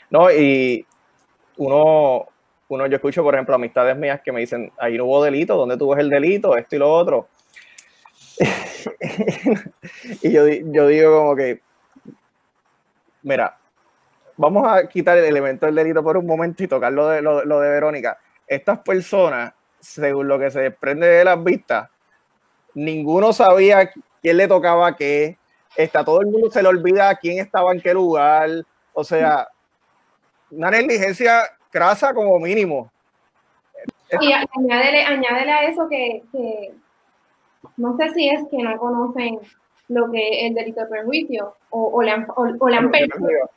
No, 0.08 0.30
y, 0.30 0.86
uno, 1.56 2.26
uno, 2.68 2.86
yo 2.86 2.96
escucho, 2.96 3.22
por 3.22 3.34
ejemplo, 3.34 3.54
amistades 3.54 3.96
mías 3.96 4.20
que 4.22 4.32
me 4.32 4.40
dicen, 4.40 4.72
ahí 4.78 4.96
no 4.96 5.04
hubo 5.04 5.22
delito, 5.22 5.56
¿dónde 5.56 5.76
tuvo 5.76 5.96
el 5.96 6.08
delito? 6.08 6.56
Esto 6.56 6.76
y 6.76 6.78
lo 6.78 6.92
otro. 6.92 7.28
y 10.22 10.32
yo, 10.32 10.46
yo 10.48 10.86
digo 10.88 11.18
como 11.18 11.36
que, 11.36 11.60
mira, 13.22 13.56
vamos 14.36 14.66
a 14.66 14.86
quitar 14.88 15.18
el 15.18 15.24
elemento 15.24 15.66
del 15.66 15.74
delito 15.74 16.02
por 16.02 16.16
un 16.16 16.26
momento 16.26 16.62
y 16.62 16.68
tocar 16.68 16.92
lo 16.92 17.08
de, 17.08 17.22
lo, 17.22 17.60
de 17.60 17.68
Verónica. 17.68 18.18
Estas 18.46 18.80
personas, 18.80 19.52
según 19.80 20.28
lo 20.28 20.38
que 20.38 20.50
se 20.50 20.60
desprende 20.60 21.06
de 21.06 21.24
las 21.24 21.42
vistas, 21.42 21.88
ninguno 22.74 23.32
sabía 23.32 23.90
quién 24.20 24.36
le 24.36 24.48
tocaba 24.48 24.96
qué. 24.96 25.38
Está 25.76 26.04
todo 26.04 26.20
el 26.20 26.28
mundo 26.28 26.50
se 26.50 26.62
le 26.62 26.68
olvida 26.68 27.14
quién 27.16 27.38
estaba 27.38 27.72
en 27.72 27.80
qué 27.80 27.94
lugar. 27.94 28.50
O 28.92 29.02
sea, 29.02 29.48
una 30.56 30.70
negligencia 30.70 31.42
crasa 31.70 32.14
como 32.14 32.38
mínimo. 32.38 32.90
Y 34.20 34.32
añádele, 34.32 35.52
a 35.52 35.64
eso 35.64 35.88
que, 35.88 36.22
no 37.76 37.96
sé 37.96 38.10
si 38.10 38.28
es 38.28 38.42
que 38.50 38.58
no 38.58 38.76
conocen 38.78 39.40
lo 39.88 40.10
que 40.10 40.28
es 40.28 40.50
el 40.50 40.54
delito 40.54 40.80
de 40.80 40.86
perjuicio 40.86 41.56
o, 41.70 42.02
le 42.02 42.10
han, 42.10 42.26
o, 42.36 42.68
le 42.68 42.76
han 42.76 42.90
perdido, 42.90 43.50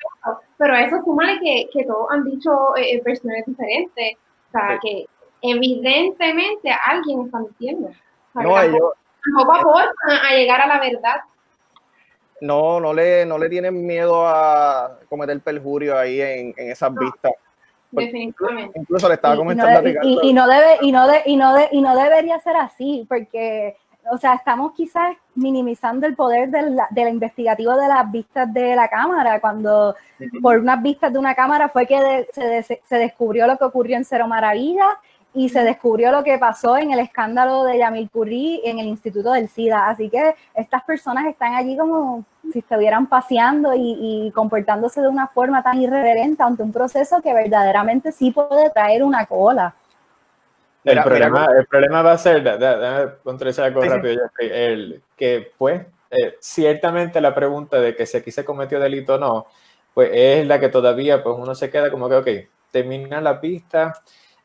pero 0.58 0.74
a 0.74 0.82
eso 0.82 0.98
súmale 1.04 1.40
que, 1.40 1.70
que 1.72 1.86
todos 1.86 2.08
han 2.10 2.26
dicho 2.26 2.76
eh, 2.76 2.96
eh, 2.96 3.02
versiones 3.06 3.46
diferentes, 3.46 4.18
o 4.50 4.52
sea, 4.52 4.80
que 4.82 5.06
evidentemente 5.42 6.72
alguien 6.86 7.26
está 7.26 7.40
mintiendo. 7.40 7.92
no, 8.34 8.62
ellos, 8.62 8.94
tampoco 9.24 9.54
aportan 9.54 10.26
a 10.26 10.36
llegar 10.36 10.62
a 10.62 10.68
la 10.68 10.80
verdad 10.80 11.22
no, 12.42 12.80
no 12.80 12.94
le, 12.94 13.26
no 13.26 13.38
le 13.38 13.50
tienen 13.50 13.86
miedo 13.86 14.28
a 14.28 15.00
cometer 15.10 15.40
perjurio 15.42 15.98
ahí 15.98 16.22
en, 16.22 16.54
en 16.58 16.72
esas 16.72 16.94
vistas. 16.94 17.34
Definitivamente. 17.92 18.80
Incluso 18.80 19.08
le 19.08 19.16
estaba 19.16 19.36
comentando 19.36 19.90
y, 20.04 20.30
y, 20.30 20.34
no 20.34 20.48
debe, 20.48 20.78
y 20.82 20.92
no 20.92 21.08
de, 21.08 21.22
y 21.26 21.38
no 21.38 21.54
de, 21.54 21.70
y 21.72 21.82
no 21.82 21.96
debería 21.96 22.40
ser 22.40 22.56
así, 22.58 23.06
porque 23.08 23.78
o 24.12 24.18
sea, 24.18 24.36
estamos 24.36 24.74
quizás 24.74 25.16
minimizando 25.36 26.08
el 26.08 26.16
poder 26.16 26.50
del, 26.50 26.78
del, 26.92 27.10
investigativo 27.10 27.76
de 27.76 27.88
las 27.88 28.10
vistas 28.12 28.52
de 28.54 28.76
la 28.76 28.88
cámara, 28.88 29.40
cuando 29.40 29.96
por 30.42 30.60
unas 30.60 30.82
vistas 30.82 31.12
de 31.12 31.20
una 31.20 31.36
cámara 31.36 31.70
fue 31.70 31.86
que 31.86 32.28
se, 32.34 32.64
se, 32.64 32.96
descubrió 32.96 33.48
lo 33.48 33.58
que 33.58 33.66
ocurrió 33.66 33.98
en 33.98 34.06
Cero 34.06 34.28
Maravilla 34.28 34.98
y 35.38 35.50
se 35.50 35.64
descubrió 35.64 36.12
lo 36.12 36.24
que 36.24 36.40
pasó 36.40 36.80
en 36.80 36.92
el 36.92 36.98
escándalo 36.98 37.64
de 37.64 37.78
Yamil 37.78 38.10
Curry 38.10 38.60
en 38.66 38.80
el 38.80 38.88
Instituto 38.88 39.34
del 39.34 39.48
SIDA. 39.48 39.88
Así 39.88 40.10
que 40.10 40.34
estas 40.56 40.84
personas 40.84 41.28
están 41.28 41.54
allí 41.54 41.78
como 41.78 42.26
si 42.52 42.58
estuvieran 42.58 43.06
paseando 43.06 43.72
y, 43.76 44.32
comportándose 44.34 45.00
de 45.00 45.08
una 45.08 45.28
forma 45.28 45.62
tan 45.62 45.80
irreverente 45.80 46.42
ante 46.42 46.64
un 46.64 46.74
proceso 46.74 47.22
que 47.22 47.36
verdaderamente 47.36 48.12
sí 48.12 48.32
puede 48.32 48.72
traer 48.72 49.04
una 49.04 49.28
cola. 49.28 49.76
El, 50.84 51.04
problema, 51.04 51.48
el 51.56 51.68
problema 51.68 52.02
va 52.02 52.14
a 52.14 52.18
ser, 52.18 52.42
déjame 52.42 53.08
puntualizar 53.24 53.66
algo 53.66 53.82
rápido, 53.82 54.32
el, 54.40 55.04
que 55.16 55.52
pues 55.56 55.86
eh, 56.10 56.38
ciertamente 56.40 57.22
la 57.22 57.36
pregunta 57.36 57.80
de 57.80 57.96
que 57.96 58.08
si 58.08 58.18
aquí 58.18 58.32
se 58.32 58.44
cometió 58.44 58.80
delito 58.80 59.16
o 59.16 59.20
no, 59.20 59.46
pues 59.94 60.10
es 60.14 60.48
la 60.48 60.60
que 60.60 60.70
todavía 60.70 61.22
pues 61.24 61.36
uno 61.38 61.54
se 61.54 61.70
queda 61.70 61.92
como 61.92 62.10
que, 62.10 62.16
ok, 62.16 62.28
termina 62.72 63.22
la 63.22 63.40
pista, 63.40 63.94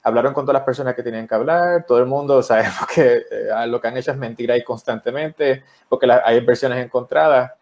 hablaron 0.02 0.34
con 0.34 0.44
todas 0.44 0.54
las 0.54 0.64
personas 0.64 0.94
que 0.94 1.02
tenían 1.02 1.28
que 1.28 1.34
hablar, 1.34 1.84
todo 1.86 1.98
el 1.98 2.06
mundo 2.06 2.42
sabemos 2.42 2.86
que 2.94 3.24
eh, 3.30 3.66
lo 3.66 3.80
que 3.80 3.88
han 3.88 3.96
hecho 3.96 4.10
es 4.10 4.16
mentir 4.16 4.50
ahí 4.50 4.62
constantemente, 4.62 5.64
porque 5.88 6.10
hay 6.10 6.40
versiones 6.40 6.84
encontradas, 6.84 7.52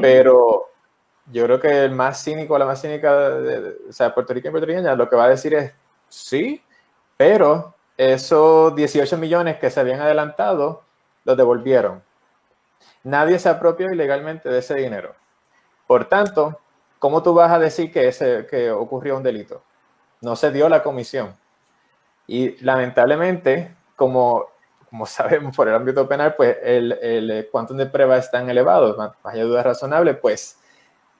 pero 0.00 0.70
yo 1.30 1.44
creo 1.44 1.60
que 1.60 1.84
el 1.84 1.92
más 1.92 2.22
cínico, 2.22 2.58
la 2.58 2.66
más 2.66 2.80
cínica, 2.80 3.30
de, 3.30 3.76
o 3.88 3.92
sea, 3.92 4.14
puertorriqueña 4.14 4.50
y 4.50 4.52
puertorriqueña, 4.52 4.94
lo 4.94 5.08
que 5.08 5.16
va 5.16 5.24
a 5.24 5.28
decir 5.28 5.54
es 5.54 5.72
sí, 6.08 6.62
pero 7.16 7.74
esos 7.96 8.74
18 8.74 9.16
millones 9.18 9.58
que 9.58 9.70
se 9.70 9.80
habían 9.80 10.00
adelantado, 10.00 10.82
los 11.24 11.36
devolvieron. 11.36 12.02
Nadie 13.02 13.38
se 13.38 13.48
apropió 13.48 13.90
ilegalmente 13.92 14.48
de 14.48 14.58
ese 14.58 14.74
dinero. 14.74 15.14
Por 15.86 16.06
tanto, 16.06 16.60
¿cómo 16.98 17.22
tú 17.22 17.34
vas 17.34 17.50
a 17.50 17.58
decir 17.58 17.92
que, 17.92 18.08
ese, 18.08 18.46
que 18.46 18.70
ocurrió 18.70 19.16
un 19.16 19.22
delito? 19.22 19.62
No 20.20 20.36
se 20.36 20.50
dio 20.50 20.68
la 20.68 20.82
comisión. 20.82 21.36
Y 22.26 22.62
lamentablemente, 22.64 23.74
como, 23.94 24.46
como 24.88 25.06
sabemos 25.06 25.54
por 25.56 25.68
el 25.68 25.74
ámbito 25.74 26.08
penal, 26.08 26.34
pues 26.36 26.56
el, 26.62 26.92
el 26.92 27.48
cuantum 27.50 27.76
de 27.76 27.86
prueba 27.86 28.16
es 28.16 28.30
tan 28.30 28.48
elevado, 28.50 28.96
más 28.96 29.12
allá 29.24 29.42
de 29.42 29.48
duda 29.48 29.62
razonable, 29.62 30.14
pues 30.14 30.58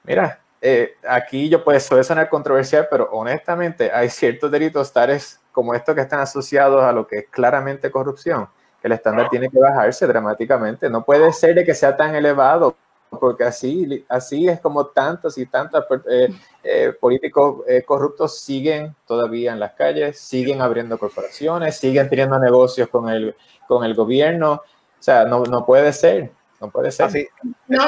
mira, 0.04 0.40
eh, 0.61 0.96
aquí 1.09 1.48
yo 1.48 1.62
puede, 1.62 1.80
suele 1.80 2.04
sonar 2.04 2.28
controversial, 2.28 2.88
pero 2.90 3.09
honestamente 3.12 3.90
hay 3.92 4.09
ciertos 4.09 4.50
delitos 4.50 4.92
tales 4.92 5.40
como 5.52 5.74
estos 5.74 5.94
que 5.94 6.00
están 6.00 6.20
asociados 6.20 6.82
a 6.82 6.92
lo 6.92 7.07
que 7.07 7.18
es 7.18 7.24
claramente 7.30 7.90
corrupción, 7.90 8.48
que 8.80 8.88
el 8.88 8.92
estándar 8.92 9.28
tiene 9.28 9.48
que 9.48 9.59
bajarse 9.59 10.07
dramáticamente. 10.07 10.90
No 10.90 11.04
puede 11.04 11.32
ser 11.32 11.54
de 11.54 11.64
que 11.64 11.74
sea 11.74 11.96
tan 11.96 12.14
elevado 12.14 12.76
porque 13.19 13.45
así, 13.45 14.05
así 14.09 14.49
es 14.49 14.61
como 14.61 14.87
tantos 14.87 15.37
y 15.39 15.47
tantos 15.47 15.85
eh, 16.11 16.29
eh, 16.62 16.93
políticos 17.01 17.64
eh, 17.69 17.83
corruptos 17.83 18.41
siguen 18.41 18.95
todavía 19.07 19.53
en 19.53 19.61
las 19.61 19.73
calles, 19.73 20.19
siguen 20.19 20.61
abriendo 20.61 20.99
corporaciones, 20.99 21.77
siguen 21.77 22.09
teniendo 22.09 22.39
negocios 22.39 22.89
con 22.89 23.09
el, 23.09 23.35
con 23.67 23.85
el 23.85 23.95
gobierno. 23.95 24.53
O 24.53 25.03
sea, 25.03 25.25
no, 25.25 25.45
no 25.45 25.64
puede 25.64 25.93
ser, 25.93 26.31
no 26.61 26.71
puede 26.71 26.91
ser. 26.91 27.07
Así. 27.07 27.29
No, 27.69 27.85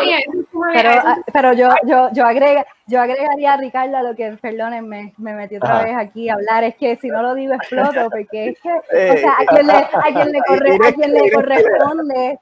pero, 0.72 0.90
ah, 0.90 1.16
pero 1.32 1.52
yo, 1.52 1.70
yo, 1.84 2.10
yo, 2.12 2.26
agrega, 2.26 2.66
yo 2.86 3.00
agregaría 3.00 3.54
a 3.54 3.56
Ricardo 3.56 4.02
lo 4.02 4.14
que, 4.14 4.36
perdónenme, 4.40 5.14
me 5.16 5.34
metí 5.34 5.56
otra 5.56 5.84
vez 5.84 5.96
aquí 5.96 6.28
a 6.28 6.34
hablar, 6.34 6.64
es 6.64 6.76
que 6.76 6.96
si 6.96 7.08
no 7.08 7.22
lo 7.22 7.34
digo 7.34 7.54
exploto, 7.54 8.10
porque 8.10 8.48
es 8.50 8.58
que, 8.60 8.70
o 8.70 9.16
sea, 9.18 9.32
a 9.38 9.46
quien 9.46 9.66
le, 9.66 9.72
a 9.72 10.12
quien 10.14 10.32
le, 10.32 10.40
corre, 10.46 10.78
a 10.86 10.92
quien 10.92 11.14
le 11.14 11.32
corresponde 11.32 12.38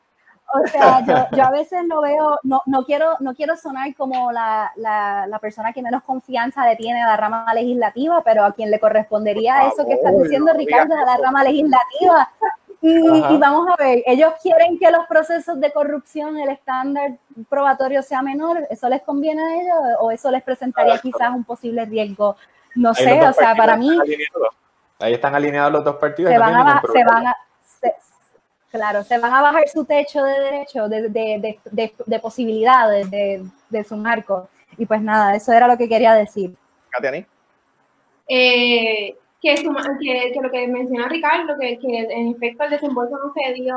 o 0.55 0.67
sea, 0.69 1.29
yo, 1.33 1.45
a 1.45 1.51
veces 1.51 1.85
lo 1.87 2.01
veo, 2.01 2.39
no, 2.45 2.63
no, 2.67 2.85
quiero, 2.85 3.17
no 3.21 3.35
quiero 3.35 3.57
sonar 3.57 3.95
como 3.97 4.31
la, 4.31 4.73
la, 4.77 5.39
persona 5.41 5.73
que 5.73 5.83
menos 5.83 6.03
confianza 6.05 6.67
le 6.67 6.77
tiene 6.77 7.03
a 7.03 7.09
la 7.09 7.17
rama 7.17 7.53
legislativa, 7.53 8.23
pero 8.25 8.45
a 8.45 8.53
quien 8.53 8.71
le 8.71 8.79
correspondería 8.79 9.67
eso 9.67 9.85
que 9.87 9.95
está 9.95 10.13
diciendo 10.13 10.53
Ricardo 10.55 10.95
a 10.95 11.05
la 11.05 11.17
rama 11.17 11.43
legislativa. 11.45 12.31
Y, 12.81 13.39
vamos 13.39 13.67
a 13.69 13.83
ver, 13.83 14.03
ellos 14.07 14.35
quieren 14.41 14.79
que 14.79 14.91
los 14.91 15.07
procesos 15.07 15.59
de 15.61 15.73
corrupción, 15.73 16.39
el 16.39 16.51
estándar 16.51 17.17
probatorio 17.49 18.03
sea 18.03 18.23
menor, 18.23 18.67
¿eso 18.71 18.89
les 18.89 19.03
conviene 19.03 19.43
a 19.43 19.55
ellos 19.57 19.99
o 20.01 20.11
eso 20.11 20.31
les 20.31 20.43
presentaría 20.43 20.99
quizás 20.99 21.31
un 21.31 21.43
posible 21.43 21.85
riesgo? 21.85 22.37
No 22.77 22.95
sé, 22.95 23.21
o 23.27 23.33
sea, 23.33 23.57
para 23.57 23.77
mí... 23.77 23.91
Ahí 25.01 25.15
están 25.15 25.35
alineados 25.35 25.73
los 25.73 25.85
dos 25.85 25.97
partidos. 25.97 26.31
Se 26.33 26.39
van, 26.39 26.55
a, 26.55 26.83
se 26.93 27.05
van 27.05 27.27
a, 27.27 27.37
claro, 28.77 29.03
se 29.03 29.19
van 29.19 29.33
a 29.33 29.43
bajar 29.43 29.69
su 29.69 29.85
techo 29.85 30.23
de 30.23 30.41
derecho, 30.41 30.89
de, 30.89 31.09
de, 31.09 31.59
de, 31.71 31.93
de 32.05 32.19
posibilidades 32.21 33.11
de, 33.11 33.85
su 33.85 33.97
marco. 33.97 34.49
Y 34.79 34.87
pues 34.87 35.01
nada, 35.01 35.35
eso 35.35 35.53
era 35.53 35.67
lo 35.67 35.77
que 35.77 35.89
quería 35.89 36.15
decir. 36.15 36.55
Katiani. 36.91 37.27
Eh, 38.29 39.17
que, 39.41 39.55
que, 39.55 40.33
que, 40.33 40.41
lo 40.41 40.51
que 40.51 40.69
menciona 40.69 41.09
Ricardo, 41.09 41.55
que, 41.59 41.79
que 41.79 41.99
en 41.99 42.29
efecto 42.35 42.65
el 42.65 42.71
desembolso 42.71 43.17
no 43.19 43.33
se 43.33 43.53
dio, 43.55 43.77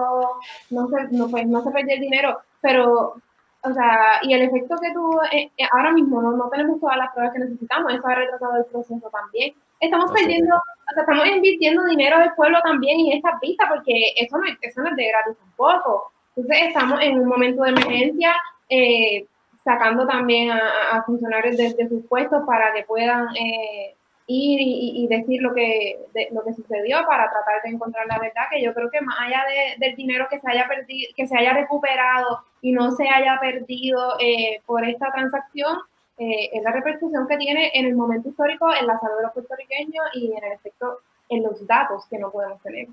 no 0.70 0.88
se, 0.90 1.16
no, 1.16 1.30
pues, 1.30 1.48
no 1.48 1.64
se 1.64 1.72
perdió 1.72 1.96
el 1.96 2.02
dinero, 2.02 2.40
pero, 2.62 3.16
o 3.62 3.74
sea, 3.74 4.20
y 4.24 4.34
el 4.34 4.42
efecto 4.44 4.76
que 4.82 4.92
tuvo, 4.94 5.24
eh, 5.32 5.52
eh, 5.58 5.66
ahora 5.72 5.92
mismo 5.92 6.22
no, 6.22 6.32
no 6.32 6.50
tenemos 6.50 6.80
todas 6.80 6.98
las 6.98 7.12
pruebas 7.14 7.34
que 7.34 7.40
necesitamos, 7.40 7.94
eso 7.94 8.08
ha 8.08 8.16
retrasado 8.16 8.58
el 8.58 8.66
proceso 8.66 9.10
también. 9.12 9.54
Estamos 9.80 10.12
perdiendo, 10.12 10.56
o 10.56 10.94
sea, 10.94 11.04
estamos 11.04 11.26
invirtiendo 11.28 11.86
dinero 11.86 12.20
del 12.20 12.34
pueblo 12.34 12.60
también 12.64 13.00
en 13.00 13.18
esta 13.18 13.40
pista, 13.40 13.68
porque 13.70 14.14
eso 14.18 14.38
no, 14.38 14.44
eso 14.62 14.82
no 14.82 14.90
es 14.90 14.96
de 14.96 15.08
gratis 15.08 15.38
tampoco. 15.38 16.12
Entonces 16.36 16.68
estamos 16.68 17.02
en 17.02 17.20
un 17.20 17.28
momento 17.28 17.64
de 17.64 17.70
emergencia, 17.70 18.34
eh, 18.70 19.26
sacando 19.64 20.08
también 20.08 20.52
a, 20.52 21.04
funcionarios 21.06 21.58
de, 21.58 21.74
de, 21.74 21.90
sus 21.90 22.06
puestos 22.08 22.44
para 22.46 22.74
que 22.74 22.84
puedan 22.84 23.28
eh, 23.36 23.96
ir 24.32 24.60
y, 24.62 25.08
decir 25.08 25.42
lo 25.42 25.56
que, 25.56 25.98
lo 26.32 26.44
que 26.44 26.54
sucedió 26.54 27.00
para 27.08 27.32
tratar 27.32 27.64
de 27.64 27.72
encontrar 27.72 28.06
la 28.06 28.20
verdad, 28.20 28.44
que 28.52 28.62
yo 28.62 28.76
creo 28.76 28.92
que 28.92 29.02
más 29.02 29.18
allá 29.20 29.44
del 29.80 29.96
dinero 29.96 30.28
que 30.30 30.40
se 30.40 30.52
haya 30.52 30.68
perdido, 30.68 31.12
que 31.16 31.26
se 31.26 31.36
haya 31.36 31.54
recuperado 31.54 32.40
y 32.62 32.72
no 32.72 32.92
se 32.92 33.10
haya 33.10 33.40
perdido 33.42 34.18
eh, 34.20 34.62
por 34.68 34.88
esta 34.88 35.12
transacción, 35.12 35.80
eh, 36.20 36.50
es 36.52 36.62
la 36.64 36.74
repercusión 36.74 37.28
que 37.28 37.38
tiene 37.38 37.72
en 37.74 37.86
el 37.86 37.96
momento 37.96 38.28
histórico 38.28 38.68
en 38.74 38.86
la 38.86 39.00
salud 39.00 39.16
de 39.18 39.24
los 39.24 39.32
puertorriqueños 39.32 40.06
y 40.14 40.34
en 40.34 40.44
el 40.44 40.52
efecto 40.52 41.00
en 41.30 41.44
los 41.44 41.66
datos 41.66 42.06
que 42.10 42.20
no 42.20 42.30
podemos 42.30 42.62
tener. 42.62 42.88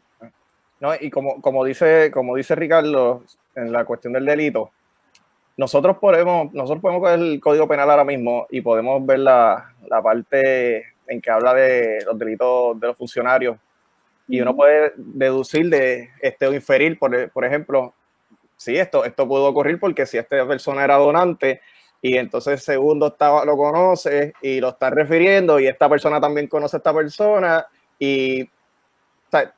No, 0.79 0.93
y 0.95 1.11
como, 1.11 1.41
como, 1.41 1.65
dice, 1.65 2.11
como 2.13 2.37
dice 2.37 2.55
Ricardo, 2.55 3.25
en 3.57 3.73
la 3.73 3.85
cuestión 3.85 4.13
del 4.13 4.27
delito, 4.27 4.71
nosotros 5.57 5.97
podemos, 5.99 6.53
nosotros 6.53 6.81
podemos 6.81 7.03
ver 7.03 7.19
el 7.19 7.41
Código 7.41 7.67
Penal 7.67 7.91
ahora 7.91 8.05
mismo 8.05 8.47
y 8.51 8.61
podemos 8.61 9.05
ver 9.05 9.21
la, 9.21 9.75
la 9.89 10.03
parte 10.03 10.85
en 11.09 11.21
que 11.21 11.31
habla 11.31 11.55
de 11.55 12.05
los 12.05 12.17
delitos 12.17 12.79
de 12.79 12.87
los 12.87 12.97
funcionarios. 12.97 13.57
Y 14.29 14.41
uno 14.41 14.55
puede 14.55 14.93
deducir 14.97 15.69
de 15.69 16.11
este 16.21 16.47
o 16.47 16.53
inferir, 16.53 16.97
por, 16.99 17.31
por 17.31 17.45
ejemplo, 17.45 17.93
si 18.57 18.77
esto, 18.77 19.05
esto 19.05 19.27
pudo 19.27 19.47
ocurrir 19.47 19.81
porque 19.81 20.07
si 20.07 20.19
esta 20.19 20.47
persona 20.47 20.85
era 20.85 20.97
donante 20.97 21.61
y 22.07 22.17
entonces 22.17 22.63
segundo 22.63 23.09
estaba, 23.09 23.45
lo 23.45 23.57
conoce 23.57 24.33
y 24.41 24.61
lo 24.61 24.69
está 24.69 24.91
refiriendo 24.91 25.59
y 25.59 25.67
esta 25.67 25.89
persona 25.89 26.21
también 26.21 26.47
conoce 26.47 26.77
a 26.77 26.79
esta 26.79 26.95
persona 26.95 27.67
y 27.99 28.49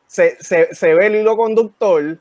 se, 0.06 0.36
se, 0.40 0.74
se, 0.74 0.94
ve 0.94 1.06
el 1.08 1.16
hilo 1.16 1.36
conductor 1.36 2.18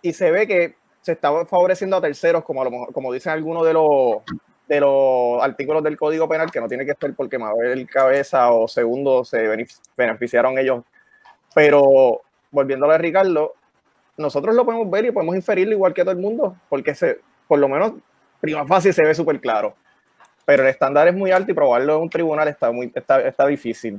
y 0.00 0.14
se 0.14 0.30
ve 0.30 0.46
que 0.46 0.76
se 1.02 1.12
está 1.12 1.44
favoreciendo 1.44 1.98
a 1.98 2.00
terceros, 2.00 2.42
como, 2.42 2.86
como 2.86 3.12
dicen 3.12 3.32
algunos 3.32 3.66
de 3.66 3.74
los, 3.74 4.22
de 4.66 4.80
los 4.80 5.42
artículos 5.42 5.82
del 5.82 5.98
Código 5.98 6.26
Penal 6.26 6.50
que 6.50 6.60
no 6.60 6.68
tiene 6.68 6.86
que 6.86 6.94
ser 6.98 7.14
porque 7.14 7.38
Mabel 7.38 7.86
Cabeza 7.86 8.50
o 8.50 8.66
Segundo 8.66 9.26
se 9.26 9.66
beneficiaron 9.94 10.56
ellos. 10.58 10.84
Pero 11.54 12.22
volviendo 12.50 12.90
a 12.90 12.96
Ricardo, 12.96 13.56
nosotros 14.16 14.54
lo 14.54 14.64
podemos 14.64 14.90
ver 14.90 15.04
y 15.04 15.10
podemos 15.10 15.36
inferirlo 15.36 15.74
igual 15.74 15.92
que 15.92 16.02
todo 16.02 16.12
el 16.12 16.18
mundo, 16.18 16.56
porque 16.70 16.94
se, 16.94 17.20
por 17.46 17.58
lo 17.58 17.68
menos 17.68 17.92
prima 18.42 18.66
fácil 18.66 18.92
se 18.92 19.02
ve 19.02 19.14
súper 19.14 19.40
claro. 19.40 19.74
Pero 20.44 20.64
el 20.64 20.68
estándar 20.68 21.08
es 21.08 21.14
muy 21.14 21.30
alto 21.30 21.50
y 21.50 21.54
probarlo 21.54 21.96
en 21.96 22.02
un 22.02 22.10
tribunal 22.10 22.48
está, 22.48 22.70
muy, 22.70 22.92
está, 22.94 23.20
está 23.22 23.46
difícil. 23.46 23.98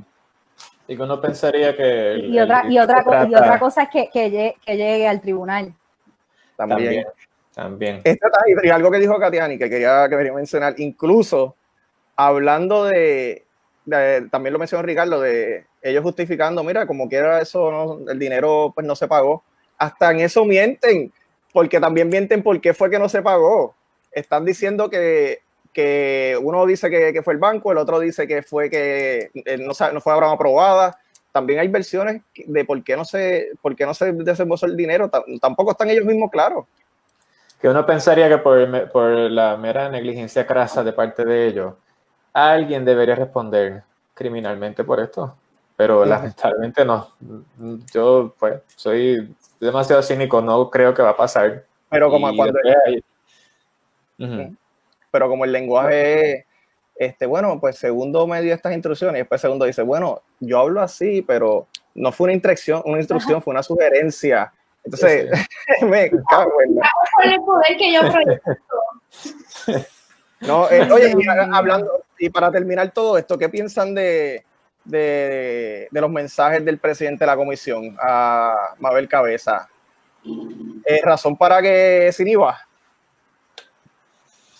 Y 0.86 0.96
que 0.96 1.02
uno 1.02 1.18
pensaría 1.18 1.74
que... 1.74 2.18
y, 2.22 2.38
otra, 2.38 2.64
y, 2.68 2.78
otra, 2.78 3.26
y 3.28 3.34
otra 3.34 3.58
cosa 3.58 3.84
es 3.84 3.88
que, 3.88 4.10
que, 4.12 4.30
llegue, 4.30 4.56
que 4.64 4.76
llegue 4.76 5.08
al 5.08 5.20
tribunal. 5.22 5.74
También. 6.56 7.06
También. 7.54 8.02
y 8.62 8.68
algo 8.68 8.90
que 8.90 8.98
dijo 8.98 9.18
Katiani, 9.18 9.56
que 9.56 9.70
quería, 9.70 10.08
que 10.08 10.16
quería 10.16 10.32
mencionar, 10.32 10.74
incluso 10.78 11.54
hablando 12.16 12.84
de, 12.84 13.46
también 14.30 14.52
lo 14.52 14.58
mencionó 14.58 14.82
Ricardo, 14.82 15.20
de 15.20 15.66
ellos 15.82 16.02
justificando, 16.02 16.64
mira, 16.64 16.86
como 16.86 17.08
quiera 17.08 17.40
eso, 17.40 18.00
el 18.08 18.18
dinero 18.18 18.72
pues 18.74 18.86
no 18.86 18.96
se 18.96 19.06
pagó. 19.06 19.44
Hasta 19.78 20.10
en 20.10 20.20
eso 20.20 20.44
mienten, 20.44 21.12
porque 21.52 21.78
también 21.78 22.08
mienten 22.08 22.42
por 22.42 22.60
qué 22.60 22.74
fue 22.74 22.90
que 22.90 22.98
no 22.98 23.08
se 23.08 23.22
pagó. 23.22 23.74
Están 24.14 24.44
diciendo 24.44 24.88
que, 24.90 25.40
que 25.72 26.38
uno 26.40 26.64
dice 26.66 26.90
que, 26.90 27.12
que, 27.12 27.22
fue 27.22 27.34
el 27.34 27.40
banco, 27.40 27.72
el 27.72 27.78
otro 27.78 27.98
dice 27.98 28.26
que 28.26 28.42
fue 28.42 28.70
que 28.70 29.30
eh, 29.34 29.58
no, 29.58 29.72
no 29.92 30.00
fue 30.00 30.12
aprobada. 30.12 30.98
También 31.32 31.58
hay 31.58 31.68
versiones 31.68 32.22
de 32.46 32.64
por 32.64 32.82
qué 32.84 32.96
no 32.96 33.04
se, 33.04 33.50
por 33.60 33.74
qué 33.74 33.84
no 33.84 33.94
se 33.94 34.12
desembolsó 34.12 34.66
el 34.66 34.76
dinero. 34.76 35.10
tampoco 35.40 35.72
están 35.72 35.90
ellos 35.90 36.04
mismos 36.04 36.30
claros 36.30 36.64
que 37.64 37.70
uno 37.70 37.86
pensaría 37.86 38.28
que 38.28 38.36
por, 38.36 38.90
por, 38.90 39.10
la 39.10 39.56
mera 39.56 39.88
negligencia 39.88 40.46
crasa 40.46 40.84
de 40.84 40.92
parte 40.92 41.24
de 41.24 41.46
ellos, 41.46 41.72
alguien 42.34 42.84
debería 42.84 43.14
responder 43.14 43.82
criminalmente 44.12 44.84
por 44.84 45.00
esto. 45.00 45.34
Pero 45.74 46.04
lamentablemente 46.04 46.84
no. 46.84 47.08
Yo 47.90 48.34
pues 48.38 48.60
soy 48.76 49.34
demasiado 49.58 50.02
cínico, 50.02 50.42
no 50.42 50.68
creo 50.68 50.92
que 50.92 51.00
va 51.00 51.10
a 51.10 51.16
pasar. 51.16 51.64
Pero 51.88 52.10
como 52.10 52.36
cuando 52.36 52.58
Pero 54.16 55.28
como 55.28 55.44
el 55.44 55.52
lenguaje 55.52 56.46
este, 56.96 57.26
bueno, 57.26 57.58
pues 57.60 57.76
segundo 57.76 58.26
me 58.26 58.40
dio 58.40 58.54
estas 58.54 58.72
instrucciones 58.72 59.16
y 59.16 59.18
después 59.22 59.40
segundo 59.40 59.64
dice, 59.64 59.82
bueno, 59.82 60.22
yo 60.38 60.60
hablo 60.60 60.80
así, 60.80 61.22
pero 61.22 61.66
no 61.94 62.12
fue 62.12 62.26
una 62.26 62.34
instrucción, 62.34 62.82
una 62.84 62.98
instrucción, 62.98 63.42
fue 63.42 63.52
una 63.52 63.62
sugerencia. 63.62 64.52
Entonces, 64.84 65.30
me 65.82 66.10
cago 66.28 66.52
en 67.24 67.30
el 67.30 67.40
poder 67.40 67.76
que 67.76 67.92
yo 67.92 68.00
No, 70.40 70.70
eh, 70.70 70.90
oye, 70.92 71.14
hablando, 71.52 72.04
y 72.18 72.28
para 72.28 72.50
terminar 72.50 72.90
todo 72.92 73.16
esto, 73.16 73.38
¿qué 73.38 73.48
piensan 73.48 73.94
de, 73.94 74.44
de, 74.84 75.88
de, 75.90 76.00
los 76.00 76.10
mensajes 76.10 76.62
del 76.64 76.78
presidente 76.78 77.24
de 77.24 77.26
la 77.26 77.36
comisión, 77.36 77.96
a 77.98 78.74
Mabel 78.78 79.08
Cabeza? 79.08 79.68
¿Es 80.84 81.02
razón 81.02 81.36
para 81.36 81.62
que 81.62 82.10
se 82.12 82.22
inhiba? 82.24 82.58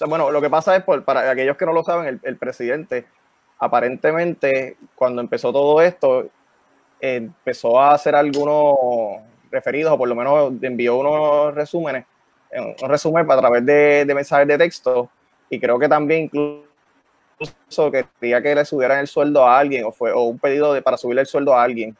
Bueno, 0.06 0.30
lo 0.30 0.40
que 0.40 0.50
pasa 0.50 0.76
es, 0.76 0.84
por, 0.84 1.04
para 1.04 1.30
aquellos 1.30 1.56
que 1.56 1.66
no 1.66 1.72
lo 1.72 1.82
saben, 1.82 2.20
el, 2.22 2.36
presidente, 2.36 3.06
aparentemente, 3.58 4.76
cuando 4.94 5.20
empezó 5.20 5.52
todo 5.52 5.80
esto, 5.80 6.28
empezó 7.00 7.80
a 7.80 7.94
hacer 7.94 8.14
algunos 8.14 8.76
referidos, 9.50 9.92
o 9.92 9.98
por 9.98 10.08
lo 10.08 10.14
menos 10.14 10.52
envió 10.62 10.96
unos 10.96 11.54
resúmenes, 11.54 12.04
un 12.82 12.88
resumen 12.88 13.30
a 13.30 13.36
través 13.38 13.64
de, 13.64 14.12
mensajes 14.14 14.46
de 14.46 14.58
texto, 14.58 15.08
y 15.48 15.58
creo 15.58 15.78
que 15.78 15.88
también 15.88 16.30
incluso 16.32 17.90
quería 17.90 18.42
que 18.42 18.54
le 18.54 18.64
subieran 18.64 18.98
el 18.98 19.06
sueldo 19.06 19.46
a 19.46 19.58
alguien, 19.58 19.84
o 19.86 19.92
fue 19.92 20.12
o 20.12 20.22
un 20.24 20.38
pedido 20.38 20.74
de, 20.74 20.82
para 20.82 20.96
subirle 20.96 21.22
el 21.22 21.26
sueldo 21.26 21.54
a 21.54 21.62
alguien. 21.62 21.96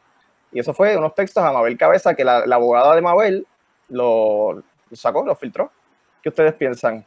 Y 0.52 0.60
eso 0.60 0.72
fue 0.72 0.96
unos 0.96 1.14
textos 1.14 1.42
a 1.42 1.52
Mabel 1.52 1.76
Cabeza 1.76 2.14
que 2.14 2.24
la, 2.24 2.38
abogada 2.38 2.94
de 2.94 3.02
Mabel 3.02 3.46
lo, 3.88 4.62
sacó, 4.92 5.24
lo 5.24 5.34
filtró. 5.34 5.70
¿Qué 6.22 6.28
ustedes 6.28 6.54
piensan? 6.54 7.04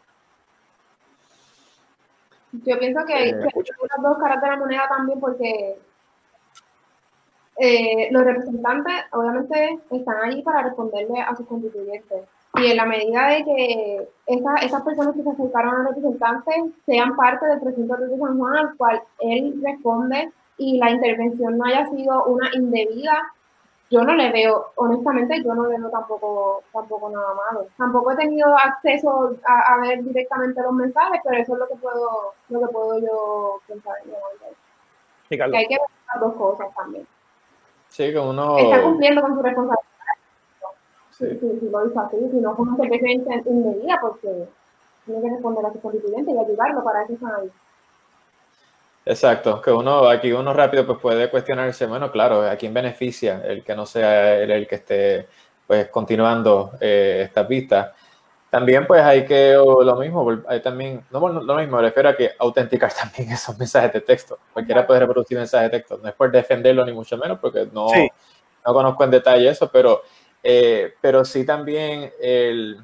Yo 2.51 2.79
pienso 2.79 3.05
que 3.05 3.13
hay, 3.13 3.29
eh, 3.29 3.33
las 3.35 4.01
dos 4.01 4.17
caras 4.17 4.41
de 4.41 4.47
la 4.47 4.57
moneda 4.57 4.87
también 4.87 5.19
porque 5.19 5.77
eh, 7.57 8.07
los 8.11 8.23
representantes 8.23 8.93
obviamente 9.11 9.79
están 9.91 10.17
allí 10.23 10.41
para 10.43 10.63
responderle 10.63 11.19
a 11.21 11.35
sus 11.35 11.47
constituyentes. 11.47 12.23
Y 12.55 12.71
en 12.71 12.77
la 12.77 12.85
medida 12.85 13.27
de 13.27 13.43
que 13.43 14.09
esas 14.27 14.81
personas 14.81 15.15
que 15.15 15.23
se 15.23 15.29
acercaron 15.29 15.75
a 15.75 15.77
los 15.83 15.95
representantes 15.95 16.55
sean 16.85 17.15
parte 17.15 17.45
del 17.45 17.59
presidente 17.59 18.07
de 18.07 18.17
San 18.17 18.37
Juan 18.37 18.57
al 18.57 18.77
cual 18.77 19.01
él 19.19 19.59
responde 19.63 20.31
y 20.57 20.77
la 20.77 20.91
intervención 20.91 21.57
no 21.57 21.65
haya 21.65 21.87
sido 21.89 22.25
una 22.25 22.49
indebida, 22.53 23.31
yo 23.89 24.01
no 24.01 24.15
le 24.15 24.31
veo, 24.31 24.71
honestamente, 24.75 25.41
yo 25.43 25.53
no 25.53 25.67
le 25.67 25.77
veo 25.77 25.89
tampoco, 25.89 26.63
tampoco 26.73 27.09
nada 27.09 27.33
malo. 27.33 27.67
Tampoco 27.77 28.11
he 28.11 28.15
tenido 28.17 28.53
acceso 28.55 29.35
a, 29.45 29.77
ver 29.79 30.03
directamente 30.03 30.61
los 30.61 30.73
mensajes, 30.73 31.21
pero 31.23 31.38
eso 31.38 31.53
es 31.53 31.59
lo 31.59 31.67
que 31.67 31.75
puedo, 31.75 32.33
lo 32.49 32.59
que 32.59 32.67
puedo 32.67 32.99
yo 32.99 33.61
pensar. 33.65 33.95
Que 35.29 35.41
hay 35.41 35.67
que 35.67 35.75
ver 35.75 35.81
las 36.13 36.19
dos 36.19 36.33
cosas 36.35 36.67
también. 36.75 37.07
Sí, 37.88 38.11
que 38.11 38.19
uno... 38.19 38.57
Está 38.57 38.83
cumpliendo 38.83 39.21
con 39.21 39.35
su 39.35 39.41
responsabilidad. 39.41 39.85
si, 41.11 41.25
lo 41.69 41.88
hizo 41.88 41.99
así, 41.99 42.17
si 42.29 42.38
no 42.38 42.55
fue 42.55 42.67
una 42.67 42.77
sentencia 42.77 43.41
inmedida, 43.45 43.99
porque 44.01 44.49
tiene 45.05 45.21
que 45.21 45.29
responder 45.29 45.65
a 45.65 45.71
su 45.71 45.79
constituyente 45.79 46.31
y 46.31 46.38
ayudarlo 46.38 46.83
para 46.83 47.03
eso 47.03 47.13
están 47.13 47.35
ahí. 47.35 47.51
Exacto, 49.10 49.62
que 49.62 49.72
uno 49.72 50.10
aquí 50.10 50.34
uno 50.34 50.53
rápido 50.53 50.86
pues 50.86 50.99
puede 50.99 51.30
cuestionarse, 51.30 51.86
bueno, 51.86 52.12
claro, 52.12 52.41
¿a 52.41 52.58
quién 52.58 52.74
beneficia 52.74 53.41
el 53.45 53.64
que 53.64 53.74
no 53.74 53.86
sea 53.86 54.36
él 54.38 54.51
el 54.51 54.68
que 54.68 54.76
esté 54.76 55.28
pues 55.66 55.88
continuando 55.88 56.74
eh, 56.82 57.22
esta 57.26 57.47
pista? 57.47 57.93
También 58.49 58.86
pues 58.86 59.01
hay 59.01 59.26
que, 59.26 59.53
lo 59.53 59.95
mismo, 59.95 60.30
hay 60.49 60.62
también, 60.62 61.05
no 61.10 61.26
lo 61.30 61.55
mismo, 61.55 61.78
me 61.78 61.84
refiero 61.84 62.10
a 62.10 62.18
que 62.18 62.32
autenticar 62.38 62.91
también 63.01 63.32
esos 63.32 63.58
mensajes 63.58 63.93
de 63.93 64.01
texto. 64.01 64.39
Cualquiera 64.51 64.86
puede 64.86 64.99
reproducir 64.99 65.38
mensajes 65.38 65.72
de 65.72 65.78
texto, 65.78 65.99
no 66.03 66.10
es 66.10 66.16
por 66.16 66.30
defenderlo 66.30 66.86
ni 66.86 66.91
mucho 66.91 67.18
menos, 67.18 67.39
porque 67.39 67.66
no, 67.72 67.88
no 68.66 68.74
conozco 68.74 69.05
en 69.05 69.12
detalle 69.12 69.47
eso, 69.47 69.72
pero, 69.72 70.01
eh, 70.43 70.95
pero 70.99 71.24
sí 71.24 71.45
también 71.45 72.12
el, 72.20 72.78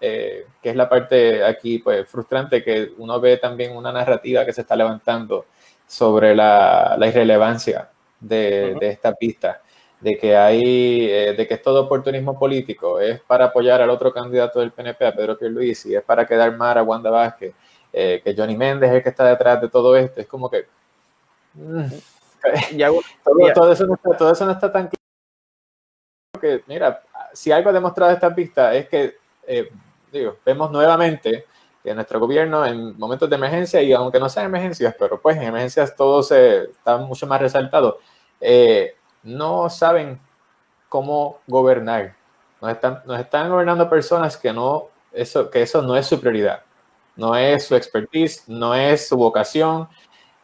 eh, 0.00 0.46
que 0.62 0.70
es 0.70 0.76
la 0.76 0.88
parte 0.88 1.42
aquí 1.42 1.78
pues, 1.78 2.08
frustrante, 2.08 2.62
que 2.62 2.92
uno 2.98 3.18
ve 3.18 3.38
también 3.38 3.74
una 3.74 3.92
narrativa 3.92 4.44
que 4.44 4.52
se 4.52 4.60
está 4.60 4.76
levantando 4.76 5.46
sobre 5.86 6.34
la, 6.34 6.96
la 6.98 7.06
irrelevancia 7.06 7.88
de, 8.20 8.74
de, 8.78 8.88
esta 8.88 9.14
pista, 9.14 9.62
de 10.00 10.18
que 10.18 10.36
hay, 10.36 11.06
eh, 11.10 11.34
de 11.34 11.46
que 11.46 11.54
es 11.54 11.62
todo 11.62 11.84
oportunismo 11.84 12.38
político, 12.38 13.00
es 13.00 13.20
para 13.20 13.46
apoyar 13.46 13.80
al 13.80 13.90
otro 13.90 14.12
candidato 14.12 14.60
del 14.60 14.72
PNP, 14.72 15.06
a 15.06 15.14
Pedro 15.14 15.38
Pierluisi, 15.38 15.94
es 15.94 16.02
para 16.02 16.26
quedar 16.26 16.54
mal 16.56 16.76
a 16.76 16.82
Wanda 16.82 17.10
Vázquez, 17.10 17.54
eh, 17.92 18.20
que 18.22 18.34
Johnny 18.36 18.56
Méndez 18.56 18.90
es 18.90 18.96
el 18.96 19.02
que 19.02 19.08
está 19.08 19.24
detrás 19.24 19.60
de 19.60 19.68
todo 19.68 19.96
esto, 19.96 20.20
es 20.20 20.26
como 20.26 20.50
que... 20.50 20.66
Mm, 21.54 21.86
todo, 23.24 23.52
todo, 23.54 23.72
eso 23.72 23.86
no 23.86 23.94
está, 23.94 24.16
todo 24.16 24.32
eso 24.32 24.44
no 24.44 24.52
está 24.52 24.70
tan 24.70 24.88
claro. 24.88 24.96
Que, 26.38 26.62
mira, 26.66 27.02
si 27.32 27.50
algo 27.50 27.70
ha 27.70 27.72
demostrado 27.72 28.12
esta 28.12 28.34
pista 28.34 28.74
es 28.74 28.88
que 28.88 29.16
vemos 30.44 30.70
nuevamente 30.70 31.46
que 31.86 31.94
nuestro 31.94 32.18
gobierno 32.18 32.66
en 32.66 32.98
momentos 32.98 33.30
de 33.30 33.36
emergencia, 33.36 33.80
y 33.80 33.92
aunque 33.92 34.18
no 34.18 34.28
sean 34.28 34.46
emergencias, 34.46 34.94
pero 34.98 35.20
pues 35.20 35.36
en 35.36 35.44
emergencias 35.44 35.94
todo 35.94 36.20
se 36.20 36.64
está 36.64 36.96
mucho 36.96 37.28
más 37.28 37.40
resaltado, 37.40 38.00
eh, 38.40 38.96
no 39.22 39.70
saben 39.70 40.18
cómo 40.88 41.38
gobernar. 41.46 42.16
Nos 42.60 42.72
están, 42.72 43.02
nos 43.06 43.20
están 43.20 43.50
gobernando 43.50 43.88
personas 43.88 44.36
que, 44.36 44.52
no, 44.52 44.88
eso, 45.12 45.48
que 45.48 45.62
eso 45.62 45.80
no 45.80 45.96
es 45.96 46.06
su 46.06 46.20
prioridad, 46.20 46.62
no 47.14 47.36
es 47.36 47.64
su 47.64 47.76
expertise, 47.76 48.42
no 48.48 48.74
es 48.74 49.06
su 49.08 49.16
vocación. 49.16 49.88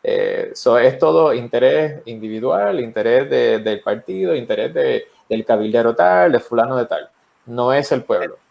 Eh, 0.05 0.51
eso 0.53 0.79
es 0.79 0.97
todo 0.99 1.35
interés 1.35 2.03
individual, 2.07 2.79
interés 2.79 3.29
del 3.65 3.81
partido, 3.81 4.35
interés 4.37 4.73
de, 4.75 5.07
del 5.29 5.45
cabildero 5.45 5.95
tal, 5.97 6.31
de 6.31 6.39
fulano 6.39 6.77
de 6.77 6.87
tal. 6.87 7.11
No 7.47 7.73
es 7.73 7.91
el 7.91 8.05
pueblo 8.05 8.41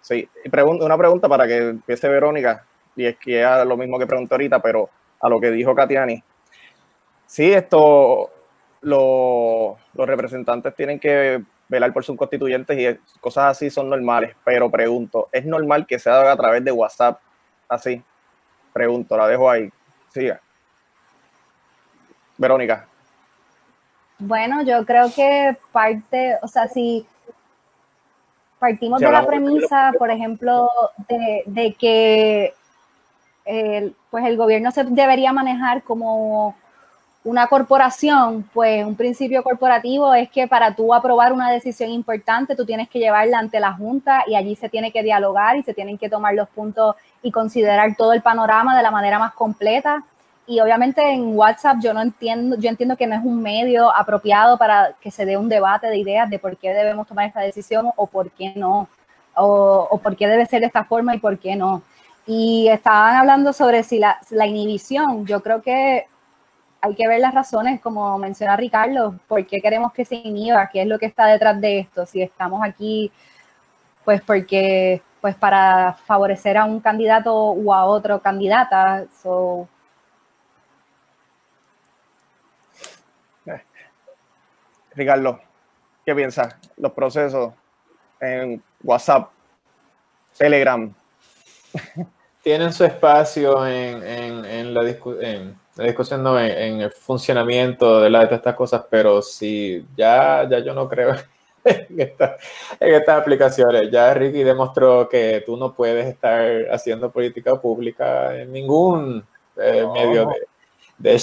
sí, 0.00 0.28
una 0.52 0.96
pregunta 0.98 1.28
para 1.28 1.46
que 1.46 1.58
empiece 1.58 2.08
Verónica, 2.08 2.64
y 2.96 3.06
es 3.06 3.16
que 3.16 3.42
es 3.42 3.66
lo 3.66 3.76
mismo 3.76 3.98
que 3.98 4.06
preguntó 4.06 4.34
ahorita, 4.34 4.60
pero 4.60 4.90
a 5.20 5.28
lo 5.28 5.40
que 5.40 5.50
dijo 5.50 5.74
Katiani. 5.74 6.22
Sí, 7.26 7.52
esto, 7.52 8.30
los 8.82 9.76
representantes 9.94 10.74
tienen 10.74 10.98
que 10.98 11.42
velar 11.68 11.92
por 11.92 12.04
sus 12.04 12.16
constituyentes 12.16 12.76
y 12.78 13.18
cosas 13.20 13.44
así 13.52 13.70
son 13.70 13.88
normales, 13.88 14.34
pero 14.44 14.68
pregunto, 14.70 15.28
¿es 15.30 15.44
normal 15.46 15.86
que 15.86 15.98
se 15.98 16.10
haga 16.10 16.32
a 16.32 16.36
través 16.36 16.64
de 16.64 16.72
WhatsApp 16.72 17.20
así? 17.68 18.02
Pregunto, 18.72 19.16
la 19.16 19.28
dejo 19.28 19.48
ahí. 19.48 19.70
Siga. 20.08 20.40
Verónica. 22.36 22.88
Bueno, 24.18 24.62
yo 24.62 24.84
creo 24.84 25.12
que 25.14 25.56
parte, 25.72 26.36
o 26.42 26.48
sea, 26.48 26.68
si 26.68 27.06
Partimos 28.60 29.00
de 29.00 29.10
la 29.10 29.26
premisa, 29.26 29.90
por 29.98 30.10
ejemplo, 30.10 30.70
de, 31.08 31.74
que 31.78 32.52
el, 33.46 33.96
pues 34.10 34.26
el 34.26 34.36
gobierno 34.36 34.70
se 34.70 34.84
debería 34.84 35.32
manejar 35.32 35.82
como 35.82 36.54
una 37.24 37.46
corporación, 37.46 38.48
pues 38.52 38.84
un 38.84 38.96
principio 38.96 39.42
corporativo 39.42 40.12
es 40.12 40.30
que 40.30 40.46
para 40.46 40.74
tú 40.74 40.92
aprobar 40.92 41.32
una 41.32 41.50
decisión 41.50 41.90
importante, 41.90 42.54
tú 42.54 42.66
tienes 42.66 42.90
que 42.90 42.98
llevarla 42.98 43.38
ante 43.38 43.60
la 43.60 43.72
Junta 43.72 44.24
y 44.26 44.34
allí 44.34 44.54
se 44.56 44.68
tiene 44.68 44.92
que 44.92 45.02
dialogar 45.02 45.56
y 45.56 45.62
se 45.62 45.72
tienen 45.72 45.96
que 45.96 46.10
tomar 46.10 46.34
los 46.34 46.48
puntos 46.50 46.96
y 47.22 47.30
considerar 47.30 47.96
todo 47.96 48.12
el 48.12 48.20
panorama 48.20 48.76
de 48.76 48.82
la 48.82 48.90
manera 48.90 49.18
más 49.18 49.32
completa 49.32 50.04
y 50.50 50.58
obviamente 50.58 51.00
en 51.00 51.36
WhatsApp 51.36 51.76
yo 51.80 51.94
no 51.94 52.02
entiendo, 52.02 52.56
yo 52.58 52.68
entiendo 52.68 52.96
que 52.96 53.06
no 53.06 53.14
es 53.14 53.24
un 53.24 53.40
medio 53.40 53.94
apropiado 53.94 54.58
para 54.58 54.96
que 55.00 55.12
se 55.12 55.24
dé 55.24 55.36
un 55.36 55.48
debate 55.48 55.86
de 55.86 55.96
ideas 55.96 56.28
de 56.28 56.40
por 56.40 56.56
qué 56.56 56.70
debemos 56.74 57.06
tomar 57.06 57.26
esta 57.28 57.40
decisión 57.40 57.88
o 57.94 58.08
por 58.08 58.32
qué 58.32 58.52
no, 58.56 58.88
o, 59.36 60.00
por 60.02 60.16
qué 60.16 60.26
debe 60.26 60.46
ser 60.46 60.62
de 60.62 60.66
esta 60.66 60.82
forma 60.82 61.14
y 61.14 61.20
por 61.20 61.38
qué 61.38 61.54
no. 61.54 61.84
Y 62.26 62.66
estaban 62.68 63.14
hablando 63.14 63.52
sobre 63.52 63.84
si 63.84 64.00
la, 64.00 64.18
la 64.30 64.44
inhibición, 64.44 65.24
yo 65.24 65.40
creo 65.40 65.62
que 65.62 66.06
hay 66.80 66.94
que 66.96 67.06
ver 67.06 67.20
las 67.20 67.32
razones, 67.32 67.80
como 67.80 68.18
menciona 68.18 68.56
Ricardo, 68.56 69.20
por 69.28 69.46
qué 69.46 69.60
queremos 69.60 69.92
que 69.92 70.04
se 70.04 70.16
inhiba, 70.16 70.68
qué 70.68 70.82
es 70.82 70.88
lo 70.88 70.98
que 70.98 71.06
está 71.06 71.26
detrás 71.26 71.60
de 71.60 71.78
esto, 71.78 72.06
si 72.06 72.22
estamos 72.22 72.60
aquí, 72.64 73.12
pues 74.04 74.20
porque, 74.22 75.00
pues 75.20 75.36
para 75.36 75.92
favorecer 75.92 76.56
a 76.56 76.64
un 76.64 76.80
candidato 76.80 77.32
o 77.34 77.72
a 77.72 77.84
otro 77.84 78.20
candidata, 78.20 79.04
so, 79.22 79.68
Ricardo, 84.94 85.40
¿qué 86.04 86.14
piensas? 86.14 86.56
Los 86.76 86.92
procesos 86.92 87.52
en 88.20 88.62
WhatsApp, 88.82 89.30
Telegram. 90.36 90.92
Tienen 92.42 92.72
su 92.72 92.84
espacio 92.84 93.66
en, 93.66 94.72
la, 94.72 94.82
discusión, 94.82 96.22
no, 96.22 96.40
en, 96.40 96.80
el 96.80 96.90
funcionamiento 96.90 98.00
de, 98.00 98.08
la, 98.08 98.24
de 98.24 98.36
estas 98.36 98.54
cosas, 98.54 98.84
pero 98.88 99.20
sí, 99.20 99.86
ya, 99.94 100.48
ya 100.48 100.60
yo 100.60 100.72
no 100.72 100.88
creo 100.88 101.14
en, 101.64 102.00
estas 102.00 103.18
aplicaciones. 103.18 103.90
Ya 103.90 104.14
Ricky 104.14 104.42
demostró 104.42 105.06
que 105.06 105.42
tú 105.44 105.58
no 105.58 105.74
puedes 105.74 106.06
estar 106.06 106.66
haciendo 106.72 107.10
política 107.12 107.60
pública 107.60 108.34
en 108.34 108.52
ningún 108.52 109.22
eh, 109.58 109.86
medio 109.92 110.30
de, 110.98 111.12
de 111.12 111.18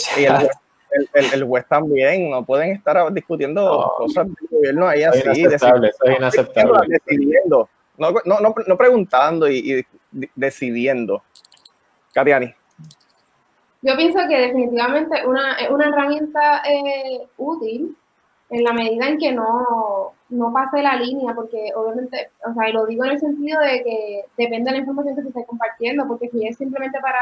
el, 0.92 1.26
el, 1.34 1.44
juez 1.44 1.66
también, 1.68 2.30
no 2.30 2.44
pueden 2.44 2.72
estar 2.72 3.12
discutiendo 3.14 3.94
cosas 3.98 4.28
del 4.28 4.48
gobierno 4.50 4.88
ahí 4.88 5.04
así. 5.04 5.42
Inaceptable, 5.42 5.90
es 5.90 6.18
inaceptable. 6.18 6.88
Decidiendo, 6.88 7.70
no, 7.98 8.12
no, 8.26 8.40
no, 8.40 8.56
no 8.66 8.78
preguntando 8.78 9.50
y, 9.50 9.86
decidiendo. 10.36 11.24
Katiani. 12.14 12.54
Yo 13.82 13.96
pienso 13.96 14.20
que 14.28 14.38
definitivamente 14.38 15.26
una, 15.26 15.54
es 15.54 15.70
una 15.70 15.88
herramienta 15.88 16.64
eh, 16.68 17.28
útil 17.38 17.96
en 18.50 18.64
la 18.64 18.74
medida 18.74 19.08
en 19.08 19.18
que 19.18 19.32
no, 19.32 20.14
no 20.30 20.54
pase 20.54 20.82
la 20.82 20.96
línea, 20.96 21.34
porque 21.36 21.72
obviamente, 21.76 22.30
o 22.50 22.54
sea, 22.54 22.70
y 22.70 22.74
lo 22.74 22.86
digo 22.86 23.06
en 23.06 23.12
el 23.12 23.20
sentido 23.20 23.60
de 23.62 23.84
que 23.84 24.26
depende 24.38 24.72
de 24.72 24.78
la 24.78 24.78
información 24.80 25.16
que 25.16 25.22
se 25.22 25.28
esté 25.30 25.46
compartiendo, 25.46 26.08
porque 26.08 26.30
si 26.30 26.48
es 26.48 26.58
simplemente 26.58 27.00
para 27.00 27.20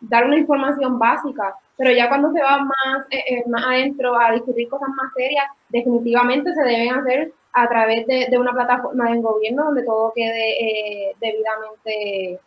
dar 0.00 0.24
una 0.24 0.38
información 0.38 0.98
básica, 0.98 1.56
pero 1.76 1.92
ya 1.92 2.08
cuando 2.08 2.32
se 2.32 2.42
va 2.42 2.58
más, 2.58 3.06
eh, 3.10 3.22
eh, 3.28 3.44
más 3.48 3.64
adentro 3.66 4.18
a 4.18 4.32
discutir 4.32 4.68
cosas 4.68 4.88
más 4.90 5.12
serias, 5.14 5.46
definitivamente 5.68 6.52
se 6.54 6.62
deben 6.62 6.94
hacer 6.94 7.32
a 7.52 7.68
través 7.68 8.06
de, 8.06 8.26
de 8.30 8.38
una 8.38 8.52
plataforma 8.52 9.10
del 9.10 9.22
gobierno 9.22 9.64
donde 9.64 9.84
todo 9.84 10.12
quede 10.14 11.10
eh, 11.10 11.16
debidamente 11.20 12.40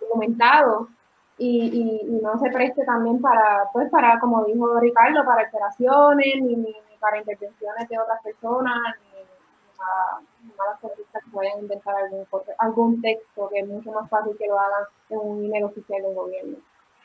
documentado 0.00 0.88
y, 1.38 2.02
y, 2.08 2.20
no 2.20 2.36
se 2.40 2.50
preste 2.50 2.84
también 2.84 3.20
para, 3.20 3.68
pues 3.72 3.88
para, 3.90 4.18
como 4.18 4.44
dijo 4.44 4.80
Ricardo, 4.80 5.24
para 5.24 5.42
alteraciones, 5.42 6.42
ni, 6.42 6.56
ni, 6.56 6.74
para 6.98 7.18
intervenciones 7.18 7.88
de 7.88 7.98
otras 7.98 8.20
personas, 8.22 8.76
ni, 9.00 9.20
ni 9.20 10.26
malas 10.58 10.78
que 10.80 11.30
puedan 11.32 11.60
inventar 11.60 11.94
algún, 11.96 12.26
algún 12.58 13.02
texto 13.02 13.48
que 13.48 13.60
es 13.60 13.66
mucho 13.66 13.92
más 13.92 14.08
fácil 14.10 14.36
que 14.38 14.46
lo 14.46 14.58
hagan 14.58 14.84
en 15.10 15.18
un 15.18 15.44
email 15.44 15.64
oficial 15.64 16.02
del 16.02 16.14
gobierno. 16.14 16.56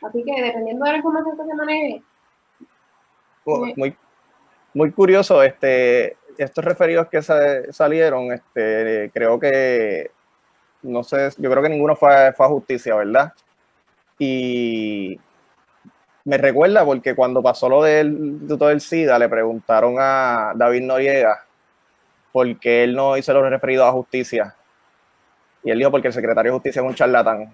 Así 0.01 0.23
que 0.23 0.41
dependiendo 0.41 0.85
de 0.85 0.91
la 0.91 0.97
información 0.97 1.37
que 1.37 1.45
se 1.45 1.53
maneje. 1.53 2.03
Muy, 3.45 3.95
muy 4.73 4.91
curioso, 4.91 5.43
este, 5.43 6.17
estos 6.37 6.63
referidos 6.63 7.07
que 7.07 7.21
salieron, 7.21 8.31
este, 8.31 9.11
creo 9.13 9.39
que, 9.39 10.11
no 10.81 11.03
sé, 11.03 11.29
yo 11.37 11.49
creo 11.49 11.63
que 11.63 11.69
ninguno 11.69 11.95
fue, 11.95 12.33
fue 12.33 12.45
a 12.45 12.49
justicia, 12.49 12.95
¿verdad? 12.95 13.33
Y 14.17 15.19
me 16.25 16.37
recuerda 16.37 16.85
porque 16.85 17.15
cuando 17.15 17.43
pasó 17.43 17.67
lo 17.69 17.83
del 17.83 18.39
todo 18.47 18.69
del 18.69 18.81
SIDA, 18.81 19.19
le 19.19 19.29
preguntaron 19.29 19.95
a 19.99 20.53
David 20.55 20.83
Noriega 20.83 21.45
por 22.33 22.59
qué 22.59 22.83
él 22.83 22.95
no 22.95 23.15
hizo 23.15 23.31
los 23.31 23.49
referidos 23.49 23.87
a 23.87 23.91
justicia. 23.91 24.55
Y 25.63 25.71
él 25.71 25.77
dijo 25.77 25.91
porque 25.91 26.07
el 26.07 26.13
secretario 26.13 26.51
de 26.51 26.57
justicia 26.57 26.81
es 26.81 26.85
un 26.85 26.95
charlatán. 26.95 27.53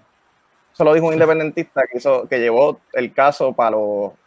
Eso 0.73 0.83
lo 0.83 0.93
dijo 0.93 1.05
un 1.05 1.13
independentista 1.13 1.83
que, 1.91 1.97
hizo, 1.97 2.27
que 2.27 2.39
llevó 2.39 2.79
el 2.93 3.13
caso 3.13 3.53
para, 3.53 3.75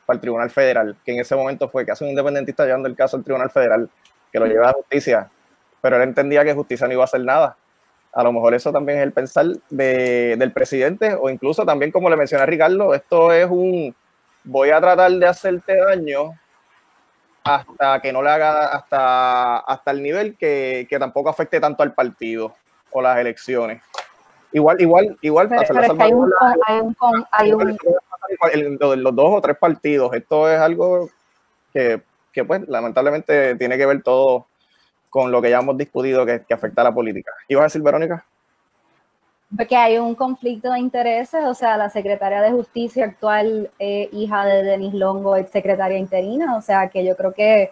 para 0.07 0.17
el 0.17 0.21
Tribunal 0.21 0.51
Federal, 0.51 0.97
que 1.05 1.15
en 1.15 1.21
ese 1.21 1.35
momento 1.35 1.69
fue 1.69 1.85
que 1.85 1.93
hace 1.93 2.05
un 2.05 2.11
independentista 2.11 2.65
llevando 2.65 2.87
el 2.87 2.95
caso 2.95 3.17
al 3.17 3.25
Tribunal 3.25 3.51
Federal. 3.51 3.89
que 4.31 4.39
lo 4.39 4.47
lleve 4.47 4.65
a 4.65 4.73
justicia, 4.73 5.31
pero 5.81 5.97
él 5.97 6.03
entendía 6.03 6.45
que 6.45 6.55
justicia 6.55 6.87
no 6.87 6.93
iba 6.93 7.03
a 7.03 7.07
hacer 7.07 7.23
nada. 7.23 7.57
A 8.13 8.23
lo 8.23 8.33
mejor 8.33 8.53
eso 8.53 8.71
también 8.71 8.99
es 8.99 9.05
el 9.05 9.13
pensar 9.13 9.47
del 9.71 10.53
presidente, 10.53 11.15
o 11.19 11.31
incluso 11.31 11.65
también, 11.65 11.91
como 11.91 12.11
le 12.11 12.17
mencioné 12.17 12.43
a 12.43 12.47
Ricardo, 12.47 12.95
esto 12.95 13.33
es 13.33 13.49
un 13.49 13.95
voy 14.45 14.71
a 14.71 14.81
tratar 14.81 15.13
de 15.13 15.27
hacerte 15.27 15.77
daño 15.77 16.39
hasta 17.45 18.01
que 18.01 18.13
no 18.13 18.23
le 18.23 18.31
haga, 18.31 18.67
hasta, 18.69 19.59
hasta 19.59 19.91
el 19.91 20.03
nivel 20.03 20.37
que, 20.37 20.87
que 20.89 20.99
tampoco 20.99 21.29
afecte 21.29 21.61
tanto 21.61 21.83
al 21.83 21.93
partido 21.93 22.55
o 22.91 23.03
las 23.03 23.19
elecciones. 23.19 23.83
Igual, 24.53 24.81
igual, 24.81 25.19
igual. 25.23 25.49
Pero, 25.49 25.63
pero 25.67 25.81
es 25.81 25.93
que 25.93 26.03
hay 26.03 26.13
un, 26.13 26.33
hay 26.67 26.81
un, 26.81 26.97
hay 27.31 27.53
un... 27.53 29.03
Los 29.03 29.17
dos 29.17 29.29
o 29.31 29.41
tres 29.41 29.57
partidos. 29.57 30.13
Esto 30.15 30.51
es 30.51 30.59
algo 30.61 31.09
que, 31.73 32.03
que, 32.33 32.45
pues, 32.45 32.69
lamentablemente 32.69 33.57
tiene 33.57 33.77
que 33.77 33.87
ver 33.87 34.03
todo 34.03 34.47
con 35.11 35.31
lo 35.31 35.43
que 35.43 35.51
ya 35.51 35.59
hemos 35.59 35.77
discutido 35.77 36.25
que, 36.25 36.43
que 36.43 36.55
afecta 36.55 36.83
a 36.83 36.85
la 36.85 36.95
política. 36.95 37.33
¿Ibas 37.49 37.63
a 37.63 37.65
decir, 37.65 37.83
Verónica? 37.83 38.25
Porque 39.57 39.77
hay 39.77 39.99
un 39.99 40.15
conflicto 40.15 40.73
de 40.73 40.79
intereses, 40.79 41.45
o 41.45 41.55
sea, 41.55 41.77
la 41.77 41.91
secretaria 41.91 42.41
de 42.41 42.53
Justicia 42.53 43.05
actual, 43.05 43.71
eh, 43.79 44.09
hija 44.13 44.47
de 44.47 44.63
Denis 44.63 44.95
Longo, 44.95 45.37
ex 45.37 45.51
secretaria 45.51 45.99
interina, 45.99 46.57
o 46.57 46.63
sea, 46.63 46.89
que 46.89 47.05
yo 47.05 47.17
creo 47.17 47.33
que 47.35 47.71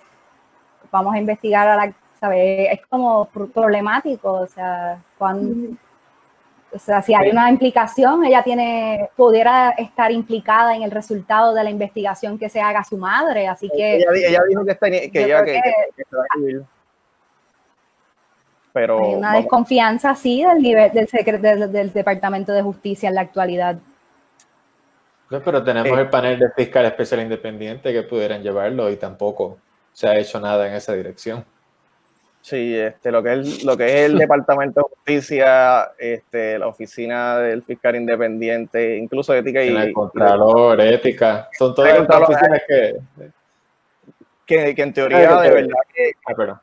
vamos 0.90 1.14
a 1.14 1.18
investigar 1.18 1.68
a 1.68 1.76
la, 1.76 1.92
¿sabes? 2.20 2.68
Es 2.70 2.86
como 2.86 3.26
problemático, 3.26 4.30
o 4.30 4.46
sea, 4.46 5.02
cuando, 5.16 5.74
o 6.72 6.78
sea, 6.78 7.00
si 7.00 7.14
hay 7.14 7.30
una 7.30 7.48
implicación, 7.48 8.24
ella 8.24 8.42
tiene, 8.42 9.08
pudiera 9.16 9.70
estar 9.70 10.12
implicada 10.12 10.76
en 10.76 10.82
el 10.82 10.90
resultado 10.90 11.54
de 11.54 11.64
la 11.64 11.70
investigación 11.70 12.38
que 12.38 12.50
se 12.50 12.60
haga 12.60 12.84
su 12.84 12.98
madre, 12.98 13.48
así 13.48 13.70
que... 13.74 13.96
Ella, 13.96 14.42
dijo 14.48 14.64
que, 14.66 14.72
está, 14.72 14.90
que 14.90 15.10
ella 15.14 15.44
que, 15.44 15.52
que, 15.52 15.62
que, 15.96 16.60
pero, 18.72 19.04
Hay 19.04 19.14
una 19.14 19.34
desconfianza, 19.34 20.14
sí, 20.14 20.42
del 20.42 20.62
nivel 20.62 20.92
del, 20.92 21.72
del, 21.72 21.92
Departamento 21.92 22.52
de 22.52 22.62
Justicia 22.62 23.08
en 23.08 23.14
la 23.16 23.22
actualidad. 23.22 23.78
pero 25.28 25.62
tenemos 25.62 25.98
el 25.98 26.08
panel 26.08 26.38
de 26.38 26.50
fiscal 26.50 26.84
especial 26.86 27.20
independiente 27.22 27.92
que 27.92 28.02
pudieran 28.02 28.42
llevarlo 28.42 28.90
y 28.90 28.96
tampoco 28.96 29.58
se 29.92 30.08
ha 30.08 30.16
hecho 30.18 30.40
nada 30.40 30.68
en 30.68 30.74
esa 30.74 30.92
dirección. 30.92 31.44
Sí, 32.42 32.74
este, 32.74 33.10
lo 33.12 33.22
que 33.22 33.34
es 33.34 33.64
lo 33.64 33.76
que 33.76 33.84
es 33.84 34.10
el 34.10 34.18
Departamento 34.18 34.80
de 34.80 34.96
Justicia, 34.96 35.92
este, 35.98 36.58
la 36.58 36.68
oficina 36.68 37.38
del 37.38 37.62
fiscal 37.62 37.96
independiente, 37.96 38.96
incluso 38.96 39.34
ética 39.34 39.62
y 39.62 39.68
el 39.68 39.92
contralor, 39.92 40.80
ética, 40.80 41.48
son 41.58 41.74
todas 41.74 42.08
las 42.08 42.22
oficinas 42.22 42.62
que, 42.66 42.96
que, 44.46 44.74
que 44.74 44.82
en 44.82 44.92
teoría 44.92 45.40
de 45.40 45.50
verdad 45.50 45.78
que 45.94 46.12
ah, 46.26 46.58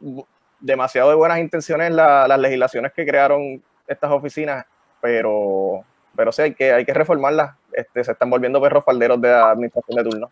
demasiado 0.68 1.10
de 1.10 1.16
buenas 1.16 1.40
intenciones 1.40 1.92
las 1.92 2.40
legislaciones 2.40 2.92
que 2.94 3.06
crearon 3.06 3.64
estas 3.88 4.12
oficinas, 4.12 4.66
pero, 5.02 5.84
pero 6.16 6.32
sí 6.32 6.42
hay 6.44 6.54
que, 6.54 6.72
hay 6.74 6.86
que 6.86 6.94
reformarlas. 6.94 7.56
Este, 7.72 8.04
se 8.04 8.12
están 8.12 8.30
volviendo 8.30 8.62
perros 8.62 8.84
falderos 8.84 9.20
de 9.22 9.34
administración 9.34 9.98
de 9.98 10.10
turno. 10.10 10.32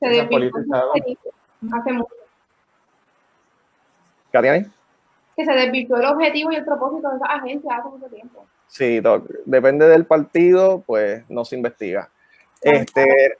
Se 0.00 0.20
hace 0.20 1.92
mucho. 1.92 2.14
Que 5.36 5.44
se 5.44 5.52
desvirtuó 5.52 5.96
el 5.96 6.06
objetivo 6.06 6.52
y 6.52 6.56
el 6.56 6.64
propósito 6.64 7.08
de 7.08 7.16
esa 7.16 7.26
agencia 7.26 7.76
hace 7.76 7.88
mucho 7.88 8.06
tiempo. 8.06 8.46
Sí, 8.66 9.00
depende 9.46 9.88
del 9.88 10.04
partido, 10.04 10.82
pues 10.84 11.24
no 11.30 11.44
se 11.44 11.56
investiga. 11.56 12.10
Este, 12.60 13.38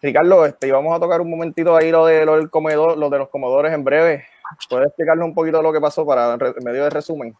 Ricardo, 0.00 0.46
este, 0.46 0.70
vamos 0.72 0.96
a 0.96 1.00
tocar 1.00 1.20
un 1.20 1.30
momentito 1.30 1.76
ahí 1.76 1.90
lo 1.90 2.06
de, 2.06 2.24
lo 2.24 2.36
del 2.36 2.48
comedor, 2.48 2.96
lo 2.96 3.10
de 3.10 3.18
los 3.18 3.28
comedores 3.28 3.72
en 3.72 3.84
breve. 3.84 4.24
¿Puedes 4.68 4.88
explicarnos 4.88 5.26
un 5.26 5.34
poquito 5.34 5.62
lo 5.62 5.72
que 5.72 5.80
pasó 5.80 6.06
para 6.06 6.36
medio 6.36 6.84
de 6.84 6.90
resumen? 6.90 7.34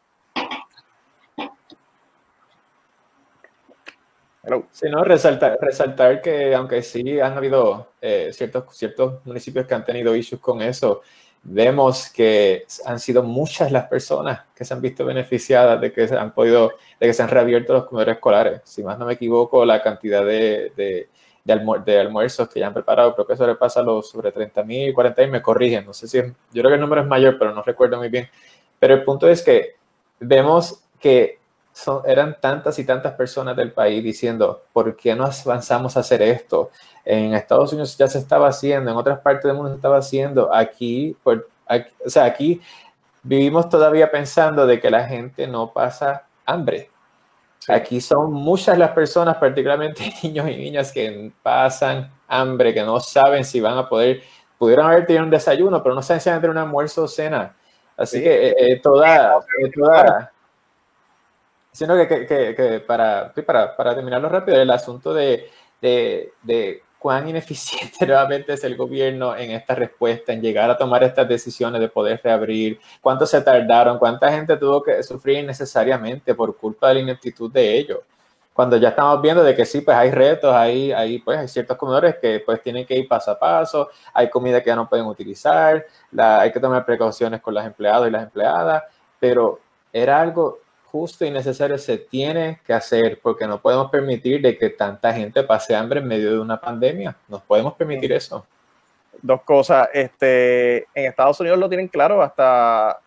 Sí, 4.72 4.88
no, 4.90 5.04
resaltar, 5.04 5.56
resaltar 5.60 6.20
que 6.20 6.52
aunque 6.54 6.82
sí 6.82 7.20
han 7.20 7.34
habido 7.36 7.92
eh, 8.00 8.30
ciertos, 8.32 8.76
ciertos 8.76 9.24
municipios 9.24 9.66
que 9.66 9.74
han 9.74 9.84
tenido 9.84 10.16
issues 10.16 10.40
con 10.40 10.60
eso, 10.60 11.02
vemos 11.44 12.08
que 12.10 12.64
han 12.84 12.98
sido 12.98 13.22
muchas 13.22 13.70
las 13.70 13.86
personas 13.86 14.46
que 14.54 14.64
se 14.64 14.74
han 14.74 14.80
visto 14.80 15.04
beneficiadas 15.04 15.80
de 15.80 15.92
que 15.92 16.08
se 16.08 16.16
han 16.16 16.34
podido, 16.34 16.72
de 16.98 17.06
que 17.06 17.12
se 17.14 17.22
han 17.22 17.28
reabierto 17.28 17.72
los 17.72 17.86
comedores 17.86 18.16
escolares. 18.16 18.62
Si 18.64 18.82
más 18.82 18.98
no 18.98 19.06
me 19.06 19.14
equivoco, 19.14 19.64
la 19.64 19.80
cantidad 19.80 20.24
de, 20.24 20.72
de 20.76 21.08
de, 21.45 21.99
almuerzos 21.99 22.49
que 22.49 22.61
ya 22.61 22.68
han 22.68 22.74
preparado, 22.74 23.14
creo 23.14 23.26
que 23.26 23.36
sobrepasa 23.36 23.82
los 23.82 24.09
sobre 24.09 24.32
30 24.32 24.62
mil, 24.62 24.95
40 24.95 25.22
mil, 25.22 25.30
me 25.30 25.43
corrigen, 25.43 25.84
no 25.86 25.93
sé 25.93 26.07
si, 26.07 26.18
yo 26.18 26.32
creo 26.53 26.68
que 26.68 26.74
el 26.74 26.80
número 26.80 27.03
es 27.03 27.09
mayor, 27.09 27.36
pero 27.38 27.53
no 27.55 27.62
recuerdo 27.62 27.99
muy 27.99 28.09
bien. 28.09 28.28
Pero 28.78 28.95
el 28.95 29.05
punto 29.05 29.28
es 29.28 29.43
que 29.43 29.76
vemos 30.20 30.82
que 31.01 31.38
eran 32.05 32.36
tantas 32.40 32.78
y 32.78 32.84
tantas 32.84 33.14
personas 33.14 33.57
del 33.57 33.72
país 33.72 34.05
diciendo, 34.05 34.62
¿por 34.72 34.97
qué 34.97 35.14
no 35.14 35.24
avanzamos 35.24 35.97
a 35.97 36.01
hacer 36.01 36.22
esto? 36.22 36.70
En 37.05 37.34
Estados 37.34 37.72
Unidos 37.72 37.97
ya 37.97 38.07
se 38.07 38.18
estaba 38.18 38.49
haciendo, 38.49 38.90
en 38.90 38.97
otras 38.97 39.20
partes 39.20 39.45
del 39.45 39.55
mundo 39.55 39.70
se 39.70 39.76
estaba 39.76 39.99
haciendo, 39.99 40.55
aquí, 40.55 41.16
por, 41.22 41.49
o 42.05 42.11
sea, 42.11 42.24
aquí 42.24 42.61
vivimos 43.22 43.68
todavía 43.68 44.11
pensando 44.11 44.66
de 44.66 44.80
que 44.80 44.90
la 44.90 45.07
gente 45.07 45.47
no 45.47 45.72
pasa 45.72 46.26
hambre. 46.45 46.91
Aquí 47.68 48.00
son 48.00 48.32
muchas 48.32 48.76
las 48.76 48.90
personas, 48.90 49.36
particularmente 49.36 50.12
niños 50.22 50.48
y 50.48 50.56
niñas, 50.56 50.92
que 50.92 51.32
pasan 51.42 52.10
hambre, 52.28 52.74
que 52.74 52.82
no 52.82 52.98
saben 52.98 53.44
si 53.44 53.60
van 53.60 53.78
a 53.78 53.88
poder, 53.88 54.22
pudieron 54.58 54.86
haber 54.86 55.06
tenido 55.06 55.24
un 55.24 55.30
desayuno, 55.30 55.82
pero 55.82 55.94
no 55.94 56.02
saben 56.02 56.20
si 56.20 56.28
van 56.30 56.38
a 56.38 56.40
tener 56.40 56.56
un 56.56 56.62
almuerzo 56.62 57.04
o 57.04 57.08
cena. 57.08 57.54
Así 57.96 58.22
que 58.22 58.48
eh, 58.48 58.54
eh, 58.58 58.80
toda, 58.80 59.38
eh, 59.58 59.70
toda, 59.74 60.32
sino 61.70 61.94
que, 61.96 62.08
que, 62.08 62.54
que, 62.54 62.80
para, 62.80 63.32
para, 63.32 63.76
para, 63.76 63.94
terminarlo 63.94 64.28
rápido, 64.28 64.60
el 64.60 64.70
asunto 64.70 65.14
de, 65.14 65.50
de, 65.80 66.32
de 66.42 66.82
cuán 67.03 67.28
ineficiente 67.28 68.07
realmente 68.07 68.53
es 68.53 68.62
el 68.62 68.76
gobierno 68.76 69.36
en 69.36 69.50
esta 69.50 69.74
respuesta, 69.74 70.32
en 70.32 70.40
llegar 70.40 70.70
a 70.70 70.76
tomar 70.76 71.03
estas 71.03 71.28
decisiones 71.28 71.80
de 71.80 71.88
poder 71.88 72.20
reabrir, 72.22 72.78
cuánto 73.00 73.26
se 73.26 73.42
tardaron, 73.42 73.98
cuánta 73.98 74.30
gente 74.30 74.57
tuvo 74.57 74.82
que 74.82 75.03
sufrir 75.03 75.40
innecesariamente 75.40 76.32
por 76.34 76.57
culpa 76.57 76.88
de 76.88 76.94
la 76.94 77.00
ineptitud 77.00 77.50
de 77.50 77.76
ellos. 77.76 77.98
Cuando 78.55 78.76
ya 78.76 78.90
estamos 78.90 79.20
viendo 79.20 79.42
de 79.42 79.57
que 79.57 79.64
sí, 79.64 79.80
pues 79.80 79.96
hay 79.96 80.11
retos, 80.11 80.55
hay, 80.55 80.92
hay, 80.92 81.18
pues, 81.18 81.38
hay 81.38 81.48
ciertos 81.48 81.76
comedores 81.76 82.16
que 82.20 82.40
pues 82.46 82.62
tienen 82.62 82.86
que 82.86 82.96
ir 82.96 83.09
paso 83.09 83.32
a 83.32 83.38
paso, 83.38 83.88
hay 84.12 84.30
comida 84.30 84.61
que 84.62 84.68
ya 84.68 84.76
no 84.76 84.88
pueden 84.88 85.07
utilizar, 85.07 85.84
la, 86.12 86.42
hay 86.42 86.53
que 86.53 86.61
tomar 86.61 86.84
precauciones 86.84 87.40
con 87.40 87.55
los 87.55 87.64
empleados 87.64 88.07
y 88.07 88.11
las 88.12 88.22
empleadas, 88.22 88.84
pero 89.18 89.59
era 89.92 90.20
algo 90.20 90.61
justo 90.93 91.24
y 91.24 91.30
necesario 91.30 91.78
se 91.78 91.97
tiene 91.97 92.61
que 92.66 92.74
hacer 92.74 93.18
porque 93.22 93.47
no 93.47 93.62
podemos 93.62 93.90
permitir 93.90 94.43
de 94.43 94.59
que 94.59 94.68
tanta 94.68 95.11
gente 95.14 95.43
pase 95.43 95.74
hambre 95.74 96.01
en 96.01 96.07
medio 96.07 96.32
de 96.32 96.38
una 96.38 96.61
pandemia. 96.61 97.16
No 97.28 97.40
podemos 97.40 97.72
permitir 97.72 98.12
eso. 98.12 98.47
Dos 99.22 99.40
cosas. 99.40 99.88
Este, 99.95 100.82
en 100.95 101.07
Estados 101.07 101.40
Unidos 101.40 101.59
lo 101.59 101.68
tienen 101.70 101.88
claro, 101.88 102.20
hasta 102.20 103.01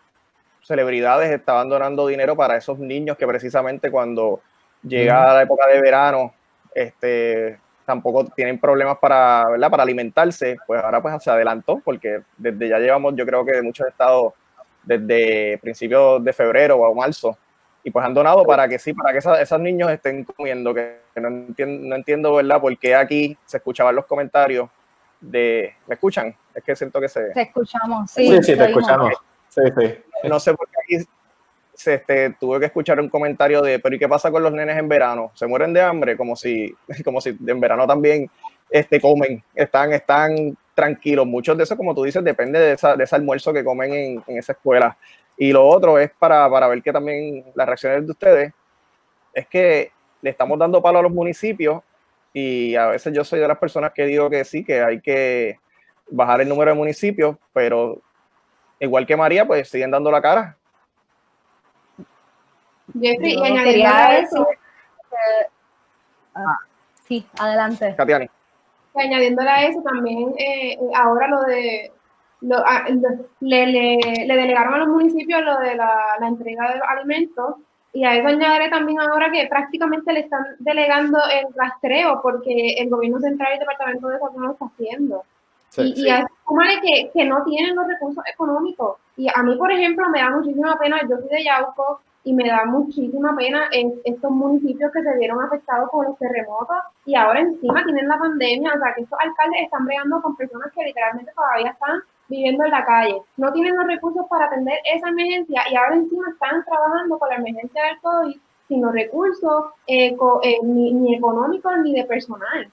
celebridades 0.62 1.30
estaban 1.30 1.68
donando 1.68 2.08
dinero 2.08 2.34
para 2.34 2.56
esos 2.56 2.76
niños 2.80 3.16
que 3.16 3.26
precisamente 3.26 3.88
cuando 3.88 4.40
llega 4.82 5.34
la 5.34 5.42
época 5.42 5.68
de 5.68 5.80
verano, 5.80 6.34
este, 6.74 7.60
tampoco 7.84 8.24
tienen 8.24 8.58
problemas 8.58 8.98
para, 8.98 9.48
¿verdad? 9.48 9.70
para 9.70 9.84
alimentarse, 9.84 10.56
pues 10.66 10.82
ahora 10.82 11.00
pues 11.00 11.22
se 11.22 11.30
adelantó 11.30 11.80
porque 11.84 12.22
desde 12.36 12.68
ya 12.68 12.80
llevamos, 12.80 13.14
yo 13.14 13.24
creo 13.24 13.44
que 13.44 13.62
muchos 13.62 13.86
estados 13.86 14.32
desde 14.82 15.58
principios 15.58 16.24
de 16.24 16.32
febrero 16.32 16.78
o 16.78 16.94
marzo 16.94 17.38
y 17.86 17.90
pues 17.92 18.04
han 18.04 18.14
donado 18.14 18.44
para 18.44 18.66
que 18.66 18.80
sí, 18.80 18.92
para 18.92 19.12
que 19.12 19.18
esos 19.18 19.60
niños 19.60 19.88
estén 19.92 20.24
comiendo, 20.24 20.74
que 20.74 20.96
no 21.14 21.28
entiendo, 21.28 21.88
no 21.88 21.94
entiendo, 21.94 22.34
¿verdad? 22.34 22.60
Por 22.60 22.76
qué 22.78 22.96
aquí 22.96 23.38
se 23.44 23.58
escuchaban 23.58 23.94
los 23.94 24.06
comentarios 24.06 24.68
de, 25.20 25.72
¿me 25.86 25.94
escuchan? 25.94 26.34
Es 26.52 26.64
que 26.64 26.74
siento 26.74 27.00
que 27.00 27.08
se... 27.08 27.30
Te 27.30 27.42
escuchamos, 27.42 28.10
sí. 28.10 28.26
Sí, 28.26 28.42
sí, 28.42 28.56
te 28.56 28.64
escuchamos. 28.64 29.12
Sí, 29.50 29.60
sí. 29.78 29.94
No 30.24 30.40
sé 30.40 30.52
por 30.54 30.66
qué 30.66 30.96
aquí 30.96 31.08
se, 31.74 31.94
este, 31.94 32.30
tuve 32.30 32.58
que 32.58 32.66
escuchar 32.66 32.98
un 32.98 33.08
comentario 33.08 33.62
de, 33.62 33.78
pero 33.78 33.94
¿y 33.94 34.00
qué 34.00 34.08
pasa 34.08 34.32
con 34.32 34.42
los 34.42 34.52
nenes 34.52 34.76
en 34.76 34.88
verano? 34.88 35.30
¿Se 35.34 35.46
mueren 35.46 35.72
de 35.72 35.82
hambre? 35.82 36.16
Como 36.16 36.34
si, 36.34 36.74
como 37.04 37.20
si 37.20 37.38
en 37.46 37.60
verano 37.60 37.86
también 37.86 38.28
este, 38.68 39.00
comen, 39.00 39.44
están, 39.54 39.92
están 39.92 40.58
tranquilos. 40.74 41.24
Muchos 41.24 41.56
de 41.56 41.62
esos, 41.62 41.76
como 41.76 41.94
tú 41.94 42.02
dices, 42.02 42.24
depende 42.24 42.58
de, 42.58 42.72
esa, 42.72 42.96
de 42.96 43.04
ese 43.04 43.14
almuerzo 43.14 43.52
que 43.52 43.62
comen 43.62 43.92
en, 43.92 44.24
en 44.26 44.38
esa 44.38 44.54
escuela. 44.54 44.96
Y 45.36 45.52
lo 45.52 45.66
otro 45.66 45.98
es 45.98 46.10
para, 46.18 46.48
para 46.50 46.68
ver 46.68 46.82
que 46.82 46.92
también 46.92 47.44
las 47.54 47.66
reacciones 47.66 48.04
de 48.06 48.12
ustedes 48.12 48.52
es 49.34 49.46
que 49.46 49.92
le 50.22 50.30
estamos 50.30 50.58
dando 50.58 50.82
palo 50.82 50.98
a 50.98 51.02
los 51.02 51.12
municipios 51.12 51.82
y 52.32 52.74
a 52.74 52.88
veces 52.88 53.14
yo 53.14 53.24
soy 53.24 53.40
de 53.40 53.48
las 53.48 53.58
personas 53.58 53.92
que 53.92 54.04
digo 54.04 54.28
que 54.28 54.44
sí, 54.44 54.64
que 54.64 54.82
hay 54.82 55.00
que 55.00 55.58
bajar 56.10 56.40
el 56.40 56.48
número 56.48 56.70
de 56.70 56.76
municipios, 56.76 57.36
pero 57.52 58.00
igual 58.78 59.06
que 59.06 59.16
María, 59.16 59.46
pues 59.46 59.68
siguen 59.68 59.90
dando 59.90 60.10
la 60.10 60.20
cara. 60.20 60.56
Jeffrey, 63.00 63.34
y 63.34 63.44
añadiendo 63.44 63.88
a 63.88 64.18
eso. 64.18 64.48
Ah, 66.34 66.58
sí, 67.06 67.26
adelante. 67.38 67.94
Katiani. 67.96 68.28
Añadiéndole 68.94 69.50
a 69.50 69.66
eso 69.66 69.82
también, 69.82 70.34
eh, 70.38 70.78
ahora 70.94 71.28
lo 71.28 71.42
de 71.42 71.92
ah, 72.64 72.84
le, 73.40 73.66
le, 73.66 73.98
le, 74.26 74.36
delegaron 74.36 74.74
a 74.74 74.78
los 74.78 74.88
municipios 74.88 75.42
lo 75.42 75.58
de 75.58 75.74
la, 75.74 76.16
la 76.20 76.28
entrega 76.28 76.70
de 76.70 76.78
los 76.78 76.88
alimentos 76.88 77.56
y 77.92 78.04
a 78.04 78.14
eso 78.14 78.28
añadiré 78.28 78.68
también 78.68 79.00
ahora 79.00 79.30
que 79.32 79.46
prácticamente 79.48 80.12
le 80.12 80.20
están 80.20 80.44
delegando 80.58 81.18
el 81.32 81.46
rastreo 81.54 82.20
porque 82.22 82.74
el 82.78 82.90
gobierno 82.90 83.18
central 83.20 83.48
y 83.50 83.54
el 83.54 83.60
departamento 83.60 84.08
de 84.08 84.18
salud 84.18 84.36
no 84.36 84.46
lo 84.48 84.52
está 84.52 84.66
haciendo. 84.66 85.24
y, 85.78 86.04
y 86.04 86.10
a 86.10 86.26
que, 86.82 87.10
que 87.14 87.24
no 87.24 87.42
tienen 87.44 87.74
los 87.74 87.86
recursos 87.86 88.22
económicos. 88.30 88.98
Y 89.16 89.28
a 89.34 89.42
mí, 89.42 89.56
por 89.56 89.72
ejemplo, 89.72 90.08
me 90.10 90.20
da 90.20 90.30
muchísima 90.30 90.78
pena, 90.78 91.00
yo 91.08 91.16
soy 91.16 91.28
de 91.28 91.44
Yauco 91.44 92.00
y 92.24 92.34
me 92.34 92.48
da 92.48 92.66
muchísima 92.66 93.34
pena 93.34 93.68
en 93.72 93.94
estos 94.04 94.30
municipios 94.30 94.92
que 94.92 95.02
se 95.02 95.16
vieron 95.16 95.42
afectados 95.42 95.88
por 95.90 96.06
los 96.06 96.18
terremotos 96.18 96.76
y 97.06 97.14
ahora 97.14 97.40
encima 97.40 97.82
tienen 97.84 98.08
la 98.08 98.18
pandemia, 98.18 98.74
o 98.74 98.78
sea 98.78 98.94
que 98.94 99.02
estos 99.02 99.18
alcaldes 99.22 99.62
están 99.62 99.86
bregando 99.86 100.20
con 100.20 100.36
personas 100.36 100.72
que 100.74 100.84
literalmente 100.84 101.32
todavía 101.34 101.70
están 101.70 102.00
viviendo 102.28 102.64
en 102.64 102.70
la 102.70 102.84
calle, 102.84 103.22
no 103.36 103.52
tienen 103.52 103.76
los 103.76 103.86
recursos 103.86 104.26
para 104.28 104.46
atender 104.46 104.78
esa 104.92 105.08
emergencia 105.08 105.62
y 105.70 105.76
ahora 105.76 105.96
encima 105.96 106.28
están 106.30 106.64
trabajando 106.64 107.18
con 107.18 107.28
la 107.28 107.36
emergencia 107.36 107.84
del 107.84 108.00
COVID 108.00 108.36
sin 108.68 108.82
los 108.82 108.92
recursos 108.92 109.66
eh, 109.86 110.16
eh, 110.42 110.58
ni, 110.62 111.14
económicos 111.14 111.72
ni 111.82 111.94
de 111.94 112.04
personal. 112.04 112.70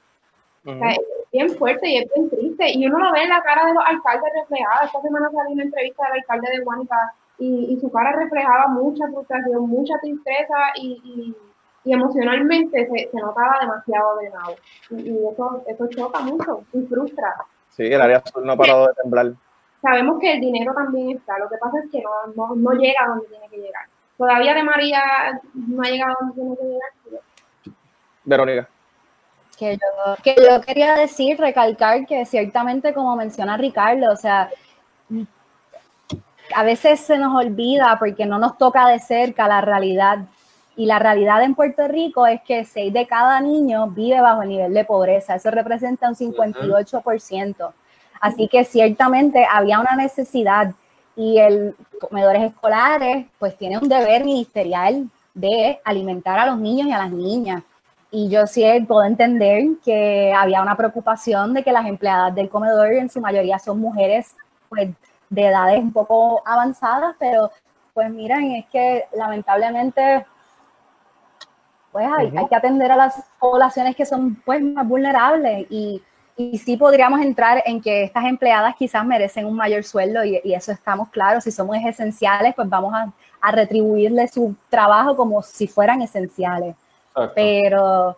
o 0.65 0.73
sea, 0.73 0.91
es 0.91 0.99
bien 1.31 1.49
fuerte 1.51 1.87
y 1.87 1.97
es 1.97 2.11
bien 2.13 2.29
triste. 2.29 2.71
Y 2.73 2.87
uno 2.87 2.99
lo 2.99 3.11
ve 3.11 3.23
en 3.23 3.29
la 3.29 3.43
cara 3.43 3.65
de 3.65 3.73
los 3.73 3.83
alcaldes 3.85 4.31
reflejados. 4.41 4.85
Esta 4.85 5.01
semana 5.01 5.29
salió 5.31 5.53
una 5.53 5.63
entrevista 5.63 6.03
del 6.05 6.21
alcalde 6.21 6.49
de 6.51 6.63
Guanica 6.63 7.13
y, 7.37 7.77
su 7.79 7.91
cara 7.91 8.13
reflejaba 8.13 8.67
mucha 8.67 9.07
frustración, 9.07 9.67
mucha 9.67 9.95
tristeza 10.01 10.55
y, 10.77 11.35
emocionalmente 11.85 12.87
se, 12.87 13.09
notaba 13.17 13.57
demasiado. 13.61 14.19
Y, 14.91 15.09
y 15.09 15.27
eso, 15.27 15.63
eso 15.67 15.87
choca 15.87 16.19
mucho 16.21 16.63
y 16.73 16.81
frustra. 16.85 17.35
Sí, 17.69 17.83
el 17.83 18.01
área 18.01 18.17
azul 18.17 18.45
no 18.45 18.53
ha 18.53 18.57
parado 18.57 18.87
de 18.87 18.93
temblar. 19.01 19.33
Sabemos 19.83 20.17
que 20.21 20.31
el 20.31 20.39
dinero 20.39 20.73
también 20.73 21.17
está, 21.17 21.37
lo 21.37 21.49
que 21.49 21.57
pasa 21.57 21.77
es 21.83 21.91
que 21.91 22.01
no, 22.37 22.55
no, 22.55 22.71
llega 22.71 23.03
a 23.03 23.07
donde 23.09 23.27
tiene 23.27 23.49
que 23.49 23.57
llegar. 23.57 23.85
Todavía 24.17 24.53
de 24.53 24.63
María 24.63 25.01
no 25.53 25.83
ha 25.83 25.89
llegado 25.89 26.13
a 26.13 26.17
donde 26.21 26.35
tiene 26.35 26.55
que 26.55 27.09
llegar. 27.09 27.75
Verónica. 28.23 28.69
Que 29.59 29.75
yo, 29.75 30.23
que 30.23 30.35
yo 30.41 30.61
quería 30.61 30.95
decir, 30.95 31.37
recalcar 31.37 32.05
que 32.05 32.25
ciertamente, 32.25 32.93
como 32.93 33.17
menciona 33.17 33.57
Ricardo, 33.57 34.09
o 34.09 34.15
sea, 34.15 34.49
a 36.55 36.63
veces 36.63 37.01
se 37.01 37.17
nos 37.17 37.35
olvida 37.35 37.97
porque 37.99 38.25
no 38.25 38.39
nos 38.39 38.57
toca 38.57 38.87
de 38.87 38.99
cerca 38.99 39.49
la 39.49 39.59
realidad. 39.59 40.19
Y 40.77 40.85
la 40.85 40.97
realidad 40.97 41.43
en 41.43 41.55
Puerto 41.55 41.89
Rico 41.89 42.25
es 42.25 42.41
que 42.43 42.63
6 42.63 42.93
de 42.93 43.05
cada 43.05 43.41
niño 43.41 43.87
vive 43.87 44.21
bajo 44.21 44.43
el 44.43 44.49
nivel 44.49 44.73
de 44.73 44.85
pobreza. 44.85 45.35
Eso 45.35 45.51
representa 45.51 46.07
un 46.07 46.15
58%. 46.15 47.73
Así 48.23 48.47
que 48.47 48.63
ciertamente 48.63 49.45
había 49.51 49.81
una 49.81 49.97
necesidad 49.97 50.73
y 51.13 51.39
el 51.39 51.75
comedores 51.99 52.43
escolares 52.43 53.25
pues 53.37 53.57
tiene 53.57 53.77
un 53.77 53.89
deber 53.89 54.23
ministerial 54.23 55.09
de 55.33 55.81
alimentar 55.83 56.39
a 56.39 56.45
los 56.45 56.57
niños 56.57 56.87
y 56.87 56.93
a 56.93 56.99
las 56.99 57.11
niñas. 57.11 57.63
Y 58.11 58.29
yo 58.29 58.47
sí 58.47 58.63
puedo 58.87 59.03
entender 59.03 59.65
que 59.83 60.31
había 60.33 60.61
una 60.61 60.77
preocupación 60.77 61.53
de 61.53 61.63
que 61.63 61.73
las 61.73 61.85
empleadas 61.85 62.33
del 62.33 62.47
comedor 62.47 62.93
en 62.93 63.09
su 63.09 63.19
mayoría 63.19 63.59
son 63.59 63.81
mujeres 63.81 64.33
pues 64.69 64.91
de 65.29 65.45
edades 65.45 65.81
un 65.81 65.91
poco 65.91 66.41
avanzadas, 66.45 67.17
pero 67.19 67.51
pues 67.93 68.09
miren, 68.09 68.53
es 68.53 68.65
que 68.67 69.03
lamentablemente 69.17 70.25
pues 71.91 72.07
hay, 72.09 72.31
que 72.47 72.55
atender 72.55 72.89
a 72.89 72.95
las 72.95 73.21
poblaciones 73.37 73.97
que 73.97 74.05
son 74.05 74.41
pues 74.45 74.63
más 74.63 74.87
vulnerables 74.87 75.67
y, 75.69 76.01
y, 76.35 76.57
sí 76.57 76.77
podríamos 76.77 77.21
entrar 77.21 77.61
en 77.65 77.81
que 77.81 78.03
estas 78.03 78.25
empleadas 78.25 78.75
quizás 78.75 79.05
merecen 79.05 79.45
un 79.45 79.55
mayor 79.55 79.83
sueldo 79.83 80.23
y, 80.23 80.41
eso 80.53 80.71
estamos 80.71 81.09
claros, 81.09 81.43
si 81.43 81.51
somos 81.51 81.77
esenciales 81.77 82.53
pues 82.55 82.67
vamos 82.69 82.93
a, 82.93 83.11
a 83.41 83.51
retribuirle 83.51 84.27
su 84.27 84.55
trabajo 84.69 85.15
como 85.15 85.41
si 85.41 85.67
fueran 85.67 86.01
esenciales. 86.01 86.75
Pero 87.35 88.17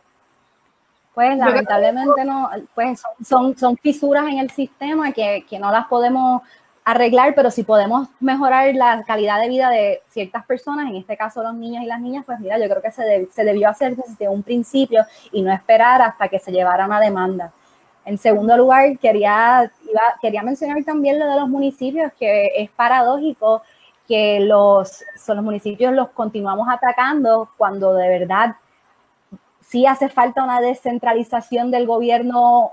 pues 1.15 1.37
lamentablemente 1.37 2.25
no, 2.25 2.49
pues 2.75 3.01
son, 3.23 3.57
son, 3.57 3.77
fisuras 3.77 4.25
en 4.27 4.37
el 4.37 4.51
sistema 4.51 5.11
que, 5.11 5.45
que 5.49 5.57
no 5.57 5.71
las 5.71 5.87
podemos 5.87 6.41
arreglar, 6.83 7.33
pero 7.33 7.49
si 7.49 7.63
podemos 7.63 8.07
mejorar 8.19 8.75
la 8.75 9.03
calidad 9.03 9.41
de 9.41 9.49
vida 9.49 9.69
de 9.69 10.03
ciertas 10.09 10.45
personas, 10.45 10.87
en 10.87 10.97
este 10.97 11.17
caso 11.17 11.41
los 11.41 11.55
niños 11.55 11.83
y 11.83 11.87
las 11.87 11.99
niñas, 11.99 12.23
pues 12.25 12.39
mira, 12.39 12.59
yo 12.59 12.69
creo 12.69 12.81
que 12.81 12.91
se, 12.91 13.27
se 13.31 13.43
debió 13.43 13.69
hacer 13.69 13.95
desde 13.95 14.29
un 14.29 14.43
principio 14.43 15.03
y 15.31 15.41
no 15.41 15.51
esperar 15.51 16.01
hasta 16.01 16.27
que 16.27 16.37
se 16.37 16.51
llevara 16.51 16.85
una 16.85 16.99
demanda. 16.99 17.51
En 18.05 18.17
segundo 18.17 18.55
lugar, 18.55 18.97
quería, 18.99 19.71
quería 20.21 20.43
mencionar 20.43 20.83
también 20.83 21.19
lo 21.19 21.27
de 21.27 21.39
los 21.39 21.49
municipios, 21.49 22.11
que 22.19 22.51
es 22.55 22.69
paradójico 22.71 23.63
que 24.07 24.39
los, 24.39 25.03
son 25.17 25.37
los 25.37 25.45
municipios 25.45 25.91
los 25.91 26.09
continuamos 26.09 26.67
atacando 26.69 27.49
cuando 27.57 27.95
de 27.95 28.07
verdad 28.07 28.55
sí 29.59 29.87
hace 29.87 30.09
falta 30.09 30.43
una 30.43 30.61
descentralización 30.61 31.71
del 31.71 31.87
gobierno 31.87 32.71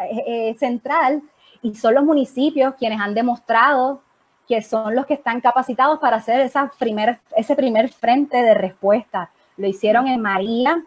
eh, 0.00 0.24
eh, 0.26 0.54
central, 0.58 1.22
y 1.62 1.74
son 1.74 1.94
los 1.94 2.04
municipios 2.04 2.74
quienes 2.74 3.00
han 3.00 3.14
demostrado 3.14 4.02
que 4.46 4.62
son 4.62 4.94
los 4.94 5.06
que 5.06 5.14
están 5.14 5.40
capacitados 5.40 5.98
para 5.98 6.16
hacer 6.16 6.40
esa 6.40 6.70
primer, 6.78 7.18
ese 7.36 7.56
primer 7.56 7.88
frente 7.88 8.36
de 8.36 8.54
respuesta. 8.54 9.30
Lo 9.56 9.66
hicieron 9.66 10.06
en 10.06 10.20
María, 10.20 10.84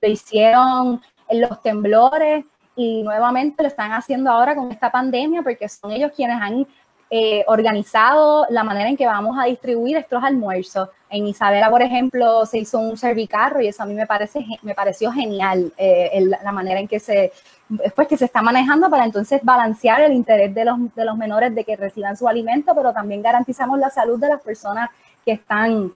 lo 0.00 0.08
hicieron 0.08 1.02
en 1.28 1.40
los 1.42 1.60
temblores 1.60 2.46
y 2.76 3.02
nuevamente 3.02 3.62
lo 3.62 3.68
están 3.68 3.92
haciendo 3.92 4.30
ahora 4.30 4.54
con 4.54 4.70
esta 4.70 4.90
pandemia 4.90 5.42
porque 5.42 5.68
son 5.68 5.92
ellos 5.92 6.12
quienes 6.14 6.40
han 6.40 6.66
eh, 7.14 7.44
organizado 7.46 8.46
la 8.48 8.64
manera 8.64 8.88
en 8.88 8.96
que 8.96 9.06
vamos 9.06 9.36
a 9.38 9.44
distribuir 9.44 9.98
estos 9.98 10.24
almuerzos. 10.24 10.88
En 11.10 11.26
Isabela, 11.26 11.68
por 11.68 11.82
ejemplo, 11.82 12.46
se 12.46 12.60
hizo 12.60 12.78
un 12.78 12.96
servicarro 12.96 13.60
y 13.60 13.68
eso 13.68 13.82
a 13.82 13.86
mí 13.86 13.92
me, 13.92 14.06
parece, 14.06 14.42
me 14.62 14.74
pareció 14.74 15.12
genial, 15.12 15.72
eh, 15.76 16.26
la 16.42 16.52
manera 16.52 16.80
en 16.80 16.88
que 16.88 16.98
se, 16.98 17.30
después 17.68 18.08
que 18.08 18.16
se 18.16 18.24
está 18.24 18.40
manejando 18.40 18.88
para 18.88 19.04
entonces 19.04 19.42
balancear 19.42 20.00
el 20.00 20.14
interés 20.14 20.54
de 20.54 20.64
los, 20.64 20.78
de 20.94 21.04
los 21.04 21.16
menores 21.18 21.54
de 21.54 21.64
que 21.64 21.76
reciban 21.76 22.16
su 22.16 22.26
alimento, 22.26 22.74
pero 22.74 22.94
también 22.94 23.20
garantizamos 23.20 23.78
la 23.78 23.90
salud 23.90 24.18
de 24.18 24.28
las 24.28 24.40
personas 24.40 24.88
que 25.22 25.32
están 25.32 25.92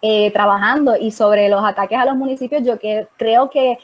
eh, 0.00 0.30
trabajando. 0.30 0.96
Y 0.96 1.10
sobre 1.10 1.48
los 1.48 1.64
ataques 1.64 1.98
a 1.98 2.04
los 2.04 2.16
municipios, 2.16 2.62
yo 2.64 2.78
que, 2.78 3.08
creo 3.16 3.50
que 3.50 3.78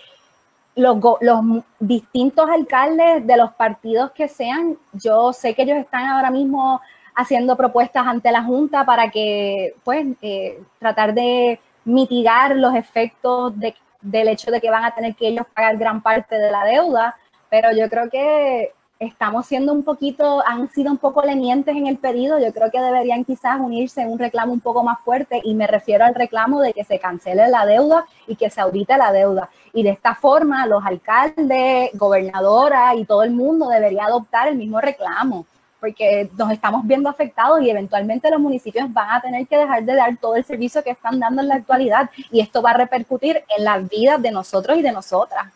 los, 0.78 0.98
los, 1.20 1.40
distintos 1.80 2.48
alcaldes 2.48 3.26
de 3.26 3.36
los 3.36 3.52
partidos 3.52 4.12
que 4.12 4.28
sean, 4.28 4.78
yo 4.92 5.32
sé 5.32 5.54
que 5.54 5.62
ellos 5.62 5.78
están 5.78 6.06
ahora 6.06 6.30
mismo 6.30 6.80
haciendo 7.16 7.56
propuestas 7.56 8.06
ante 8.06 8.30
la 8.30 8.44
Junta 8.44 8.86
para 8.86 9.10
que, 9.10 9.74
pues, 9.82 10.06
eh, 10.22 10.62
tratar 10.78 11.14
de 11.14 11.60
mitigar 11.84 12.54
los 12.54 12.74
efectos 12.76 13.58
de, 13.58 13.74
del 14.00 14.28
hecho 14.28 14.52
de 14.52 14.60
que 14.60 14.70
van 14.70 14.84
a 14.84 14.94
tener 14.94 15.16
que 15.16 15.28
ellos 15.28 15.46
pagar 15.52 15.76
gran 15.76 16.00
parte 16.00 16.36
de 16.36 16.50
la 16.50 16.64
deuda, 16.64 17.16
pero 17.50 17.72
yo 17.72 17.88
creo 17.90 18.08
que 18.08 18.72
estamos 18.98 19.46
siendo 19.46 19.72
un 19.72 19.84
poquito, 19.84 20.42
han 20.44 20.68
sido 20.70 20.90
un 20.90 20.98
poco 20.98 21.22
lenientes 21.22 21.76
en 21.76 21.86
el 21.86 21.98
pedido, 21.98 22.38
yo 22.40 22.52
creo 22.52 22.70
que 22.70 22.80
deberían 22.80 23.24
quizás 23.24 23.60
unirse 23.60 24.02
en 24.02 24.10
un 24.10 24.18
reclamo 24.18 24.52
un 24.52 24.60
poco 24.60 24.82
más 24.82 25.00
fuerte 25.00 25.40
y 25.44 25.54
me 25.54 25.68
refiero 25.68 26.04
al 26.04 26.14
reclamo 26.14 26.60
de 26.60 26.72
que 26.72 26.84
se 26.84 26.98
cancele 26.98 27.48
la 27.48 27.64
deuda 27.64 28.06
y 28.26 28.34
que 28.34 28.50
se 28.50 28.60
audite 28.60 28.96
la 28.96 29.12
deuda. 29.12 29.50
Y 29.72 29.84
de 29.84 29.90
esta 29.90 30.14
forma 30.14 30.66
los 30.66 30.84
alcaldes, 30.84 31.90
gobernadoras 31.94 32.96
y 32.96 33.04
todo 33.04 33.22
el 33.22 33.30
mundo 33.30 33.68
debería 33.68 34.06
adoptar 34.06 34.48
el 34.48 34.56
mismo 34.56 34.80
reclamo 34.80 35.46
porque 35.80 36.28
nos 36.36 36.50
estamos 36.50 36.84
viendo 36.84 37.08
afectados 37.08 37.62
y 37.62 37.70
eventualmente 37.70 38.28
los 38.30 38.40
municipios 38.40 38.92
van 38.92 39.10
a 39.10 39.20
tener 39.20 39.46
que 39.46 39.58
dejar 39.58 39.84
de 39.84 39.94
dar 39.94 40.16
todo 40.16 40.34
el 40.34 40.44
servicio 40.44 40.82
que 40.82 40.90
están 40.90 41.20
dando 41.20 41.40
en 41.40 41.46
la 41.46 41.54
actualidad 41.54 42.10
y 42.32 42.40
esto 42.40 42.62
va 42.62 42.70
a 42.70 42.78
repercutir 42.78 43.44
en 43.56 43.64
la 43.64 43.78
vida 43.78 44.18
de 44.18 44.32
nosotros 44.32 44.76
y 44.76 44.82
de 44.82 44.90
nosotras 44.90 45.46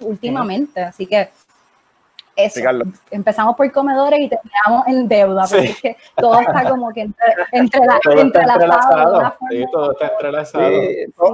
últimamente. 0.00 0.80
Así 0.80 1.06
que 1.06 1.28
eso. 2.38 2.60
Empezamos 3.10 3.56
por 3.56 3.70
comedores 3.72 4.20
y 4.20 4.28
terminamos 4.28 4.86
en 4.86 5.08
deuda, 5.08 5.44
porque 5.50 5.96
todo 6.16 6.40
está 6.40 6.70
como 6.70 6.92
que 6.92 7.02
entre, 7.02 7.26
entre 7.52 7.80
la, 7.84 8.00
entrelazado. 8.20 9.34
Sí, 9.50 9.64
todo 9.72 9.92
está 9.92 10.06
entrelazado. 10.06 10.80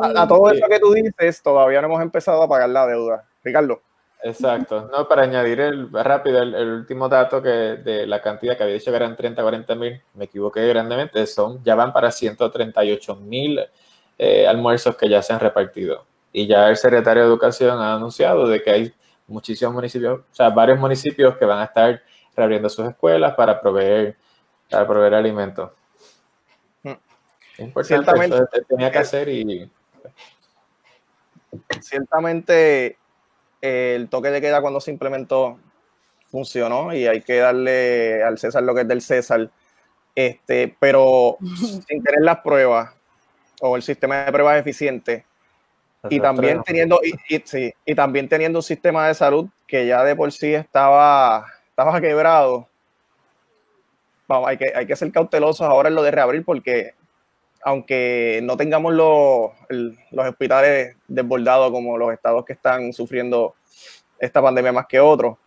a, 0.02 0.28
todo 0.28 0.50
eso 0.50 0.66
que 0.68 0.80
tú 0.80 0.92
dices, 0.92 1.42
todavía 1.42 1.80
no 1.80 1.88
hemos 1.88 2.02
empezado 2.02 2.42
a 2.42 2.48
pagar 2.48 2.70
la 2.70 2.86
deuda. 2.86 3.24
Ricardo. 3.42 3.80
Exacto. 4.22 4.88
No, 4.90 5.06
para 5.06 5.22
añadir 5.22 5.60
el, 5.60 5.92
rápido 5.92 6.42
el, 6.42 6.54
último 6.54 7.10
dato 7.10 7.42
que 7.42 7.48
de 7.48 8.06
la 8.06 8.22
cantidad 8.22 8.56
que 8.56 8.62
había 8.62 8.76
dicho 8.76 8.90
que 8.90 8.96
eran 8.96 9.14
30, 9.14 9.42
40 9.42 9.74
mil, 9.74 10.00
me 10.14 10.24
equivoqué 10.24 10.66
grandemente, 10.66 11.26
son, 11.26 11.62
ya 11.62 11.74
van 11.74 11.92
para 11.92 12.10
138 12.10 13.16
mil 13.16 13.60
eh, 14.16 14.46
almuerzos 14.46 14.96
que 14.96 15.10
ya 15.10 15.20
se 15.20 15.34
han 15.34 15.40
repartido. 15.40 16.06
Y 16.32 16.46
ya 16.46 16.70
el 16.70 16.76
secretario 16.78 17.22
de 17.22 17.28
Educación 17.28 17.78
ha 17.78 17.94
anunciado 17.94 18.48
de 18.48 18.62
que 18.62 18.70
hay 18.70 18.94
muchísimos 19.26 19.74
municipios, 19.74 20.20
o 20.20 20.34
sea, 20.34 20.50
varios 20.50 20.78
municipios 20.78 21.36
que 21.36 21.44
van 21.44 21.60
a 21.60 21.64
estar 21.64 22.02
reabriendo 22.36 22.68
sus 22.68 22.86
escuelas 22.88 23.34
para 23.34 23.60
proveer, 23.60 24.16
para 24.70 24.86
proveer 24.86 25.14
alimentos. 25.14 25.70
Mm. 26.82 26.92
Importante, 27.58 28.62
tenía 28.68 28.90
que 28.90 28.98
hacer 28.98 29.28
y... 29.28 29.70
Ciertamente 31.80 32.98
el 33.60 34.08
toque 34.08 34.30
de 34.30 34.40
queda 34.40 34.60
cuando 34.60 34.80
se 34.80 34.90
implementó 34.90 35.58
funcionó 36.26 36.92
y 36.92 37.06
hay 37.06 37.22
que 37.22 37.36
darle 37.36 38.22
al 38.22 38.38
César 38.38 38.62
lo 38.64 38.74
que 38.74 38.80
es 38.80 38.88
del 38.88 39.00
César. 39.00 39.50
Este, 40.14 40.76
pero 40.78 41.38
sin 41.86 42.02
tener 42.02 42.20
las 42.20 42.40
pruebas 42.40 42.92
o 43.60 43.76
el 43.76 43.82
sistema 43.82 44.24
de 44.24 44.32
pruebas 44.32 44.60
eficiente 44.60 45.24
y 46.10 46.20
también 46.20 46.62
teniendo 46.62 47.00
y, 47.02 47.42
y, 47.86 47.94
también 47.94 48.28
teniendo 48.28 48.58
un 48.58 48.62
sistema 48.62 49.08
de 49.08 49.14
salud 49.14 49.48
que 49.66 49.86
ya 49.86 50.04
de 50.04 50.14
por 50.14 50.30
sí 50.32 50.54
estaba, 50.54 51.46
estaba 51.68 52.00
quebrado. 52.00 52.68
Vamos, 54.26 54.48
hay, 54.48 54.56
que, 54.56 54.72
hay 54.74 54.86
que 54.86 54.96
ser 54.96 55.10
cautelosos 55.12 55.66
ahora 55.66 55.88
en 55.88 55.94
lo 55.94 56.02
de 56.02 56.10
reabrir 56.10 56.44
porque 56.44 56.94
aunque 57.62 58.40
no 58.42 58.56
tengamos 58.56 58.92
los, 58.92 59.52
los 59.68 60.26
hospitales 60.26 60.96
desbordados 61.08 61.70
como 61.70 61.96
los 61.96 62.12
estados 62.12 62.44
que 62.44 62.52
están 62.52 62.92
sufriendo 62.92 63.54
esta 64.18 64.42
pandemia 64.42 64.72
más 64.72 64.86
que 64.86 65.00
otros, 65.00 65.38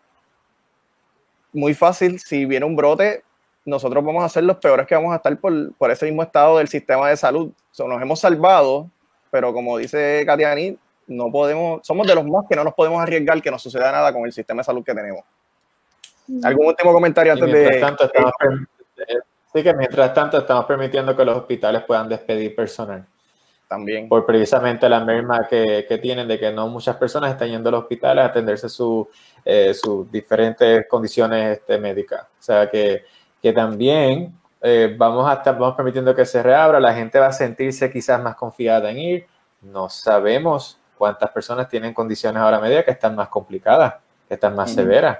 muy 1.53 1.73
fácil, 1.73 2.19
si 2.19 2.45
viene 2.45 2.65
un 2.65 2.75
brote, 2.75 3.23
nosotros 3.65 4.03
vamos 4.03 4.23
a 4.23 4.29
ser 4.29 4.43
los 4.43 4.57
peores 4.57 4.87
que 4.87 4.95
vamos 4.95 5.13
a 5.13 5.17
estar 5.17 5.37
por, 5.37 5.73
por 5.73 5.91
ese 5.91 6.05
mismo 6.05 6.23
estado 6.23 6.57
del 6.57 6.67
sistema 6.67 7.09
de 7.09 7.17
salud. 7.17 7.51
nos 7.77 8.01
hemos 8.01 8.19
salvado, 8.19 8.89
pero 9.29 9.53
como 9.53 9.77
dice 9.77 10.23
Katiani, 10.25 10.77
no 11.07 11.31
podemos, 11.31 11.85
somos 11.85 12.05
de 12.07 12.15
los 12.15 12.25
más 12.25 12.45
que 12.49 12.55
no 12.55 12.63
nos 12.63 12.73
podemos 12.73 13.01
arriesgar 13.01 13.41
que 13.41 13.51
no 13.51 13.59
suceda 13.59 13.91
nada 13.91 14.11
con 14.11 14.25
el 14.25 14.33
sistema 14.33 14.61
de 14.61 14.65
salud 14.65 14.83
que 14.83 14.93
tenemos. 14.93 15.23
¿Algún 16.43 16.67
último 16.67 16.91
comentario 16.91 17.33
antes 17.33 17.51
de...? 17.51 17.79
Tanto, 17.79 18.09
Sí, 19.53 19.63
que 19.63 19.73
mientras 19.73 20.13
tanto 20.13 20.37
estamos 20.37 20.65
permitiendo 20.65 21.15
que 21.15 21.23
los 21.23 21.37
hospitales 21.37 21.83
puedan 21.83 22.09
despedir 22.09 22.53
personal. 22.55 23.05
También. 23.67 24.07
Por 24.07 24.25
precisamente 24.25 24.87
la 24.87 25.03
merma 25.03 25.47
que, 25.47 25.85
que 25.87 25.97
tienen 25.97 26.27
de 26.27 26.39
que 26.39 26.51
no 26.51 26.67
muchas 26.67 26.95
personas 26.97 27.31
están 27.31 27.49
yendo 27.49 27.69
a 27.69 27.71
los 27.73 27.81
hospitales 27.81 28.23
a 28.23 28.27
atenderse 28.27 28.69
su, 28.69 29.07
eh, 29.43 29.73
sus 29.73 30.09
diferentes 30.11 30.87
condiciones 30.87 31.57
este, 31.57 31.77
médicas. 31.77 32.21
O 32.21 32.41
sea 32.41 32.69
que, 32.69 33.03
que 33.41 33.51
también 33.51 34.33
eh, 34.61 34.95
vamos, 34.97 35.29
a 35.29 35.33
estar, 35.33 35.57
vamos 35.57 35.75
permitiendo 35.75 36.15
que 36.15 36.25
se 36.25 36.41
reabra, 36.41 36.79
la 36.79 36.93
gente 36.93 37.19
va 37.19 37.27
a 37.27 37.33
sentirse 37.33 37.91
quizás 37.91 38.21
más 38.21 38.35
confiada 38.35 38.89
en 38.91 38.97
ir. 38.97 39.27
No 39.61 39.89
sabemos 39.89 40.79
cuántas 40.97 41.29
personas 41.31 41.69
tienen 41.69 41.93
condiciones 41.93 42.41
ahora 42.41 42.59
media 42.59 42.83
que 42.83 42.91
están 42.91 43.15
más 43.15 43.29
complicadas, 43.29 43.95
que 44.27 44.33
están 44.33 44.55
más 44.55 44.73
severas. 44.73 45.19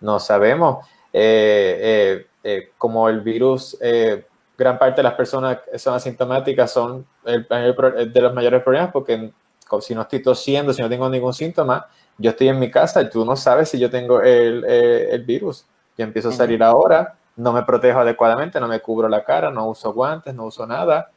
No 0.00 0.18
sabemos. 0.18 0.86
Eh, 1.12 1.80
eh 1.80 2.28
eh, 2.50 2.70
como 2.78 3.10
el 3.10 3.20
virus, 3.20 3.76
eh, 3.78 4.24
gran 4.56 4.78
parte 4.78 4.96
de 4.96 5.02
las 5.02 5.12
personas 5.12 5.58
que 5.70 5.78
son 5.78 5.94
asintomáticas 5.94 6.72
son 6.72 7.06
el, 7.26 7.46
de 7.46 8.20
los 8.22 8.32
mayores 8.32 8.62
problemas 8.62 8.90
porque 8.90 9.32
si 9.80 9.94
no 9.94 10.00
estoy 10.00 10.22
tosiendo, 10.22 10.72
si 10.72 10.80
no 10.80 10.88
tengo 10.88 11.10
ningún 11.10 11.34
síntoma, 11.34 11.86
yo 12.16 12.30
estoy 12.30 12.48
en 12.48 12.58
mi 12.58 12.70
casa 12.70 13.02
y 13.02 13.10
tú 13.10 13.24
no 13.24 13.36
sabes 13.36 13.68
si 13.68 13.78
yo 13.78 13.90
tengo 13.90 14.22
el, 14.22 14.64
eh, 14.66 15.08
el 15.10 15.24
virus. 15.24 15.66
Yo 15.98 16.04
empiezo 16.04 16.30
a 16.30 16.32
salir 16.32 16.62
ahora, 16.62 17.18
no 17.38 17.52
me 17.52 17.62
protejo 17.62 18.00
adecuadamente, 18.00 18.60
no 18.60 18.68
me 18.68 18.80
cubro 18.80 19.08
la 19.08 19.24
cara, 19.24 19.50
no 19.50 19.68
uso 19.68 19.92
guantes, 19.92 20.34
no 20.34 20.44
uso 20.44 20.66
nada. 20.66 21.10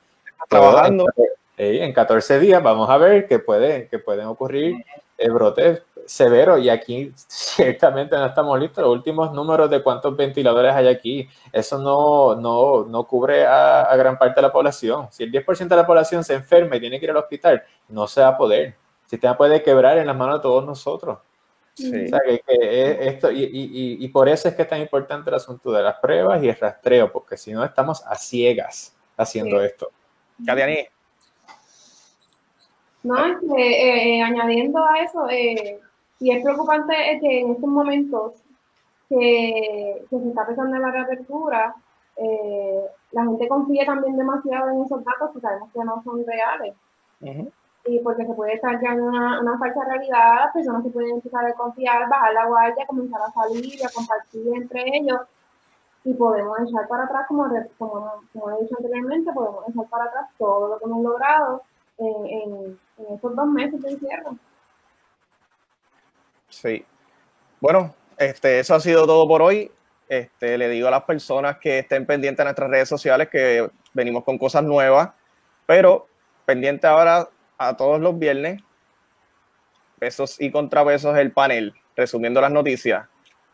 Trabajando. 0.48 1.06
En 1.58 1.94
14 1.94 2.40
días 2.40 2.64
vamos 2.64 2.90
a 2.90 2.98
ver 2.98 3.28
que, 3.28 3.38
puede, 3.38 3.88
que 3.88 4.00
pueden 4.00 4.26
ocurrir 4.26 4.84
brotes 5.30 5.84
severo 6.06 6.58
y 6.58 6.70
aquí 6.70 7.12
ciertamente 7.16 8.16
no 8.16 8.26
estamos 8.26 8.60
listos. 8.60 8.84
Los 8.84 8.94
últimos 8.94 9.32
números 9.34 9.70
de 9.70 9.84
cuántos 9.84 10.16
ventiladores 10.16 10.74
hay 10.74 10.88
aquí, 10.88 11.30
eso 11.52 11.78
no, 11.78 12.36
no, 12.36 12.86
no 12.86 13.04
cubre 13.06 13.46
a, 13.46 13.96
gran 13.96 14.18
parte 14.18 14.36
de 14.36 14.48
la 14.48 14.52
población. 14.52 15.08
Si 15.12 15.24
el 15.24 15.32
10% 15.32 15.68
de 15.68 15.76
la 15.76 15.86
población 15.86 16.24
se 16.24 16.34
enferma 16.34 16.76
y 16.76 16.80
tiene 16.80 17.00
que 17.00 17.06
ir 17.06 17.12
al 17.12 17.18
hospital, 17.18 17.64
no 17.90 18.08
se 18.08 18.22
va 18.22 18.30
a 18.30 18.38
poder. 18.38 18.66
El 19.04 19.10
sistema 19.10 19.38
puede 19.38 19.62
quebrar 19.62 19.98
en 19.98 20.08
las 20.08 20.16
manos 20.16 20.36
de 20.36 20.42
todos 20.42 20.66
nosotros. 20.66 21.20
Sí. 21.74 22.06
O 22.06 22.08
sea, 22.10 22.20
que, 22.26 23.08
esto, 23.08 23.32
y, 23.32 23.44
y, 23.44 24.06
y, 24.06 24.08
por 24.10 24.28
eso 24.28 24.50
es 24.50 24.56
que 24.56 24.64
es 24.64 24.68
tan 24.68 24.82
importante 24.82 25.30
el 25.30 25.38
asunto 25.38 25.72
de 25.72 25.82
las 25.82 26.00
pruebas 26.00 26.44
y 26.44 26.50
el 26.50 26.56
rastreo, 26.56 27.12
porque 27.12 27.38
si 27.38 27.54
no 27.54 27.64
estamos 27.64 28.06
a 28.06 28.16
ciegas 28.16 28.96
haciendo 29.18 29.60
sí. 29.60 29.66
esto. 29.66 29.90
No, 33.04 33.26
este, 33.26 34.18
eh, 34.18 34.22
añadiendo 34.22 34.84
a 34.84 35.00
eso, 35.00 35.28
eh, 35.30 35.80
y 36.20 36.32
es 36.32 36.44
preocupante 36.44 36.94
que 37.20 37.40
en 37.40 37.52
estos 37.52 37.70
momentos 37.70 38.34
que, 39.10 40.06
se 40.10 40.16
está 40.16 40.46
pensando 40.46 40.76
en 40.76 40.82
la 40.82 40.92
reapertura, 40.92 41.76
eh, 42.18 42.82
la 43.12 43.24
gente 43.24 43.48
confía 43.48 43.86
también 43.86 44.18
demasiado 44.18 44.70
en 44.70 44.84
esos 44.84 45.04
datos 45.04 45.32
que 45.34 45.40
sabemos 45.40 45.70
que 45.74 45.84
no 45.84 46.04
son 46.04 46.26
reales. 46.26 46.76
Y 47.86 48.00
porque 48.00 48.26
se 48.26 48.34
puede 48.34 48.54
estar 48.54 48.80
ya 48.82 48.94
en 48.94 49.02
una, 49.02 49.42
una, 49.42 49.58
falsa 49.58 49.84
realidad, 49.86 50.36
las 50.46 50.54
personas 50.54 50.84
se 50.84 50.90
pueden 50.92 51.16
empezar 51.16 51.46
a 51.46 51.54
confiar, 51.54 52.08
bajar 52.08 52.34
la 52.34 52.46
guardia, 52.46 52.86
comenzar 52.86 53.22
a 53.22 53.32
salir 53.32 53.84
a 53.84 53.90
compartir 53.90 54.48
entre 54.54 54.84
ellos. 54.98 55.22
Y 56.04 56.14
podemos 56.14 56.58
echar 56.62 56.88
para 56.88 57.04
atrás, 57.04 57.26
como, 57.28 57.48
como, 57.78 58.24
como 58.34 58.52
he 58.52 58.64
dicho 58.64 58.76
anteriormente, 58.78 59.32
podemos 59.34 59.68
echar 59.68 59.86
para 59.88 60.06
atrás 60.06 60.30
todo 60.38 60.68
lo 60.68 60.80
que 60.80 60.86
hemos 60.86 61.04
logrado 61.04 61.64
en, 61.98 62.80
estos 63.14 63.36
dos 63.36 63.48
meses 63.48 63.82
de 63.82 63.90
encierro. 63.92 64.36
Sí. 66.50 66.86
Bueno, 67.60 67.94
este, 68.18 68.60
eso 68.60 68.76
ha 68.76 68.80
sido 68.80 69.06
todo 69.06 69.28
por 69.28 69.42
hoy. 69.42 69.72
Este, 70.08 70.58
le 70.58 70.68
digo 70.70 70.88
a 70.88 70.92
las 70.92 71.04
personas 71.04 71.58
que 71.58 71.80
estén 71.80 72.06
pendientes 72.06 72.38
de 72.40 72.44
nuestras 72.44 72.70
redes 72.70 72.90
sociales 72.90 73.30
que 73.30 73.70
venimos 73.94 74.24
con 74.24 74.38
cosas 74.38 74.64
nuevas, 74.64 75.10
pero 75.66 76.08
pendiente 76.46 76.86
ahora 76.86 77.30
a 77.70 77.78
todos 77.78 78.00
los 78.00 78.18
viernes, 78.18 78.62
pesos 80.00 80.40
y 80.42 80.52
contrapesos 80.52 81.18
el 81.18 81.32
panel, 81.32 81.74
resumiendo 81.96 82.42
las 82.42 82.52
noticias, 82.52 83.08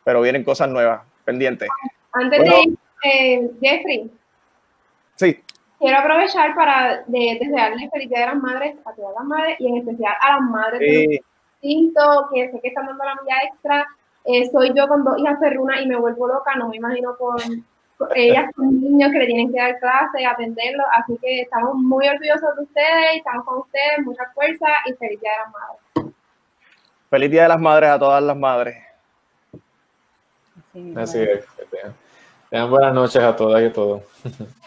pero 0.03 0.22
vienen 0.22 0.43
cosas 0.43 0.70
nuevas, 0.70 1.01
pendientes. 1.26 1.70
Antes 2.14 2.39
bueno, 2.39 2.78
de 3.03 3.34
eh, 3.34 3.51
Jeffrey. 3.62 4.12
Sí. 5.16 5.43
Quiero 5.80 5.99
aprovechar 5.99 6.55
para 6.55 7.03
de, 7.05 7.38
desearle 7.39 7.89
feliz 7.91 8.10
día 8.10 8.22
de 8.22 8.26
las 8.26 8.36
madres 8.36 8.78
a 8.86 8.93
todas 8.93 9.14
las 9.16 9.26
madres 9.26 9.58
y 9.60 9.68
en 9.68 9.78
especial 9.78 10.14
a 10.20 10.34
las 10.34 10.41
madres 10.41 10.80
sí 10.89 11.20
distinto, 11.62 12.30
que 12.34 12.49
sé 12.49 12.60
que 12.62 12.70
están 12.70 12.88
dando 12.88 13.03
la 13.03 13.16
milla 13.16 13.36
extra. 13.51 13.88
Eh, 14.26 14.49
soy 14.51 14.74
yo 14.76 14.88
con 14.88 15.03
dos 15.03 15.18
hijas 15.20 15.38
perrunas 15.39 15.82
y 15.82 15.88
me 15.88 15.95
vuelvo 15.97 16.28
loca, 16.28 16.55
no 16.55 16.70
me 16.70 16.78
imagino 16.78 17.16
con 17.18 17.38
ellas 18.16 18.52
con 18.56 18.80
niños 18.80 19.12
que 19.12 19.20
le 19.20 19.26
tienen 19.26 19.52
que 19.52 19.60
dar 19.60 19.80
clase, 19.80 20.26
atenderlos, 20.26 20.86
así 20.98 21.18
que 21.22 21.41
estamos 21.41 21.76
muy 21.76 22.08
orgullosos 22.08 22.56
de 22.56 22.64
ustedes, 22.64 23.18
estamos 23.18 23.45
con 23.45 23.60
ustedes, 23.60 24.06
mucha 24.06 24.24
fuerza 24.34 24.68
y 24.86 24.93
feliz 24.93 25.20
Día 25.20 25.32
de 25.32 25.38
las 25.38 25.52
Madres. 25.52 26.16
Feliz 27.10 27.32
Día 27.32 27.43
de 27.43 27.50
las 27.50 27.60
Madres 27.60 27.89
a 27.89 28.00
todas 28.00 28.24
las 28.24 28.38
madres. 28.38 28.78
Así 30.95 31.22
es. 31.22 31.45
Tengan 32.50 32.70
buenas 32.70 32.93
noches 32.93 33.22
a 33.22 33.36
todas 33.36 33.62
y 33.62 33.66
a 33.66 33.74
todos. 33.74 34.04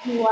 Wow. 0.07 0.27